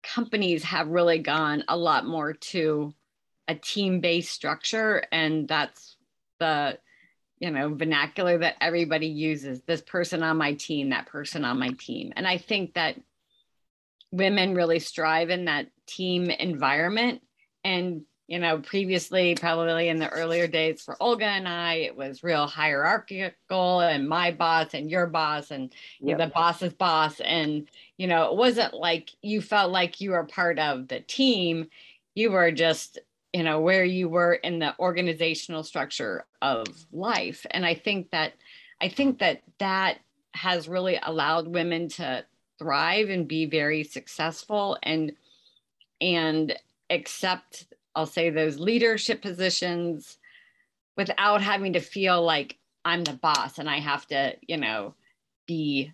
companies 0.03 0.63
have 0.63 0.87
really 0.89 1.19
gone 1.19 1.63
a 1.67 1.77
lot 1.77 2.05
more 2.05 2.33
to 2.33 2.93
a 3.47 3.55
team-based 3.55 4.31
structure 4.31 5.03
and 5.11 5.47
that's 5.47 5.97
the 6.43 6.77
you 7.39 7.51
know 7.51 7.73
vernacular 7.73 8.37
that 8.37 8.55
everybody 8.61 9.07
uses 9.07 9.61
this 9.61 9.81
person 9.81 10.23
on 10.23 10.37
my 10.37 10.53
team 10.53 10.89
that 10.89 11.07
person 11.07 11.45
on 11.45 11.57
my 11.57 11.69
team 11.79 12.13
and 12.15 12.27
i 12.27 12.37
think 12.37 12.73
that 12.73 12.99
women 14.11 14.53
really 14.53 14.79
strive 14.79 15.29
in 15.29 15.45
that 15.45 15.67
team 15.87 16.29
environment 16.29 17.21
and 17.63 18.03
you 18.27 18.39
know, 18.39 18.59
previously, 18.59 19.35
probably 19.35 19.89
in 19.89 19.99
the 19.99 20.09
earlier 20.09 20.47
days 20.47 20.81
for 20.81 20.95
Olga 21.01 21.25
and 21.25 21.47
I, 21.47 21.75
it 21.75 21.95
was 21.95 22.23
real 22.23 22.47
hierarchical 22.47 23.81
and 23.81 24.07
my 24.07 24.31
boss 24.31 24.73
and 24.73 24.89
your 24.89 25.07
boss 25.07 25.51
and 25.51 25.73
yep. 25.99 26.17
the 26.17 26.27
boss's 26.27 26.73
boss. 26.73 27.19
And, 27.19 27.67
you 27.97 28.07
know, 28.07 28.31
it 28.31 28.37
wasn't 28.37 28.73
like 28.73 29.09
you 29.21 29.41
felt 29.41 29.71
like 29.71 29.99
you 29.99 30.11
were 30.11 30.23
part 30.23 30.57
of 30.57 30.87
the 30.87 31.01
team. 31.01 31.67
You 32.15 32.31
were 32.31 32.51
just, 32.51 32.97
you 33.33 33.43
know, 33.43 33.59
where 33.59 33.83
you 33.83 34.07
were 34.07 34.33
in 34.33 34.59
the 34.59 34.75
organizational 34.79 35.63
structure 35.63 36.25
of 36.41 36.67
life. 36.91 37.45
And 37.51 37.65
I 37.65 37.73
think 37.73 38.11
that, 38.11 38.33
I 38.79 38.89
think 38.89 39.19
that 39.19 39.41
that 39.59 39.97
has 40.33 40.67
really 40.67 40.99
allowed 41.01 41.47
women 41.47 41.89
to 41.89 42.25
thrive 42.59 43.09
and 43.09 43.27
be 43.27 43.45
very 43.45 43.83
successful 43.83 44.77
and, 44.83 45.13
and 45.99 46.55
accept 46.89 47.65
I'll 47.95 48.05
say 48.05 48.29
those 48.29 48.59
leadership 48.59 49.21
positions 49.21 50.17
without 50.97 51.41
having 51.41 51.73
to 51.73 51.79
feel 51.79 52.23
like 52.23 52.57
I'm 52.85 53.03
the 53.03 53.13
boss 53.13 53.59
and 53.59 53.69
I 53.69 53.79
have 53.79 54.05
to, 54.07 54.35
you 54.41 54.57
know, 54.57 54.95
be 55.45 55.91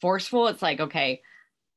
forceful. 0.00 0.48
It's 0.48 0.62
like, 0.62 0.80
okay, 0.80 1.22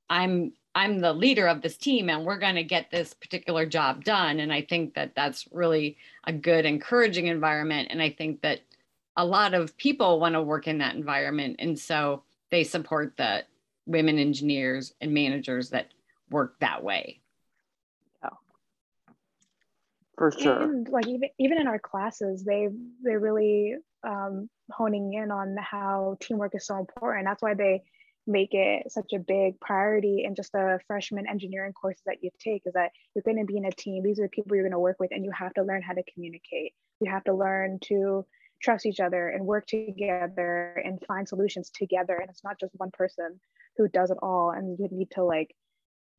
I'm 0.09 0.53
I'm 0.77 0.99
the 0.99 1.11
leader 1.11 1.47
of 1.47 1.63
this 1.63 1.75
team 1.75 2.07
and 2.07 2.23
we're 2.23 2.37
going 2.37 2.53
to 2.53 2.63
get 2.63 2.91
this 2.91 3.11
particular 3.11 3.65
job 3.65 4.03
done. 4.03 4.39
And 4.39 4.53
I 4.53 4.61
think 4.61 4.93
that 4.93 5.15
that's 5.15 5.47
really 5.51 5.97
a 6.25 6.31
good 6.31 6.67
encouraging 6.67 7.25
environment. 7.25 7.87
And 7.89 7.99
I 7.99 8.11
think 8.11 8.43
that 8.43 8.59
a 9.15 9.25
lot 9.25 9.55
of 9.55 9.75
people 9.77 10.19
want 10.19 10.33
to 10.33 10.41
work 10.43 10.67
in 10.67 10.77
that 10.77 10.93
environment. 10.93 11.55
And 11.57 11.79
so 11.79 12.21
they 12.51 12.63
support 12.63 13.17
the 13.17 13.43
women 13.87 14.19
engineers 14.19 14.93
and 15.01 15.15
managers 15.15 15.71
that 15.71 15.87
work 16.29 16.59
that 16.59 16.83
way. 16.83 17.21
For 20.15 20.31
sure. 20.31 20.61
And 20.61 20.87
like 20.89 21.07
even 21.07 21.29
even 21.37 21.59
in 21.59 21.67
our 21.67 21.77
classes 21.77 22.43
they 22.43 22.69
they're 23.03 23.19
really 23.19 23.75
um, 24.03 24.49
honing 24.71 25.13
in 25.13 25.29
on 25.29 25.55
how 25.57 26.17
teamwork 26.19 26.55
is 26.55 26.65
so 26.65 26.77
important. 26.77 27.25
That's 27.25 27.41
why 27.41 27.53
they 27.53 27.83
make 28.27 28.53
it 28.53 28.91
such 28.91 29.13
a 29.13 29.19
big 29.19 29.59
priority 29.59 30.23
in 30.25 30.35
just 30.35 30.51
the 30.51 30.79
freshman 30.87 31.27
engineering 31.27 31.73
courses 31.73 32.03
that 32.05 32.17
you 32.21 32.29
take 32.39 32.63
is 32.65 32.73
that 32.73 32.91
you're 33.15 33.23
going 33.23 33.37
to 33.37 33.45
be 33.45 33.57
in 33.57 33.65
a 33.65 33.71
team. 33.71 34.03
These 34.03 34.19
are 34.19 34.23
the 34.23 34.29
people 34.29 34.55
you're 34.55 34.65
going 34.65 34.71
to 34.73 34.79
work 34.79 34.97
with 34.99 35.11
and 35.11 35.23
you 35.23 35.31
have 35.31 35.53
to 35.53 35.63
learn 35.63 35.81
how 35.81 35.93
to 35.93 36.03
communicate. 36.13 36.73
You 36.99 37.11
have 37.11 37.23
to 37.25 37.33
learn 37.33 37.79
to 37.85 38.25
trust 38.61 38.85
each 38.85 38.99
other 38.99 39.29
and 39.29 39.45
work 39.45 39.67
together 39.67 40.81
and 40.83 41.03
find 41.07 41.27
solutions 41.27 41.69
together. 41.73 42.15
And 42.15 42.29
it's 42.29 42.43
not 42.43 42.59
just 42.59 42.73
one 42.75 42.91
person 42.91 43.39
who 43.77 43.87
does 43.87 44.11
it 44.11 44.17
all. 44.21 44.51
And 44.51 44.77
you 44.79 44.87
need 44.91 45.11
to 45.11 45.23
like 45.23 45.55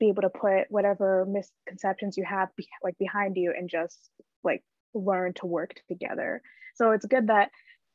be 0.00 0.08
able 0.08 0.22
to 0.22 0.30
put 0.30 0.70
whatever 0.70 1.26
misconceptions 1.28 2.16
you 2.16 2.24
have 2.24 2.48
be, 2.56 2.68
like 2.82 2.96
behind 2.98 3.36
you 3.36 3.52
and 3.56 3.68
just 3.68 3.98
like 4.44 4.62
learn 4.94 5.34
to 5.34 5.46
work 5.46 5.74
together. 5.88 6.40
So 6.76 6.92
it's 6.92 7.06
good 7.06 7.26
that 7.26 7.50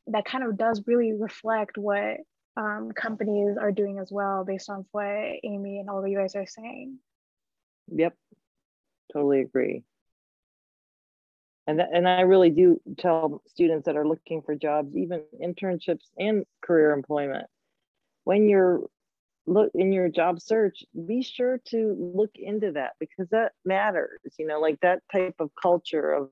that 0.07 0.25
kind 0.25 0.43
of 0.43 0.57
does 0.57 0.83
really 0.85 1.13
reflect 1.13 1.77
what 1.77 2.17
um, 2.55 2.91
companies 2.91 3.57
are 3.59 3.71
doing 3.71 3.99
as 3.99 4.11
well 4.11 4.43
based 4.45 4.69
on 4.69 4.85
what 4.91 5.05
amy 5.43 5.79
and 5.79 5.89
all 5.89 5.99
of 6.03 6.07
you 6.07 6.17
guys 6.17 6.35
are 6.35 6.45
saying. 6.45 6.99
Yep. 7.87 8.15
Totally 9.11 9.41
agree. 9.41 9.83
And, 11.65 11.79
th- 11.79 11.89
and 11.93 12.09
i 12.09 12.21
really 12.21 12.49
do 12.49 12.81
tell 12.97 13.41
students 13.47 13.85
that 13.85 13.95
are 13.95 14.05
looking 14.05 14.41
for 14.41 14.53
jobs 14.53 14.97
even 14.97 15.21
internships 15.41 16.09
and 16.17 16.43
career 16.61 16.91
employment 16.91 17.45
when 18.25 18.49
you're 18.49 18.81
look 19.45 19.71
in 19.73 19.93
your 19.93 20.09
job 20.09 20.41
search 20.41 20.83
be 21.07 21.21
sure 21.21 21.59
to 21.67 21.95
look 22.15 22.31
into 22.35 22.73
that 22.73 22.91
because 22.99 23.29
that 23.29 23.53
matters 23.63 24.19
you 24.37 24.45
know 24.45 24.59
like 24.59 24.77
that 24.81 24.99
type 25.09 25.35
of 25.39 25.51
culture 25.61 26.11
of 26.11 26.29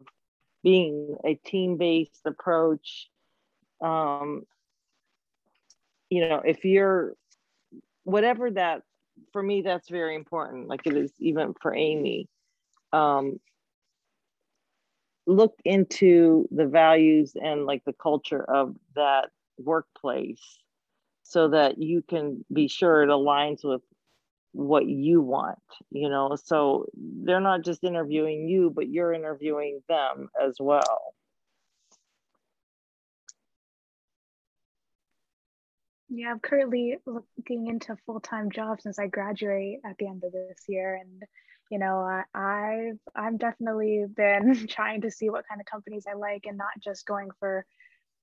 being 0.63 1.15
a 1.25 1.35
team-based 1.35 2.21
approach 2.25 3.09
um 3.81 4.43
you 6.11 6.27
know 6.27 6.41
if 6.45 6.65
you're 6.65 7.15
whatever 8.03 8.51
that 8.51 8.83
for 9.33 9.41
me 9.41 9.61
that's 9.61 9.89
very 9.89 10.15
important. 10.15 10.67
Like 10.67 10.85
it 10.85 10.95
is 10.97 11.11
even 11.19 11.53
for 11.61 11.75
amy. 11.75 12.27
Um 12.93 13.39
look 15.27 15.53
into 15.65 16.47
the 16.51 16.65
values 16.65 17.33
and 17.41 17.65
like 17.65 17.83
the 17.85 17.93
culture 17.93 18.43
of 18.43 18.75
that 18.95 19.29
workplace 19.59 20.57
so 21.23 21.47
that 21.49 21.77
you 21.77 22.01
can 22.01 22.43
be 22.51 22.67
sure 22.67 23.03
it 23.03 23.09
aligns 23.09 23.63
with 23.63 23.81
what 24.53 24.87
you 24.87 25.21
want 25.21 25.59
you 25.91 26.09
know? 26.09 26.35
So 26.43 26.85
they're 27.23 27.39
not 27.39 27.63
just 27.63 27.83
interviewing 27.83 28.47
you 28.47 28.71
but 28.71 28.89
you're 28.89 29.13
interviewing 29.13 29.81
them 29.87 30.29
as 30.43 30.55
well 30.59 31.13
yeah 36.13 36.29
i'm 36.29 36.39
currently 36.39 36.97
looking 37.05 37.67
into 37.67 37.95
full-time 38.05 38.51
jobs 38.51 38.83
since 38.83 38.99
i 38.99 39.07
graduate 39.07 39.79
at 39.85 39.97
the 39.97 40.07
end 40.07 40.23
of 40.23 40.31
this 40.31 40.65
year. 40.67 40.99
And 41.01 41.23
you 41.69 41.79
know 41.79 41.99
I, 41.99 42.23
i've 42.35 42.99
i've 43.15 43.39
definitely 43.39 44.05
been 44.13 44.67
trying 44.69 45.01
to 45.01 45.11
see 45.11 45.29
what 45.29 45.47
kind 45.47 45.61
of 45.61 45.65
companies 45.65 46.05
i 46.09 46.15
like 46.15 46.43
and 46.45 46.57
not 46.57 46.73
just 46.83 47.05
going 47.05 47.29
for 47.39 47.65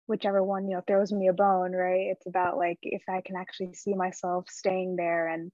whichever 0.07 0.43
one 0.43 0.69
you 0.69 0.77
know 0.77 0.83
throws 0.87 1.13
me 1.13 1.29
a 1.29 1.33
bone 1.33 1.73
right? 1.73 2.09
It's 2.11 2.27
about 2.27 2.59
like 2.59 2.79
if 2.83 3.03
i 3.09 3.23
can 3.23 3.37
actually 3.37 3.73
see 3.73 3.95
myself 3.95 4.47
staying 4.51 4.97
there 4.97 5.29
and 5.29 5.51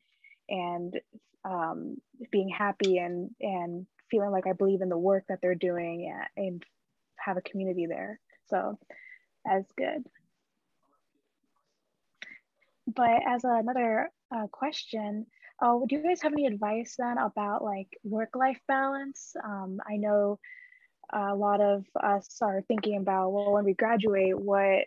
and 0.49 1.01
um, 1.45 1.97
being 2.33 2.49
happy 2.49 2.99
and 2.99 3.31
and 3.41 3.87
feeling 4.11 4.31
like 4.31 4.47
i 4.47 4.53
believe 4.53 4.81
in 4.83 4.89
the 4.89 4.99
work 4.99 5.25
that 5.29 5.39
they're 5.41 5.55
doing 5.55 6.13
and, 6.37 6.47
and 6.47 6.63
have 7.17 7.37
a 7.37 7.43
community 7.43 7.87
there. 7.87 8.19
So 8.51 8.79
that's 9.45 9.71
good 9.79 10.05
but 12.87 13.21
as 13.27 13.45
another 13.45 14.11
uh, 14.35 14.47
question 14.49 15.27
uh, 15.63 15.79
do 15.89 15.97
you 15.97 16.03
guys 16.03 16.21
have 16.23 16.33
any 16.33 16.47
advice 16.47 16.97
then 16.99 17.19
about 17.19 17.63
like 17.63 17.89
work 18.03 18.31
life 18.35 18.61
balance 18.69 19.35
um, 19.45 19.79
i 19.89 19.97
know 19.97 20.39
a 21.13 21.35
lot 21.35 21.61
of 21.61 21.85
us 22.03 22.39
are 22.43 22.63
thinking 22.67 22.97
about 22.97 23.31
well 23.31 23.53
when 23.53 23.65
we 23.65 23.75
graduate 23.75 24.39
what 24.39 24.85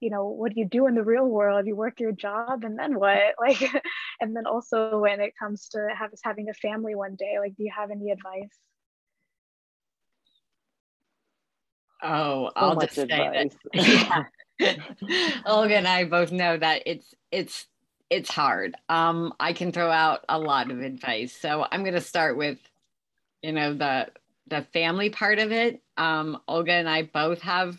you 0.00 0.10
know, 0.10 0.26
what 0.26 0.54
do 0.54 0.60
you 0.60 0.66
do 0.66 0.86
in 0.86 0.94
the 0.94 1.02
real 1.02 1.26
world? 1.26 1.66
You 1.66 1.74
work 1.74 2.00
your 2.00 2.12
job 2.12 2.64
and 2.64 2.78
then 2.78 2.98
what? 2.98 3.18
Like, 3.40 3.62
and 4.20 4.36
then 4.36 4.46
also 4.46 4.98
when 4.98 5.20
it 5.20 5.32
comes 5.38 5.68
to 5.70 5.88
have, 5.96 6.10
having 6.22 6.48
a 6.48 6.54
family 6.54 6.94
one 6.94 7.16
day, 7.16 7.38
like, 7.38 7.56
do 7.56 7.64
you 7.64 7.72
have 7.76 7.90
any 7.90 8.10
advice? 8.10 8.56
Oh, 12.02 12.46
so 12.46 12.52
I'll 12.56 12.76
just 12.76 12.98
advice. 12.98 13.56
that. 13.74 14.26
Olga 15.46 15.76
and 15.76 15.88
I 15.88 16.04
both 16.04 16.32
know 16.32 16.56
that 16.56 16.82
it's 16.86 17.14
it's 17.30 17.66
it's 18.10 18.30
hard. 18.30 18.74
Um, 18.88 19.34
I 19.38 19.52
can 19.52 19.72
throw 19.72 19.90
out 19.90 20.24
a 20.28 20.38
lot 20.38 20.70
of 20.70 20.80
advice. 20.80 21.36
So 21.36 21.66
I'm 21.70 21.82
going 21.82 21.94
to 21.94 22.00
start 22.00 22.36
with, 22.36 22.58
you 23.42 23.52
know, 23.52 23.74
the 23.74 24.08
the 24.48 24.62
family 24.72 25.10
part 25.10 25.38
of 25.38 25.52
it. 25.52 25.82
Um, 25.96 26.40
Olga 26.48 26.72
and 26.72 26.88
I 26.88 27.02
both 27.02 27.42
have 27.42 27.76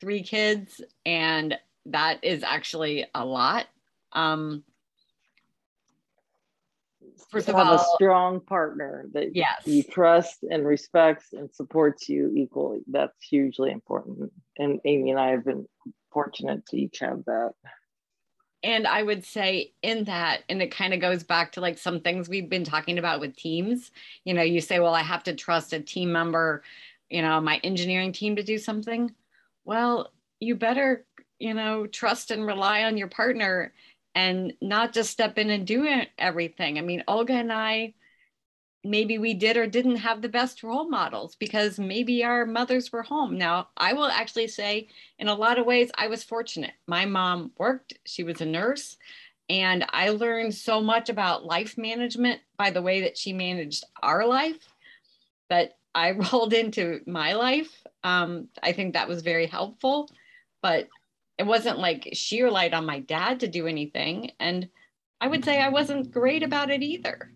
three 0.00 0.22
kids, 0.22 0.80
and 1.04 1.58
that 1.86 2.22
is 2.22 2.42
actually 2.42 3.06
a 3.14 3.24
lot. 3.24 3.66
Um, 4.12 4.62
first 7.30 7.48
of 7.48 7.56
have 7.56 7.66
all, 7.66 7.74
a 7.74 7.84
strong 7.94 8.40
partner 8.40 9.06
that 9.12 9.34
yes. 9.34 9.62
you 9.64 9.82
trust 9.82 10.44
and 10.48 10.66
respects 10.66 11.32
and 11.32 11.52
supports 11.52 12.08
you 12.08 12.32
equally. 12.36 12.80
That's 12.86 13.20
hugely 13.22 13.72
important. 13.72 14.32
And 14.58 14.80
Amy 14.84 15.10
and 15.10 15.20
I 15.20 15.30
have 15.30 15.44
been 15.44 15.66
fortunate 16.16 16.64
to 16.66 16.76
each 16.78 17.00
have 17.00 17.22
that 17.26 17.52
and 18.62 18.84
I 18.84 19.02
would 19.04 19.24
say 19.24 19.74
in 19.82 20.04
that, 20.04 20.42
and 20.48 20.60
it 20.60 20.74
kind 20.74 20.92
of 20.92 21.00
goes 21.00 21.22
back 21.22 21.52
to 21.52 21.60
like 21.60 21.78
some 21.78 22.00
things 22.00 22.28
we've 22.28 22.50
been 22.50 22.64
talking 22.64 22.98
about 22.98 23.20
with 23.20 23.36
teams. 23.36 23.92
You 24.24 24.34
know, 24.34 24.42
you 24.42 24.60
say, 24.60 24.80
well, 24.80 24.94
I 24.94 25.02
have 25.02 25.22
to 25.24 25.34
trust 25.34 25.72
a 25.72 25.78
team 25.78 26.10
member, 26.10 26.64
you 27.08 27.22
know, 27.22 27.40
my 27.40 27.60
engineering 27.62 28.12
team 28.12 28.34
to 28.34 28.42
do 28.42 28.58
something. 28.58 29.14
Well, 29.64 30.10
you 30.40 30.56
better, 30.56 31.04
you 31.38 31.54
know, 31.54 31.86
trust 31.86 32.32
and 32.32 32.44
rely 32.44 32.82
on 32.82 32.96
your 32.96 33.06
partner 33.06 33.72
and 34.16 34.52
not 34.60 34.92
just 34.92 35.10
step 35.10 35.38
in 35.38 35.50
and 35.50 35.64
do 35.64 35.86
everything. 36.18 36.76
I 36.76 36.80
mean, 36.80 37.04
Olga 37.06 37.34
and 37.34 37.52
I, 37.52 37.94
maybe 38.86 39.18
we 39.18 39.34
did 39.34 39.56
or 39.56 39.66
didn't 39.66 39.96
have 39.96 40.22
the 40.22 40.28
best 40.28 40.62
role 40.62 40.88
models 40.88 41.34
because 41.36 41.78
maybe 41.78 42.24
our 42.24 42.46
mothers 42.46 42.92
were 42.92 43.02
home. 43.02 43.36
Now, 43.36 43.68
I 43.76 43.92
will 43.92 44.06
actually 44.06 44.48
say, 44.48 44.88
in 45.18 45.28
a 45.28 45.34
lot 45.34 45.58
of 45.58 45.66
ways, 45.66 45.90
I 45.96 46.06
was 46.06 46.24
fortunate. 46.24 46.72
My 46.86 47.04
mom 47.04 47.52
worked, 47.58 47.94
she 48.04 48.22
was 48.22 48.40
a 48.40 48.46
nurse, 48.46 48.96
and 49.48 49.84
I 49.90 50.10
learned 50.10 50.54
so 50.54 50.80
much 50.80 51.08
about 51.08 51.44
life 51.44 51.76
management 51.78 52.40
by 52.56 52.70
the 52.70 52.82
way 52.82 53.02
that 53.02 53.18
she 53.18 53.32
managed 53.32 53.84
our 54.02 54.26
life 54.26 54.72
that 55.48 55.76
I 55.94 56.10
rolled 56.32 56.52
into 56.52 57.00
my 57.06 57.34
life. 57.34 57.82
Um, 58.04 58.48
I 58.62 58.72
think 58.72 58.94
that 58.94 59.08
was 59.08 59.22
very 59.22 59.46
helpful, 59.46 60.10
but 60.62 60.88
it 61.38 61.44
wasn't 61.46 61.78
like 61.78 62.08
she 62.12 62.42
relied 62.42 62.74
on 62.74 62.86
my 62.86 63.00
dad 63.00 63.40
to 63.40 63.48
do 63.48 63.66
anything. 63.66 64.30
And 64.40 64.68
I 65.20 65.28
would 65.28 65.44
say 65.44 65.60
I 65.60 65.68
wasn't 65.68 66.10
great 66.10 66.42
about 66.42 66.70
it 66.70 66.82
either 66.82 67.30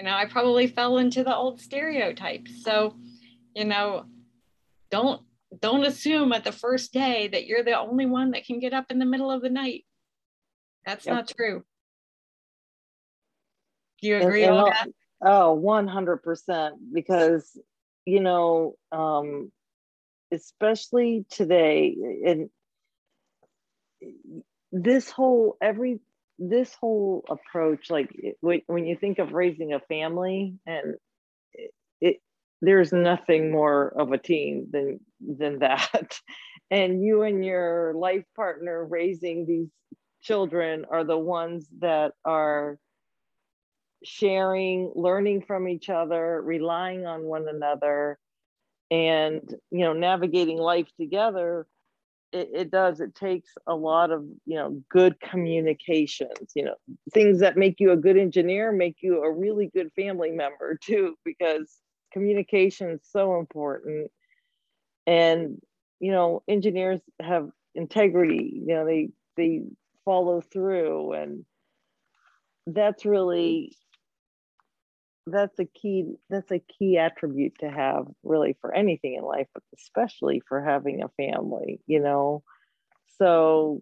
you 0.00 0.06
know 0.06 0.14
i 0.14 0.24
probably 0.24 0.66
fell 0.66 0.96
into 0.96 1.22
the 1.22 1.34
old 1.34 1.60
stereotypes 1.60 2.64
so 2.64 2.96
you 3.54 3.66
know 3.66 4.06
don't 4.90 5.22
don't 5.58 5.84
assume 5.84 6.32
at 6.32 6.44
the 6.44 6.52
first 6.52 6.92
day 6.92 7.28
that 7.28 7.46
you're 7.46 7.64
the 7.64 7.78
only 7.78 8.06
one 8.06 8.32
that 8.32 8.44
can 8.44 8.60
get 8.60 8.72
up 8.72 8.86
in 8.90 8.98
the 8.98 9.04
middle 9.04 9.30
of 9.30 9.42
the 9.42 9.50
night. 9.50 9.84
That's 10.86 11.06
yep. 11.06 11.14
not 11.14 11.32
true. 11.36 11.64
Do 14.00 14.08
you 14.08 14.16
agree 14.18 14.44
and, 14.44 14.52
and 14.52 14.60
on 14.60 14.70
that? 14.70 14.88
Oh 15.22 15.60
100% 15.62 16.70
because 16.92 17.58
you 18.06 18.20
know 18.20 18.76
um 18.92 19.52
especially 20.32 21.26
today 21.28 21.96
and 22.24 22.48
this 24.72 25.10
whole 25.10 25.56
every 25.60 25.98
this 26.40 26.74
whole 26.80 27.22
approach 27.28 27.90
like 27.90 28.10
when 28.40 28.86
you 28.86 28.96
think 28.96 29.18
of 29.18 29.32
raising 29.32 29.74
a 29.74 29.80
family 29.80 30.54
and 30.66 30.94
it, 31.52 31.70
it, 32.00 32.16
there's 32.62 32.92
nothing 32.92 33.52
more 33.52 33.88
of 33.88 34.12
a 34.12 34.18
team 34.18 34.66
than 34.72 35.00
than 35.20 35.60
that. 35.60 36.18
And 36.72 37.04
you 37.04 37.22
and 37.22 37.44
your 37.44 37.94
life 37.96 38.22
partner 38.36 38.84
raising 38.84 39.44
these 39.44 39.70
children 40.22 40.84
are 40.88 41.02
the 41.02 41.18
ones 41.18 41.66
that 41.80 42.12
are 42.24 42.78
sharing 44.04 44.92
learning 44.94 45.42
from 45.42 45.66
each 45.66 45.90
other 45.90 46.40
relying 46.40 47.06
on 47.06 47.24
one 47.24 47.48
another 47.48 48.20
and 48.90 49.42
you 49.72 49.80
know 49.80 49.92
navigating 49.92 50.58
life 50.58 50.88
together 50.96 51.66
it, 52.32 52.48
it 52.54 52.70
does 52.70 53.00
it 53.00 53.14
takes 53.14 53.50
a 53.66 53.74
lot 53.74 54.10
of 54.10 54.24
you 54.46 54.56
know 54.56 54.82
good 54.88 55.18
communications 55.20 56.52
you 56.54 56.64
know 56.64 56.74
things 57.12 57.40
that 57.40 57.56
make 57.56 57.80
you 57.80 57.90
a 57.90 57.96
good 57.96 58.16
engineer 58.16 58.72
make 58.72 58.96
you 59.00 59.22
a 59.22 59.32
really 59.32 59.70
good 59.74 59.90
family 59.94 60.30
member 60.30 60.78
too 60.82 61.16
because 61.24 61.80
communication 62.12 62.90
is 62.90 63.00
so 63.10 63.38
important. 63.38 64.10
And 65.06 65.60
you 65.98 66.12
know 66.12 66.42
engineers 66.48 67.00
have 67.20 67.50
integrity 67.74 68.62
you 68.66 68.74
know 68.74 68.84
they 68.84 69.10
they 69.36 69.62
follow 70.04 70.40
through 70.40 71.12
and 71.12 71.44
that's 72.66 73.04
really 73.04 73.76
that's 75.26 75.58
a 75.58 75.64
key 75.64 76.14
that's 76.28 76.50
a 76.50 76.58
key 76.58 76.98
attribute 76.98 77.56
to 77.58 77.70
have 77.70 78.06
really 78.22 78.56
for 78.60 78.74
anything 78.74 79.14
in 79.14 79.24
life 79.24 79.46
but 79.54 79.62
especially 79.76 80.40
for 80.48 80.62
having 80.62 81.02
a 81.02 81.08
family 81.10 81.80
you 81.86 82.00
know? 82.00 82.42
So 83.18 83.80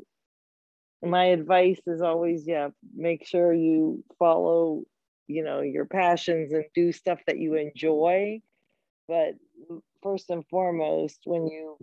my 1.03 1.26
advice 1.26 1.80
is 1.86 2.03
always 2.03 2.47
yeah 2.47 2.68
make 2.95 3.26
sure 3.26 3.53
you 3.55 4.05
follow 4.18 4.82
you 5.28 5.45
know 5.45 5.61
your 5.61 5.84
passions 5.84 6.53
and 6.53 6.64
do 6.74 6.93
stuff 6.93 7.20
that 7.26 7.39
you 7.39 7.55
enjoy. 7.55 8.41
But 9.07 9.34
first 10.03 10.30
and 10.30 10.45
foremost 10.49 11.20
when 11.24 11.47
you 11.47 11.76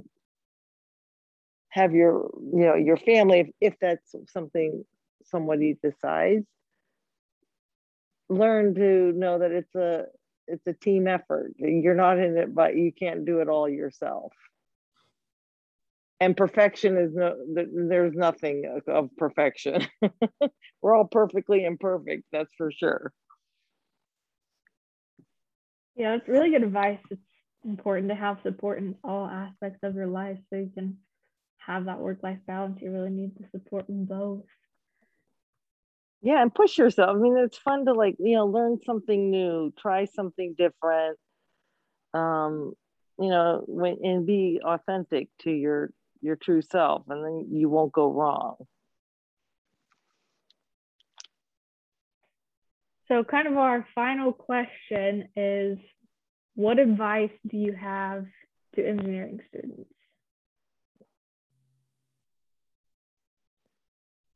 have 1.69 1.93
your 1.93 2.29
you 2.53 2.65
know 2.65 2.75
your 2.75 2.97
family 2.97 3.39
if, 3.39 3.49
if 3.61 3.79
that's 3.79 4.15
something 4.31 4.83
somebody 5.23 5.77
decides 5.83 6.45
learn 8.29 8.75
to 8.75 9.11
know 9.13 9.39
that 9.39 9.51
it's 9.51 9.75
a 9.75 10.05
it's 10.47 10.65
a 10.67 10.73
team 10.73 11.07
effort. 11.07 11.53
And 11.59 11.83
you're 11.83 11.95
not 11.95 12.19
in 12.19 12.37
it, 12.37 12.53
but 12.53 12.75
you 12.75 12.91
can't 12.91 13.25
do 13.25 13.39
it 13.39 13.49
all 13.49 13.67
yourself. 13.67 14.31
And 16.19 16.35
perfection 16.35 16.97
is 16.97 17.11
no, 17.13 17.35
there's 17.89 18.13
nothing 18.15 18.79
of 18.87 19.09
perfection. 19.17 19.85
We're 20.81 20.95
all 20.95 21.07
perfectly 21.07 21.65
imperfect, 21.65 22.23
that's 22.31 22.53
for 22.57 22.71
sure. 22.71 23.11
Yeah, 25.95 26.15
it's 26.15 26.27
really 26.27 26.51
good 26.51 26.63
advice. 26.63 26.99
It's 27.09 27.21
important 27.65 28.09
to 28.09 28.15
have 28.15 28.37
support 28.43 28.79
in 28.79 28.95
all 29.03 29.27
aspects 29.27 29.79
of 29.83 29.95
your 29.95 30.07
life 30.07 30.37
so 30.49 30.57
you 30.57 30.71
can 30.73 30.97
have 31.57 31.85
that 31.85 31.99
work 31.99 32.19
life 32.21 32.39
balance. 32.47 32.79
You 32.81 32.91
really 32.91 33.09
need 33.09 33.31
the 33.37 33.47
support 33.51 33.89
in 33.89 34.05
both 34.05 34.43
yeah 36.25 36.41
and 36.41 36.53
push 36.53 36.77
yourself. 36.77 37.11
I 37.15 37.19
mean 37.19 37.37
it's 37.37 37.57
fun 37.57 37.85
to 37.85 37.93
like 37.93 38.15
you 38.19 38.35
know 38.35 38.47
learn 38.47 38.79
something 38.83 39.29
new 39.29 39.71
try 39.79 40.05
something 40.05 40.55
different 40.57 41.17
um 42.13 42.73
you 43.19 43.29
know 43.29 43.63
when 43.67 43.97
and 44.03 44.25
be 44.25 44.59
authentic 44.65 45.29
to 45.43 45.51
your 45.51 45.91
your 46.21 46.35
true 46.35 46.63
self 46.63 47.03
and 47.09 47.23
then 47.23 47.47
you 47.51 47.69
won't 47.69 47.93
go 47.93 48.11
wrong. 48.11 48.55
So 53.07 53.23
kind 53.23 53.47
of 53.47 53.55
our 53.55 53.85
final 53.93 54.33
question 54.33 55.29
is 55.35 55.77
what 56.55 56.79
advice 56.79 57.29
do 57.47 57.57
you 57.57 57.73
have 57.73 58.25
to 58.75 58.87
engineering 58.87 59.41
students 59.49 59.91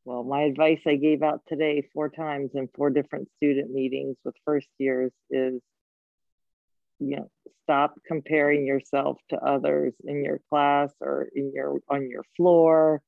Well, 0.09 0.23
my 0.23 0.41
advice 0.41 0.79
I 0.87 0.95
gave 0.95 1.21
out 1.21 1.43
today 1.47 1.87
four 1.93 2.09
times 2.09 2.49
in 2.55 2.67
four 2.75 2.89
different 2.89 3.29
student 3.37 3.69
meetings 3.69 4.17
with 4.25 4.33
first 4.43 4.67
years 4.79 5.11
is, 5.29 5.61
you 6.97 7.17
know, 7.17 7.29
stop 7.61 7.93
comparing 8.07 8.65
yourself 8.65 9.19
to 9.29 9.37
others 9.37 9.93
in 10.03 10.25
your 10.25 10.41
class 10.49 10.89
or 10.99 11.29
in 11.35 11.51
your 11.53 11.77
on 11.87 12.09
your 12.09 12.23
floor. 12.35 13.03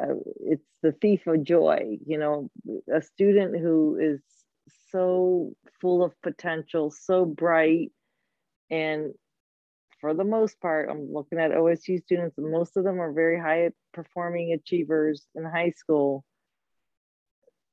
Uh, 0.00 0.14
it's 0.36 0.62
the 0.80 0.92
thief 0.92 1.26
of 1.26 1.42
joy. 1.42 1.98
You 2.06 2.18
know, 2.18 2.50
a 2.88 3.02
student 3.02 3.58
who 3.58 3.98
is 4.00 4.20
so 4.92 5.56
full 5.80 6.04
of 6.04 6.12
potential, 6.22 6.92
so 6.92 7.24
bright, 7.24 7.90
and 8.70 9.12
for 10.00 10.14
the 10.14 10.24
most 10.24 10.60
part, 10.60 10.88
I'm 10.90 11.12
looking 11.12 11.38
at 11.38 11.50
OSU 11.50 12.02
students, 12.02 12.38
and 12.38 12.50
most 12.50 12.76
of 12.76 12.84
them 12.84 13.00
are 13.00 13.12
very 13.12 13.38
high 13.38 13.70
performing 13.92 14.52
achievers 14.52 15.26
in 15.34 15.44
high 15.44 15.72
school. 15.76 16.24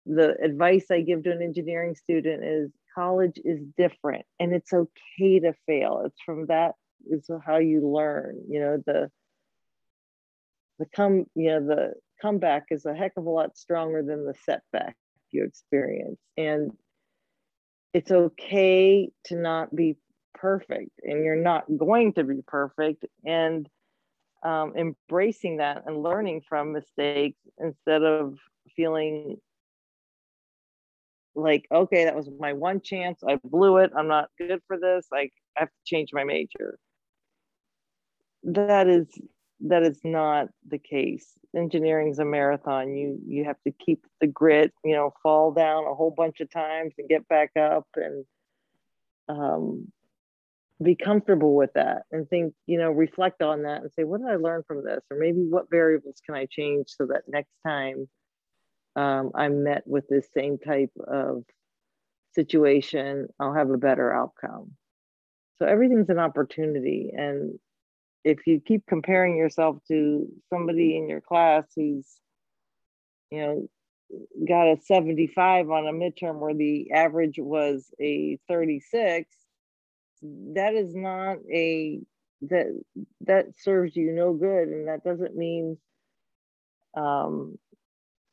The 0.05 0.35
advice 0.41 0.85
I 0.91 1.01
give 1.01 1.23
to 1.23 1.31
an 1.31 1.41
engineering 1.41 1.95
student 1.95 2.43
is 2.43 2.71
college 2.95 3.39
is 3.43 3.59
different 3.77 4.25
and 4.39 4.53
it's 4.53 4.73
okay 4.73 5.39
to 5.39 5.53
fail. 5.65 6.03
It's 6.05 6.21
from 6.25 6.47
that 6.47 6.75
is 7.05 7.29
how 7.45 7.57
you 7.57 7.87
learn, 7.87 8.41
you 8.49 8.59
know, 8.59 8.81
the 8.85 9.11
the 10.79 10.85
come 10.95 11.25
you 11.35 11.49
know 11.49 11.65
the 11.65 11.93
comeback 12.21 12.65
is 12.71 12.85
a 12.85 12.93
heck 12.93 13.13
of 13.17 13.25
a 13.25 13.29
lot 13.29 13.57
stronger 13.57 14.03
than 14.03 14.25
the 14.25 14.35
setback 14.45 14.95
you 15.31 15.43
experience 15.43 16.19
and 16.37 16.71
it's 17.93 18.11
okay 18.11 19.09
to 19.25 19.35
not 19.35 19.75
be 19.75 19.97
perfect 20.37 20.91
and 21.03 21.25
you're 21.25 21.35
not 21.35 21.65
going 21.77 22.13
to 22.13 22.23
be 22.23 22.41
perfect 22.45 23.05
and 23.25 23.67
um, 24.43 24.73
embracing 24.77 25.57
that 25.57 25.83
and 25.85 26.03
learning 26.03 26.41
from 26.47 26.71
mistakes 26.71 27.39
instead 27.57 28.03
of 28.03 28.37
feeling 28.75 29.37
like 31.35 31.67
okay 31.71 32.05
that 32.05 32.15
was 32.15 32.29
my 32.39 32.53
one 32.53 32.81
chance 32.81 33.21
i 33.27 33.35
blew 33.43 33.77
it 33.77 33.91
i'm 33.95 34.07
not 34.07 34.29
good 34.37 34.59
for 34.67 34.77
this 34.77 35.07
like 35.11 35.31
i 35.55 35.61
have 35.61 35.69
to 35.69 35.75
change 35.85 36.09
my 36.13 36.23
major. 36.23 36.79
That 38.43 38.87
is 38.87 39.07
that 39.61 39.83
is 39.83 39.99
not 40.03 40.47
the 40.67 40.77
case. 40.77 41.33
Engineering 41.55 42.09
is 42.09 42.19
a 42.19 42.25
marathon 42.25 42.95
you 42.95 43.19
you 43.25 43.45
have 43.45 43.61
to 43.65 43.71
keep 43.71 44.05
the 44.21 44.27
grit 44.27 44.71
you 44.83 44.93
know 44.93 45.13
fall 45.23 45.51
down 45.51 45.85
a 45.85 45.95
whole 45.95 46.11
bunch 46.11 46.39
of 46.39 46.51
times 46.51 46.93
and 46.97 47.09
get 47.09 47.27
back 47.27 47.51
up 47.57 47.87
and 47.95 48.25
um, 49.29 49.91
be 50.83 50.95
comfortable 50.95 51.55
with 51.55 51.71
that 51.73 52.03
and 52.11 52.29
think 52.29 52.53
you 52.67 52.77
know 52.77 52.91
reflect 52.91 53.41
on 53.41 53.63
that 53.63 53.81
and 53.81 53.91
say 53.93 54.03
what 54.03 54.21
did 54.21 54.29
i 54.29 54.35
learn 54.35 54.63
from 54.67 54.83
this? 54.83 55.01
Or 55.09 55.17
maybe 55.17 55.39
what 55.49 55.69
variables 55.71 56.21
can 56.25 56.35
i 56.35 56.45
change 56.49 56.87
so 56.89 57.07
that 57.07 57.23
next 57.27 57.53
time 57.65 58.07
um, 58.95 59.31
i'm 59.35 59.63
met 59.63 59.83
with 59.85 60.07
this 60.07 60.27
same 60.35 60.57
type 60.59 60.91
of 61.07 61.43
situation 62.35 63.27
i'll 63.39 63.53
have 63.53 63.69
a 63.69 63.77
better 63.77 64.13
outcome. 64.13 64.71
So 65.59 65.65
everything's 65.65 66.09
an 66.09 66.19
opportunity. 66.19 67.11
And 67.15 67.57
if 68.23 68.45
you 68.45 68.59
keep 68.59 68.85
comparing 68.87 69.37
yourself 69.37 69.77
to 69.87 70.27
somebody 70.53 70.97
in 70.97 71.09
your 71.09 71.21
class 71.21 71.63
who's 71.75 72.05
you 73.31 73.41
know 73.41 73.67
got 74.47 74.71
a 74.71 74.77
75 74.81 75.69
on 75.69 75.87
a 75.87 75.91
midterm 75.91 76.39
where 76.39 76.53
the 76.53 76.91
average 76.91 77.39
was 77.39 77.89
a 77.99 78.37
36 78.47 79.27
that 80.21 80.73
is 80.73 80.95
not 80.95 81.37
a 81.51 81.99
that 82.41 82.67
that 83.21 83.47
serves 83.59 83.95
you 83.95 84.11
no 84.11 84.33
good 84.33 84.67
and 84.67 84.87
that 84.87 85.03
doesn't 85.03 85.35
mean 85.35 85.77
um 86.95 87.57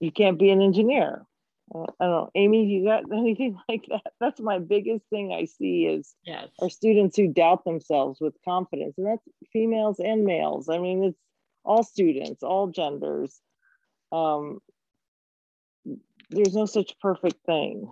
you 0.01 0.11
can't 0.11 0.39
be 0.39 0.51
an 0.51 0.61
engineer 0.61 1.26
I 1.74 1.78
don't 1.78 2.11
know, 2.11 2.30
Amy, 2.35 2.66
you 2.66 2.85
got 2.85 3.05
anything 3.12 3.59
like 3.68 3.87
that? 3.89 4.12
That's 4.20 4.41
my 4.41 4.59
biggest 4.59 5.05
thing 5.09 5.32
I 5.32 5.47
see 5.47 5.87
is 5.87 6.14
yes. 6.24 6.49
our 6.61 6.68
students 6.68 7.16
who 7.16 7.28
doubt 7.28 7.64
themselves 7.64 8.20
with 8.20 8.35
confidence, 8.45 8.95
and 8.99 9.07
that's 9.07 9.26
females 9.53 9.99
and 9.99 10.24
males. 10.24 10.68
I 10.68 10.78
mean, 10.78 11.05
it's 11.05 11.18
all 11.64 11.82
students, 11.82 12.43
all 12.43 12.68
genders. 12.68 13.41
Um, 14.12 14.61
there's 16.30 16.55
no 16.55 16.66
such 16.66 16.99
perfect 17.01 17.45
thing. 17.47 17.89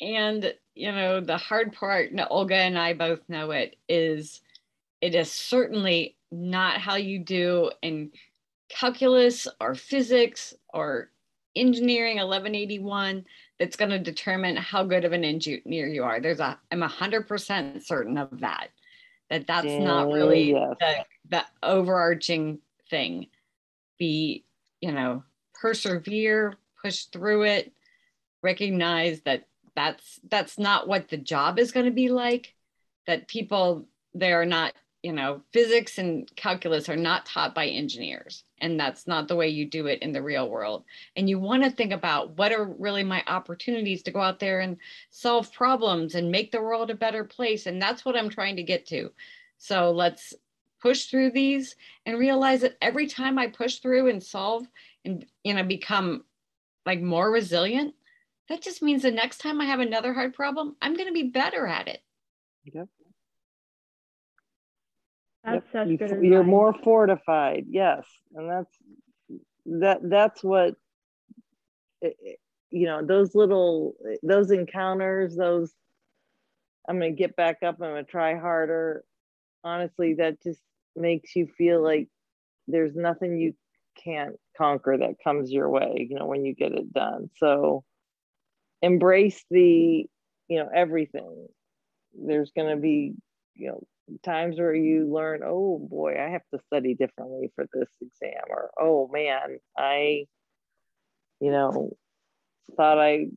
And 0.00 0.54
you 0.74 0.90
know, 0.92 1.20
the 1.20 1.36
hard 1.36 1.72
part, 1.72 2.10
and 2.10 2.24
Olga 2.30 2.56
and 2.56 2.78
I 2.78 2.94
both 2.94 3.20
know 3.28 3.52
it, 3.52 3.76
is 3.88 4.40
it 5.00 5.14
is 5.14 5.30
certainly 5.30 6.16
not 6.32 6.78
how 6.78 6.96
you 6.96 7.18
do 7.18 7.70
in 7.82 8.10
calculus 8.68 9.46
or 9.60 9.74
physics 9.74 10.54
or 10.72 11.10
engineering 11.54 12.16
1181 12.16 13.24
that's 13.58 13.76
going 13.76 13.90
to 13.90 13.98
determine 13.98 14.56
how 14.56 14.82
good 14.82 15.04
of 15.04 15.12
an 15.12 15.24
engineer 15.24 15.86
you 15.86 16.02
are. 16.02 16.20
There's 16.20 16.40
a, 16.40 16.58
I'm 16.72 16.80
100% 16.80 17.84
certain 17.84 18.18
of 18.18 18.40
that, 18.40 18.68
that 19.30 19.46
that's 19.46 19.66
yeah, 19.66 19.84
not 19.84 20.08
really 20.08 20.52
yes. 20.52 20.74
the, 20.80 21.04
the 21.30 21.44
overarching 21.62 22.58
thing. 22.90 23.28
Be, 23.98 24.44
you 24.80 24.90
know, 24.90 25.22
persevere, 25.54 26.54
push 26.82 27.04
through 27.04 27.44
it, 27.44 27.72
recognize 28.42 29.20
that 29.20 29.46
that's 29.76 30.20
that's 30.30 30.58
not 30.58 30.88
what 30.88 31.08
the 31.08 31.16
job 31.16 31.58
is 31.58 31.72
going 31.72 31.86
to 31.86 31.92
be 31.92 32.08
like 32.08 32.54
that 33.06 33.28
people 33.28 33.86
they 34.14 34.32
are 34.32 34.46
not 34.46 34.72
you 35.02 35.12
know 35.12 35.42
physics 35.52 35.98
and 35.98 36.30
calculus 36.36 36.88
are 36.88 36.96
not 36.96 37.26
taught 37.26 37.54
by 37.54 37.66
engineers 37.66 38.44
and 38.64 38.80
that's 38.80 39.06
not 39.06 39.28
the 39.28 39.36
way 39.36 39.48
you 39.48 39.66
do 39.66 39.88
it 39.88 39.98
in 40.00 40.12
the 40.12 40.22
real 40.22 40.48
world. 40.48 40.84
And 41.16 41.28
you 41.28 41.38
want 41.38 41.64
to 41.64 41.70
think 41.70 41.92
about 41.92 42.38
what 42.38 42.50
are 42.50 42.64
really 42.64 43.04
my 43.04 43.22
opportunities 43.26 44.02
to 44.04 44.10
go 44.10 44.22
out 44.22 44.40
there 44.40 44.60
and 44.60 44.78
solve 45.10 45.52
problems 45.52 46.14
and 46.14 46.30
make 46.30 46.50
the 46.50 46.62
world 46.62 46.90
a 46.90 46.94
better 46.94 47.24
place 47.24 47.66
and 47.66 47.80
that's 47.80 48.06
what 48.06 48.16
i'm 48.16 48.30
trying 48.30 48.56
to 48.56 48.62
get 48.62 48.86
to. 48.86 49.10
So 49.58 49.90
let's 49.90 50.32
push 50.80 51.06
through 51.06 51.32
these 51.32 51.76
and 52.06 52.18
realize 52.18 52.62
that 52.62 52.78
every 52.80 53.06
time 53.06 53.38
i 53.38 53.48
push 53.48 53.80
through 53.80 54.08
and 54.08 54.22
solve 54.22 54.66
and 55.04 55.26
you 55.42 55.52
know 55.52 55.62
become 55.62 56.24
like 56.86 57.00
more 57.02 57.30
resilient 57.30 57.94
that 58.48 58.62
just 58.62 58.82
means 58.82 59.02
the 59.02 59.10
next 59.10 59.38
time 59.38 59.60
I 59.60 59.64
have 59.64 59.80
another 59.80 60.12
hard 60.12 60.34
problem, 60.34 60.76
I'm 60.82 60.94
going 60.94 61.08
to 61.08 61.14
be 61.14 61.30
better 61.30 61.66
at 61.66 61.88
it. 61.88 62.00
Yep. 62.64 62.88
That's 65.44 65.66
yep. 65.74 65.88
you, 65.88 65.98
good 65.98 66.22
You're 66.22 66.42
more 66.42 66.74
fortified, 66.82 67.66
yes, 67.68 68.04
and 68.34 68.50
that's 68.50 68.76
that. 69.66 69.98
That's 70.02 70.42
what 70.42 70.74
you 72.70 72.86
know. 72.86 73.04
Those 73.04 73.34
little 73.34 73.94
those 74.22 74.50
encounters, 74.50 75.36
those 75.36 75.74
I'm 76.88 76.98
going 76.98 77.14
to 77.14 77.18
get 77.18 77.36
back 77.36 77.58
up. 77.62 77.76
I'm 77.80 77.90
going 77.90 78.04
to 78.04 78.10
try 78.10 78.38
harder. 78.38 79.04
Honestly, 79.62 80.14
that 80.14 80.42
just 80.42 80.60
makes 80.96 81.36
you 81.36 81.46
feel 81.58 81.82
like 81.82 82.08
there's 82.66 82.94
nothing 82.94 83.36
you 83.36 83.54
can't 84.02 84.36
conquer 84.56 84.96
that 84.96 85.22
comes 85.22 85.52
your 85.52 85.68
way. 85.68 86.06
You 86.08 86.18
know, 86.18 86.26
when 86.26 86.46
you 86.46 86.54
get 86.54 86.72
it 86.72 86.90
done. 86.92 87.28
So 87.36 87.84
embrace 88.84 89.44
the 89.50 90.06
you 90.48 90.58
know 90.58 90.68
everything. 90.74 91.48
There's 92.14 92.52
going 92.56 92.74
to 92.74 92.80
be 92.80 93.14
you 93.54 93.68
know 93.68 93.82
times 94.22 94.58
where 94.58 94.74
you 94.74 95.10
learn 95.10 95.40
oh 95.42 95.78
boy 95.90 96.14
i 96.20 96.28
have 96.28 96.42
to 96.52 96.60
study 96.66 96.94
differently 96.94 97.50
for 97.54 97.64
this 97.72 97.88
exam 98.02 98.42
or 98.50 98.70
oh 98.78 99.08
man 99.10 99.58
i 99.78 100.26
you 101.40 101.50
know 101.50 101.90
thought 102.76 102.98
i'd 102.98 103.30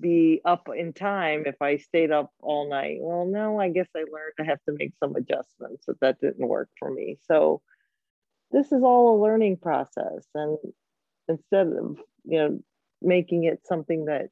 be 0.00 0.40
up 0.44 0.68
in 0.74 0.92
time 0.92 1.42
if 1.46 1.56
i 1.60 1.76
stayed 1.76 2.12
up 2.12 2.30
all 2.40 2.70
night. 2.70 2.98
Well 3.00 3.26
no 3.26 3.60
i 3.60 3.68
guess 3.70 3.88
i 3.96 4.00
learned 4.00 4.34
i 4.40 4.44
have 4.44 4.62
to 4.68 4.74
make 4.78 4.92
some 4.98 5.16
adjustments 5.16 5.84
but 5.86 6.00
that 6.00 6.20
didn't 6.20 6.46
work 6.46 6.68
for 6.78 6.90
me. 6.90 7.18
So 7.26 7.60
this 8.50 8.66
is 8.72 8.82
all 8.82 9.16
a 9.16 9.22
learning 9.22 9.58
process 9.58 10.26
and 10.34 10.56
instead 11.28 11.66
of 11.66 11.98
you 12.24 12.38
know 12.38 12.60
making 13.02 13.44
it 13.44 13.66
something 13.66 14.06
that 14.06 14.28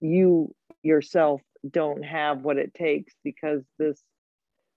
you 0.00 0.54
yourself 0.82 1.40
don't 1.68 2.02
have 2.02 2.42
what 2.42 2.56
it 2.56 2.72
takes 2.74 3.14
because 3.22 3.62
this 3.78 4.02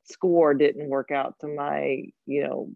score 0.06 0.54
didn't 0.54 0.90
work 0.90 1.12
out 1.12 1.36
to 1.40 1.48
my 1.48 2.04
you 2.26 2.44
know 2.44 2.70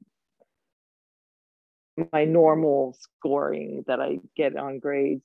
my 2.13 2.25
normal 2.25 2.95
scoring 2.99 3.83
that 3.87 3.99
i 3.99 4.19
get 4.35 4.55
on 4.55 4.79
grades. 4.79 5.23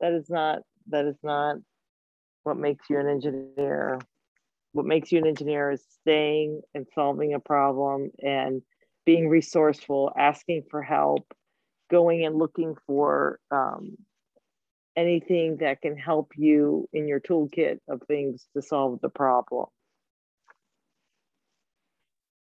That 0.00 0.12
is 0.12 0.28
not 0.28 0.60
that 0.88 1.06
is 1.06 1.16
not 1.22 1.56
what 2.42 2.56
makes 2.56 2.90
you 2.90 2.98
an 2.98 3.08
engineer. 3.08 3.98
What 4.72 4.86
makes 4.86 5.12
you 5.12 5.18
an 5.18 5.26
engineer 5.26 5.70
is 5.70 5.84
staying 6.00 6.60
and 6.74 6.86
solving 6.94 7.32
a 7.32 7.40
problem 7.40 8.10
and 8.20 8.60
being 9.06 9.28
resourceful 9.28 10.12
asking 10.18 10.64
for 10.70 10.82
help 10.82 11.32
going 11.90 12.24
and 12.24 12.36
looking 12.36 12.74
for 12.86 13.38
um, 13.50 13.96
anything 14.96 15.58
that 15.58 15.80
can 15.80 15.96
help 15.96 16.32
you 16.36 16.88
in 16.92 17.08
your 17.08 17.20
toolkit 17.20 17.80
of 17.88 18.02
things 18.06 18.46
to 18.54 18.62
solve 18.62 19.00
the 19.00 19.08
problem. 19.08 19.66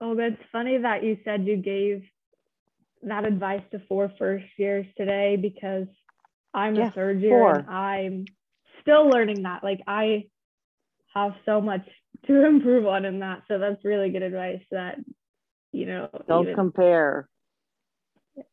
Oh, 0.00 0.14
that's 0.14 0.40
funny 0.52 0.78
that 0.78 1.02
you 1.02 1.18
said 1.24 1.46
you 1.46 1.56
gave 1.56 2.02
that 3.02 3.24
advice 3.24 3.62
to 3.70 3.80
four 3.88 4.12
first 4.18 4.44
years 4.58 4.86
today 4.96 5.36
because 5.36 5.86
I'm 6.52 6.76
yeah, 6.76 6.88
a 6.88 6.90
third 6.90 7.22
year 7.22 7.38
four. 7.38 7.56
and 7.56 7.70
I'm 7.70 8.24
still 8.82 9.08
learning 9.08 9.44
that. 9.44 9.64
Like 9.64 9.80
I 9.86 10.24
have 11.14 11.32
so 11.46 11.60
much 11.60 11.86
to 12.26 12.44
improve 12.46 12.86
on 12.86 13.04
in 13.06 13.20
that. 13.20 13.42
So 13.48 13.58
that's 13.58 13.84
really 13.84 14.10
good 14.10 14.22
advice 14.22 14.62
that, 14.70 14.98
you 15.72 15.86
know, 15.86 16.10
don't 16.28 16.42
even, 16.42 16.54
compare. 16.54 17.28
Yeah 18.36 18.44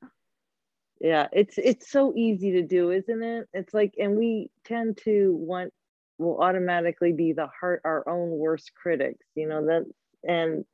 yeah 1.03 1.27
it's 1.33 1.57
it's 1.57 1.91
so 1.91 2.13
easy 2.15 2.53
to 2.53 2.63
do 2.63 2.89
isn't 2.91 3.21
it 3.21 3.47
it's 3.53 3.73
like 3.73 3.93
and 3.99 4.17
we 4.17 4.49
tend 4.65 4.97
to 4.97 5.35
want 5.35 5.71
will 6.17 6.41
automatically 6.41 7.11
be 7.11 7.33
the 7.33 7.47
heart 7.59 7.81
our 7.85 8.07
own 8.09 8.31
worst 8.31 8.71
critics 8.81 9.25
you 9.35 9.47
know 9.47 9.65
that 9.65 9.85
and 10.27 10.65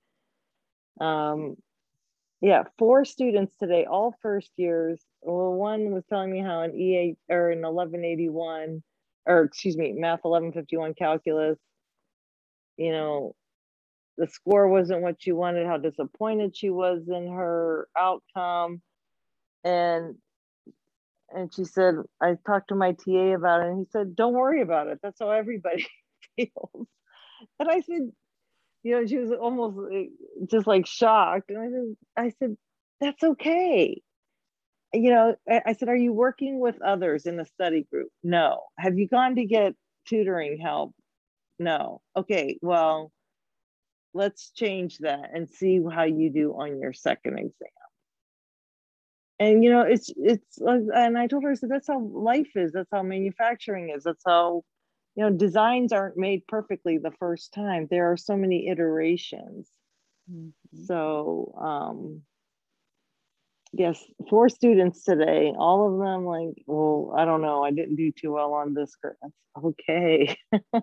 um 1.06 1.58
yeah 2.42 2.64
four 2.78 3.04
students 3.04 3.54
today 3.60 3.86
all 3.90 4.16
first 4.22 4.52
years 4.56 5.02
well 5.24 5.54
one 5.54 5.92
was 5.92 6.04
telling 6.08 6.32
me 6.32 6.40
how 6.40 6.62
an 6.62 6.72
e8 6.74 7.18
or 7.30 7.50
an 7.50 7.62
1181 7.62 8.84
or 9.26 9.42
excuse 9.42 9.76
me 9.76 9.94
math 9.94 10.24
1151 10.24 10.94
calculus 10.94 11.58
you 12.78 12.92
know 12.92 13.36
the 14.20 14.28
score 14.28 14.68
wasn't 14.68 15.02
what 15.02 15.16
she 15.20 15.32
wanted, 15.32 15.66
how 15.66 15.78
disappointed 15.78 16.56
she 16.56 16.70
was 16.70 17.04
in 17.08 17.30
her 17.30 17.88
outcome. 17.98 18.82
And 19.64 20.16
and 21.32 21.54
she 21.54 21.66
said, 21.66 21.96
I 22.22 22.36
talked 22.46 22.70
to 22.70 22.76
my 22.76 22.94
TA 22.94 23.36
about 23.36 23.62
it, 23.62 23.68
and 23.68 23.80
he 23.80 23.92
said, 23.92 24.16
Don't 24.16 24.34
worry 24.34 24.62
about 24.62 24.88
it. 24.88 25.00
That's 25.04 25.20
how 25.20 25.32
everybody 25.32 25.86
feels. 26.36 26.88
And 27.60 27.70
I 27.70 27.82
said, 27.82 28.12
you 28.84 28.92
know, 28.92 29.06
she 29.06 29.18
was 29.18 29.32
almost 29.32 29.78
eh, 29.94 30.06
just 30.50 30.68
like 30.68 30.86
shocked. 30.86 31.50
And 31.50 31.60
I 31.60 31.70
said, 31.70 31.96
I 32.18 32.30
said, 32.40 32.58
that's 33.02 33.24
okay. 33.24 34.02
You 34.94 35.12
know, 35.12 35.36
I 35.48 35.74
said, 35.74 35.90
are 35.90 35.96
you 35.96 36.14
working 36.14 36.60
with 36.60 36.82
others 36.82 37.26
in 37.26 37.38
the 37.38 37.46
study 37.46 37.86
group? 37.92 38.10
No. 38.24 38.62
Have 38.78 38.98
you 38.98 39.08
gone 39.08 39.36
to 39.36 39.46
get 39.46 39.76
tutoring 40.08 40.60
help? 40.60 40.94
No. 41.60 42.02
Okay, 42.16 42.58
well, 42.62 43.12
let's 44.14 44.52
change 44.52 44.98
that 45.00 45.30
and 45.34 45.48
see 45.50 45.80
how 45.94 46.04
you 46.04 46.32
do 46.32 46.54
on 46.54 46.80
your 46.80 46.94
second 46.94 47.38
exam. 47.38 47.79
And 49.40 49.64
you 49.64 49.70
know, 49.70 49.82
it's 49.82 50.12
it's 50.18 50.58
and 50.58 51.18
I 51.18 51.28
told 51.28 51.44
her, 51.44 51.52
I 51.52 51.54
said, 51.54 51.70
that's 51.70 51.88
how 51.88 52.00
life 52.00 52.52
is, 52.56 52.74
that's 52.74 52.90
how 52.92 53.04
manufacturing 53.04 53.94
is, 53.96 54.04
that's 54.04 54.24
how 54.26 54.64
you 55.16 55.24
know, 55.24 55.32
designs 55.32 55.92
aren't 55.92 56.18
made 56.18 56.46
perfectly 56.48 56.98
the 56.98 57.12
first 57.20 57.54
time. 57.54 57.88
There 57.90 58.12
are 58.12 58.18
so 58.18 58.36
many 58.36 58.70
iterations. 58.70 59.70
Mm-hmm. 60.32 60.86
So 60.86 61.54
um 61.60 62.22
yes, 63.74 64.04
four 64.30 64.50
students 64.50 65.04
today, 65.04 65.54
all 65.58 65.92
of 65.92 66.00
them 66.00 66.26
like, 66.26 66.64
well, 66.66 67.14
I 67.18 67.26
don't 67.26 67.42
know, 67.42 67.64
I 67.64 67.72
didn't 67.72 67.96
do 67.96 68.12
too 68.12 68.34
well 68.34 68.54
on 68.54 68.74
this. 68.74 68.96
Okay. 69.64 70.38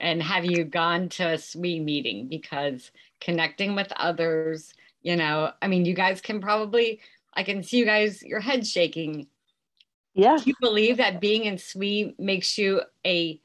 and 0.00 0.22
have 0.22 0.44
you 0.44 0.64
gone 0.64 1.08
to 1.10 1.34
a 1.34 1.38
SWE 1.38 1.80
meeting? 1.80 2.28
Because 2.28 2.90
connecting 3.20 3.74
with 3.74 3.92
others, 3.96 4.72
you 5.02 5.16
know, 5.16 5.52
I 5.60 5.68
mean, 5.68 5.84
you 5.84 5.94
guys 5.94 6.20
can 6.20 6.40
probably, 6.40 7.00
I 7.34 7.42
can 7.42 7.62
see 7.62 7.78
you 7.78 7.84
guys, 7.84 8.22
your 8.22 8.40
head 8.40 8.66
shaking. 8.66 9.26
Yeah. 10.14 10.36
Do 10.36 10.44
you 10.46 10.54
believe 10.60 10.96
that 10.98 11.20
being 11.20 11.44
in 11.44 11.58
SWE 11.58 12.14
makes 12.18 12.58
you 12.58 12.82
a 13.06 13.40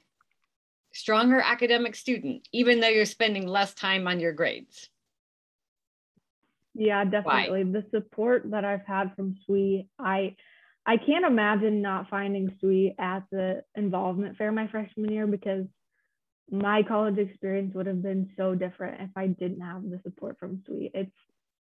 stronger 0.94 1.40
academic 1.40 1.96
student, 1.96 2.48
even 2.52 2.80
though 2.80 2.90
you're 2.90 3.06
spending 3.06 3.48
less 3.48 3.74
time 3.74 4.08
on 4.08 4.20
your 4.20 4.34
grades? 4.34 4.90
Yeah, 6.74 7.06
definitely. 7.06 7.64
Why? 7.64 7.72
The 7.72 7.86
support 7.92 8.52
that 8.52 8.66
I've 8.66 8.86
had 8.86 9.16
from 9.16 9.36
SWE, 9.46 9.88
I 9.98 10.36
I 10.86 10.98
can't 10.98 11.26
imagine 11.26 11.82
not 11.82 12.10
finding 12.10 12.56
SWE 12.60 12.94
at 13.00 13.24
the 13.32 13.64
involvement 13.76 14.38
fair 14.38 14.52
my 14.52 14.68
freshman 14.68 15.12
year 15.12 15.26
because 15.26 15.66
my 16.52 16.84
college 16.84 17.18
experience 17.18 17.74
would 17.74 17.88
have 17.88 18.04
been 18.04 18.30
so 18.38 18.54
different 18.54 19.02
if 19.02 19.10
I 19.16 19.28
didn't 19.28 19.62
have 19.62 19.84
the 19.84 20.00
support 20.04 20.38
from 20.38 20.62
SWE. 20.66 20.92
It's 20.94 21.16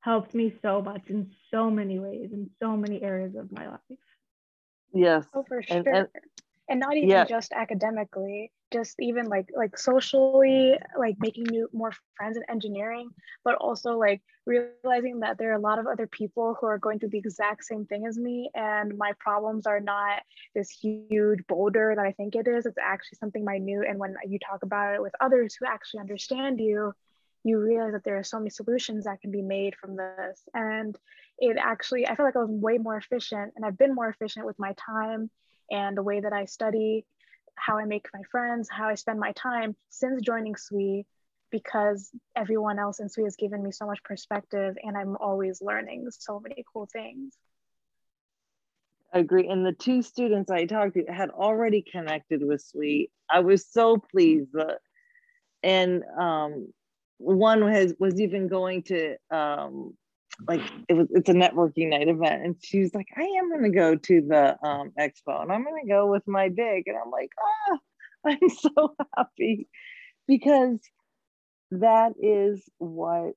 helped 0.00 0.34
me 0.34 0.54
so 0.62 0.80
much 0.80 1.02
in 1.08 1.30
so 1.50 1.70
many 1.70 1.98
ways 1.98 2.30
in 2.32 2.50
so 2.62 2.76
many 2.76 3.02
areas 3.02 3.34
of 3.34 3.50
my 3.52 3.68
life. 3.68 3.98
Yes. 4.92 5.26
Oh, 5.34 5.44
for 5.46 5.62
sure. 5.62 5.78
And, 5.78 5.86
and, 5.88 6.08
and 6.68 6.80
not 6.80 6.96
even 6.96 7.08
yeah. 7.08 7.24
just 7.24 7.52
academically 7.52 8.52
just 8.72 8.96
even 8.98 9.26
like 9.26 9.48
like 9.56 9.78
socially 9.78 10.74
like 10.98 11.14
making 11.20 11.44
new 11.50 11.68
more 11.72 11.92
friends 12.16 12.36
in 12.36 12.42
engineering 12.50 13.08
but 13.44 13.54
also 13.56 13.96
like 13.96 14.20
realizing 14.44 15.20
that 15.20 15.38
there 15.38 15.50
are 15.50 15.56
a 15.56 15.60
lot 15.60 15.78
of 15.78 15.86
other 15.86 16.06
people 16.06 16.56
who 16.60 16.66
are 16.66 16.78
going 16.78 16.98
through 16.98 17.08
the 17.10 17.18
exact 17.18 17.64
same 17.64 17.86
thing 17.86 18.06
as 18.06 18.18
me 18.18 18.50
and 18.54 18.96
my 18.98 19.12
problems 19.20 19.66
are 19.66 19.80
not 19.80 20.22
this 20.54 20.70
huge 20.70 21.38
boulder 21.46 21.92
that 21.96 22.04
i 22.04 22.12
think 22.12 22.34
it 22.34 22.48
is 22.48 22.66
it's 22.66 22.78
actually 22.82 23.16
something 23.18 23.44
minute 23.44 23.86
and 23.88 23.98
when 23.98 24.16
you 24.26 24.38
talk 24.38 24.62
about 24.62 24.94
it 24.94 25.02
with 25.02 25.12
others 25.20 25.56
who 25.58 25.66
actually 25.66 26.00
understand 26.00 26.58
you 26.60 26.92
you 27.46 27.58
realize 27.58 27.92
that 27.92 28.04
there 28.04 28.18
are 28.18 28.24
so 28.24 28.38
many 28.38 28.50
solutions 28.50 29.04
that 29.04 29.20
can 29.20 29.30
be 29.30 29.42
made 29.42 29.74
from 29.76 29.96
this 29.96 30.42
and 30.54 30.98
it 31.38 31.56
actually 31.60 32.06
i 32.06 32.14
feel 32.14 32.26
like 32.26 32.36
i 32.36 32.40
was 32.40 32.50
way 32.50 32.78
more 32.78 32.96
efficient 32.96 33.52
and 33.56 33.64
i've 33.64 33.78
been 33.78 33.94
more 33.94 34.08
efficient 34.08 34.44
with 34.44 34.58
my 34.58 34.74
time 34.74 35.30
and 35.70 35.96
the 35.96 36.02
way 36.02 36.20
that 36.20 36.32
I 36.32 36.44
study, 36.44 37.04
how 37.54 37.78
I 37.78 37.84
make 37.84 38.06
my 38.12 38.22
friends, 38.30 38.68
how 38.70 38.88
I 38.88 38.94
spend 38.94 39.18
my 39.18 39.32
time 39.32 39.74
since 39.88 40.22
joining 40.22 40.56
SWE 40.56 41.04
because 41.50 42.10
everyone 42.34 42.78
else 42.78 43.00
in 43.00 43.08
SWE 43.08 43.24
has 43.24 43.36
given 43.36 43.62
me 43.62 43.72
so 43.72 43.86
much 43.86 44.02
perspective 44.02 44.76
and 44.82 44.96
I'm 44.96 45.16
always 45.16 45.62
learning 45.62 46.08
so 46.10 46.40
many 46.40 46.64
cool 46.72 46.88
things. 46.92 47.34
I 49.12 49.20
agree. 49.20 49.48
And 49.48 49.64
the 49.64 49.72
two 49.72 50.02
students 50.02 50.50
I 50.50 50.66
talked 50.66 50.94
to 50.94 51.04
had 51.04 51.30
already 51.30 51.82
connected 51.82 52.44
with 52.44 52.60
SWE. 52.60 53.08
I 53.30 53.40
was 53.40 53.66
so 53.66 53.96
pleased. 53.96 54.54
And 55.62 56.02
um, 56.18 56.72
one 57.18 57.66
has 57.68 57.94
was 57.98 58.20
even 58.20 58.48
going 58.48 58.82
to 58.84 59.16
um, 59.30 59.94
like 60.46 60.60
it 60.88 60.94
was 60.94 61.08
it's 61.10 61.28
a 61.28 61.34
networking 61.34 61.90
night 61.90 62.08
event 62.08 62.44
and 62.44 62.56
she's 62.62 62.94
like 62.94 63.06
i 63.16 63.22
am 63.22 63.48
going 63.50 63.62
to 63.62 63.70
go 63.70 63.94
to 63.94 64.20
the 64.20 64.56
um, 64.66 64.92
expo 64.98 65.40
and 65.42 65.52
i'm 65.52 65.64
going 65.64 65.82
to 65.82 65.90
go 65.90 66.10
with 66.10 66.26
my 66.26 66.48
big 66.48 66.84
and 66.86 66.96
i'm 66.96 67.10
like 67.10 67.30
ah 67.40 67.78
i'm 68.26 68.48
so 68.48 68.94
happy 69.16 69.68
because 70.26 70.78
that 71.70 72.12
is 72.20 72.62
what 72.78 73.32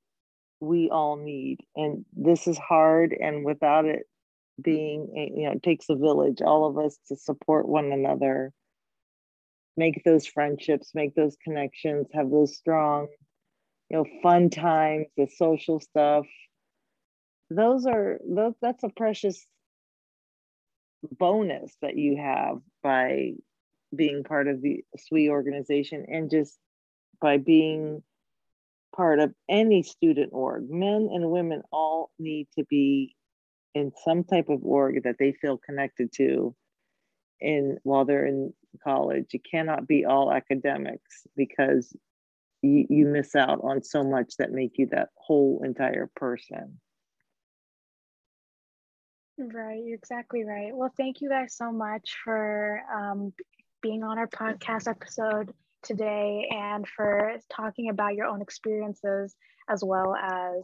we 0.59 0.89
all 0.89 1.15
need 1.15 1.59
and 1.75 2.03
this 2.13 2.47
is 2.47 2.57
hard 2.57 3.13
and 3.13 3.45
without 3.45 3.85
it 3.85 4.03
being 4.61 5.07
you 5.35 5.45
know 5.45 5.53
it 5.53 5.63
takes 5.63 5.85
a 5.89 5.95
village 5.95 6.41
all 6.41 6.65
of 6.65 6.77
us 6.77 6.97
to 7.07 7.15
support 7.15 7.67
one 7.67 7.93
another 7.93 8.51
make 9.77 10.01
those 10.03 10.25
friendships 10.27 10.91
make 10.93 11.15
those 11.15 11.37
connections 11.45 12.07
have 12.13 12.29
those 12.29 12.57
strong 12.57 13.07
you 13.89 13.97
know 13.97 14.05
fun 14.21 14.49
times 14.49 15.07
the 15.17 15.27
social 15.27 15.79
stuff 15.79 16.25
those 17.49 17.85
are 17.85 18.19
those 18.27 18.53
that's 18.61 18.83
a 18.83 18.89
precious 18.89 19.45
bonus 21.17 21.75
that 21.81 21.97
you 21.97 22.17
have 22.17 22.57
by 22.83 23.31
being 23.95 24.23
part 24.23 24.47
of 24.47 24.61
the 24.61 24.83
SWE 24.97 25.29
organization 25.29 26.05
and 26.07 26.29
just 26.29 26.57
by 27.21 27.37
being 27.37 28.03
part 28.95 29.19
of 29.19 29.33
any 29.47 29.83
student 29.83 30.31
org. 30.33 30.69
Men 30.69 31.09
and 31.11 31.31
women 31.31 31.61
all 31.71 32.11
need 32.19 32.47
to 32.57 32.65
be 32.69 33.15
in 33.73 33.91
some 34.03 34.23
type 34.23 34.49
of 34.49 34.63
org 34.63 35.03
that 35.03 35.15
they 35.19 35.31
feel 35.31 35.57
connected 35.57 36.11
to 36.13 36.55
in 37.39 37.77
while 37.83 38.05
they're 38.05 38.25
in 38.25 38.53
college. 38.83 39.27
You 39.31 39.39
cannot 39.39 39.87
be 39.87 40.05
all 40.05 40.31
academics 40.31 41.25
because 41.35 41.95
you, 42.61 42.85
you 42.89 43.05
miss 43.05 43.35
out 43.35 43.59
on 43.63 43.83
so 43.83 44.03
much 44.03 44.35
that 44.37 44.51
make 44.51 44.77
you 44.77 44.87
that 44.91 45.09
whole 45.15 45.61
entire 45.63 46.09
person. 46.15 46.79
Right, 49.37 49.81
you're 49.85 49.95
exactly 49.95 50.43
right. 50.43 50.75
Well, 50.75 50.91
thank 50.97 51.21
you 51.21 51.29
guys 51.29 51.55
so 51.55 51.71
much 51.71 52.17
for 52.25 52.81
um, 52.93 53.33
being 53.81 54.03
on 54.03 54.17
our 54.17 54.27
podcast 54.27 54.89
episode 54.89 55.53
today 55.81 56.49
and 56.51 56.85
for 56.85 57.37
talking 57.49 57.89
about 57.89 58.15
your 58.15 58.25
own 58.25 58.41
experiences 58.41 59.33
as 59.69 59.81
well 59.81 60.13
as 60.13 60.61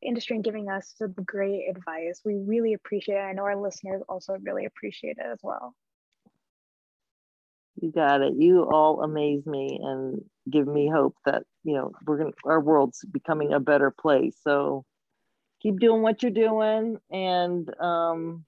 industry 0.00 0.36
and 0.36 0.44
giving 0.44 0.70
us 0.70 0.94
some 0.96 1.14
great 1.26 1.68
advice. 1.68 2.22
We 2.24 2.36
really 2.36 2.72
appreciate 2.72 3.16
it. 3.16 3.20
I 3.20 3.32
know 3.32 3.44
our 3.44 3.60
listeners 3.60 4.02
also 4.08 4.36
really 4.40 4.64
appreciate 4.64 5.18
it 5.18 5.26
as 5.30 5.40
well. 5.42 5.74
You 7.80 7.90
got 7.92 8.22
it. 8.22 8.34
You 8.36 8.62
all 8.70 9.02
amaze 9.02 9.44
me 9.46 9.80
and 9.82 10.22
give 10.50 10.66
me 10.66 10.88
hope 10.88 11.16
that, 11.24 11.42
you 11.64 11.74
know, 11.74 11.92
we're 12.06 12.18
to, 12.18 12.32
our 12.44 12.60
world's 12.60 13.04
becoming 13.10 13.52
a 13.52 13.60
better 13.60 13.90
place. 13.90 14.36
So 14.42 14.84
keep 15.64 15.80
doing 15.80 16.02
what 16.02 16.22
you're 16.22 16.30
doing 16.30 16.98
and 17.10 17.68
um 17.80 18.44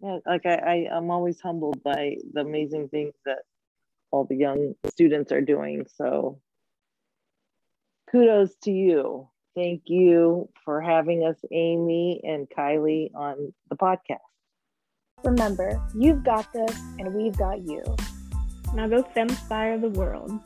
yeah, 0.00 0.18
like 0.24 0.46
I, 0.46 0.54
I 0.54 0.96
i'm 0.96 1.10
always 1.10 1.40
humbled 1.40 1.82
by 1.82 2.16
the 2.32 2.40
amazing 2.40 2.88
things 2.88 3.14
that 3.26 3.40
all 4.12 4.24
the 4.24 4.36
young 4.36 4.74
students 4.88 5.32
are 5.32 5.40
doing 5.40 5.86
so 5.96 6.40
kudos 8.10 8.54
to 8.64 8.70
you 8.70 9.28
thank 9.56 9.82
you 9.86 10.48
for 10.64 10.80
having 10.80 11.26
us 11.26 11.36
amy 11.50 12.20
and 12.22 12.48
kylie 12.48 13.10
on 13.14 13.52
the 13.68 13.76
podcast 13.76 14.31
remember 15.24 15.80
you've 15.94 16.24
got 16.24 16.52
this 16.52 16.78
and 16.98 17.14
we've 17.14 17.36
got 17.36 17.62
you. 17.62 17.82
Now 18.74 18.88
go 18.88 19.02
inspire 19.20 19.78
the 19.78 19.90
world 19.90 20.40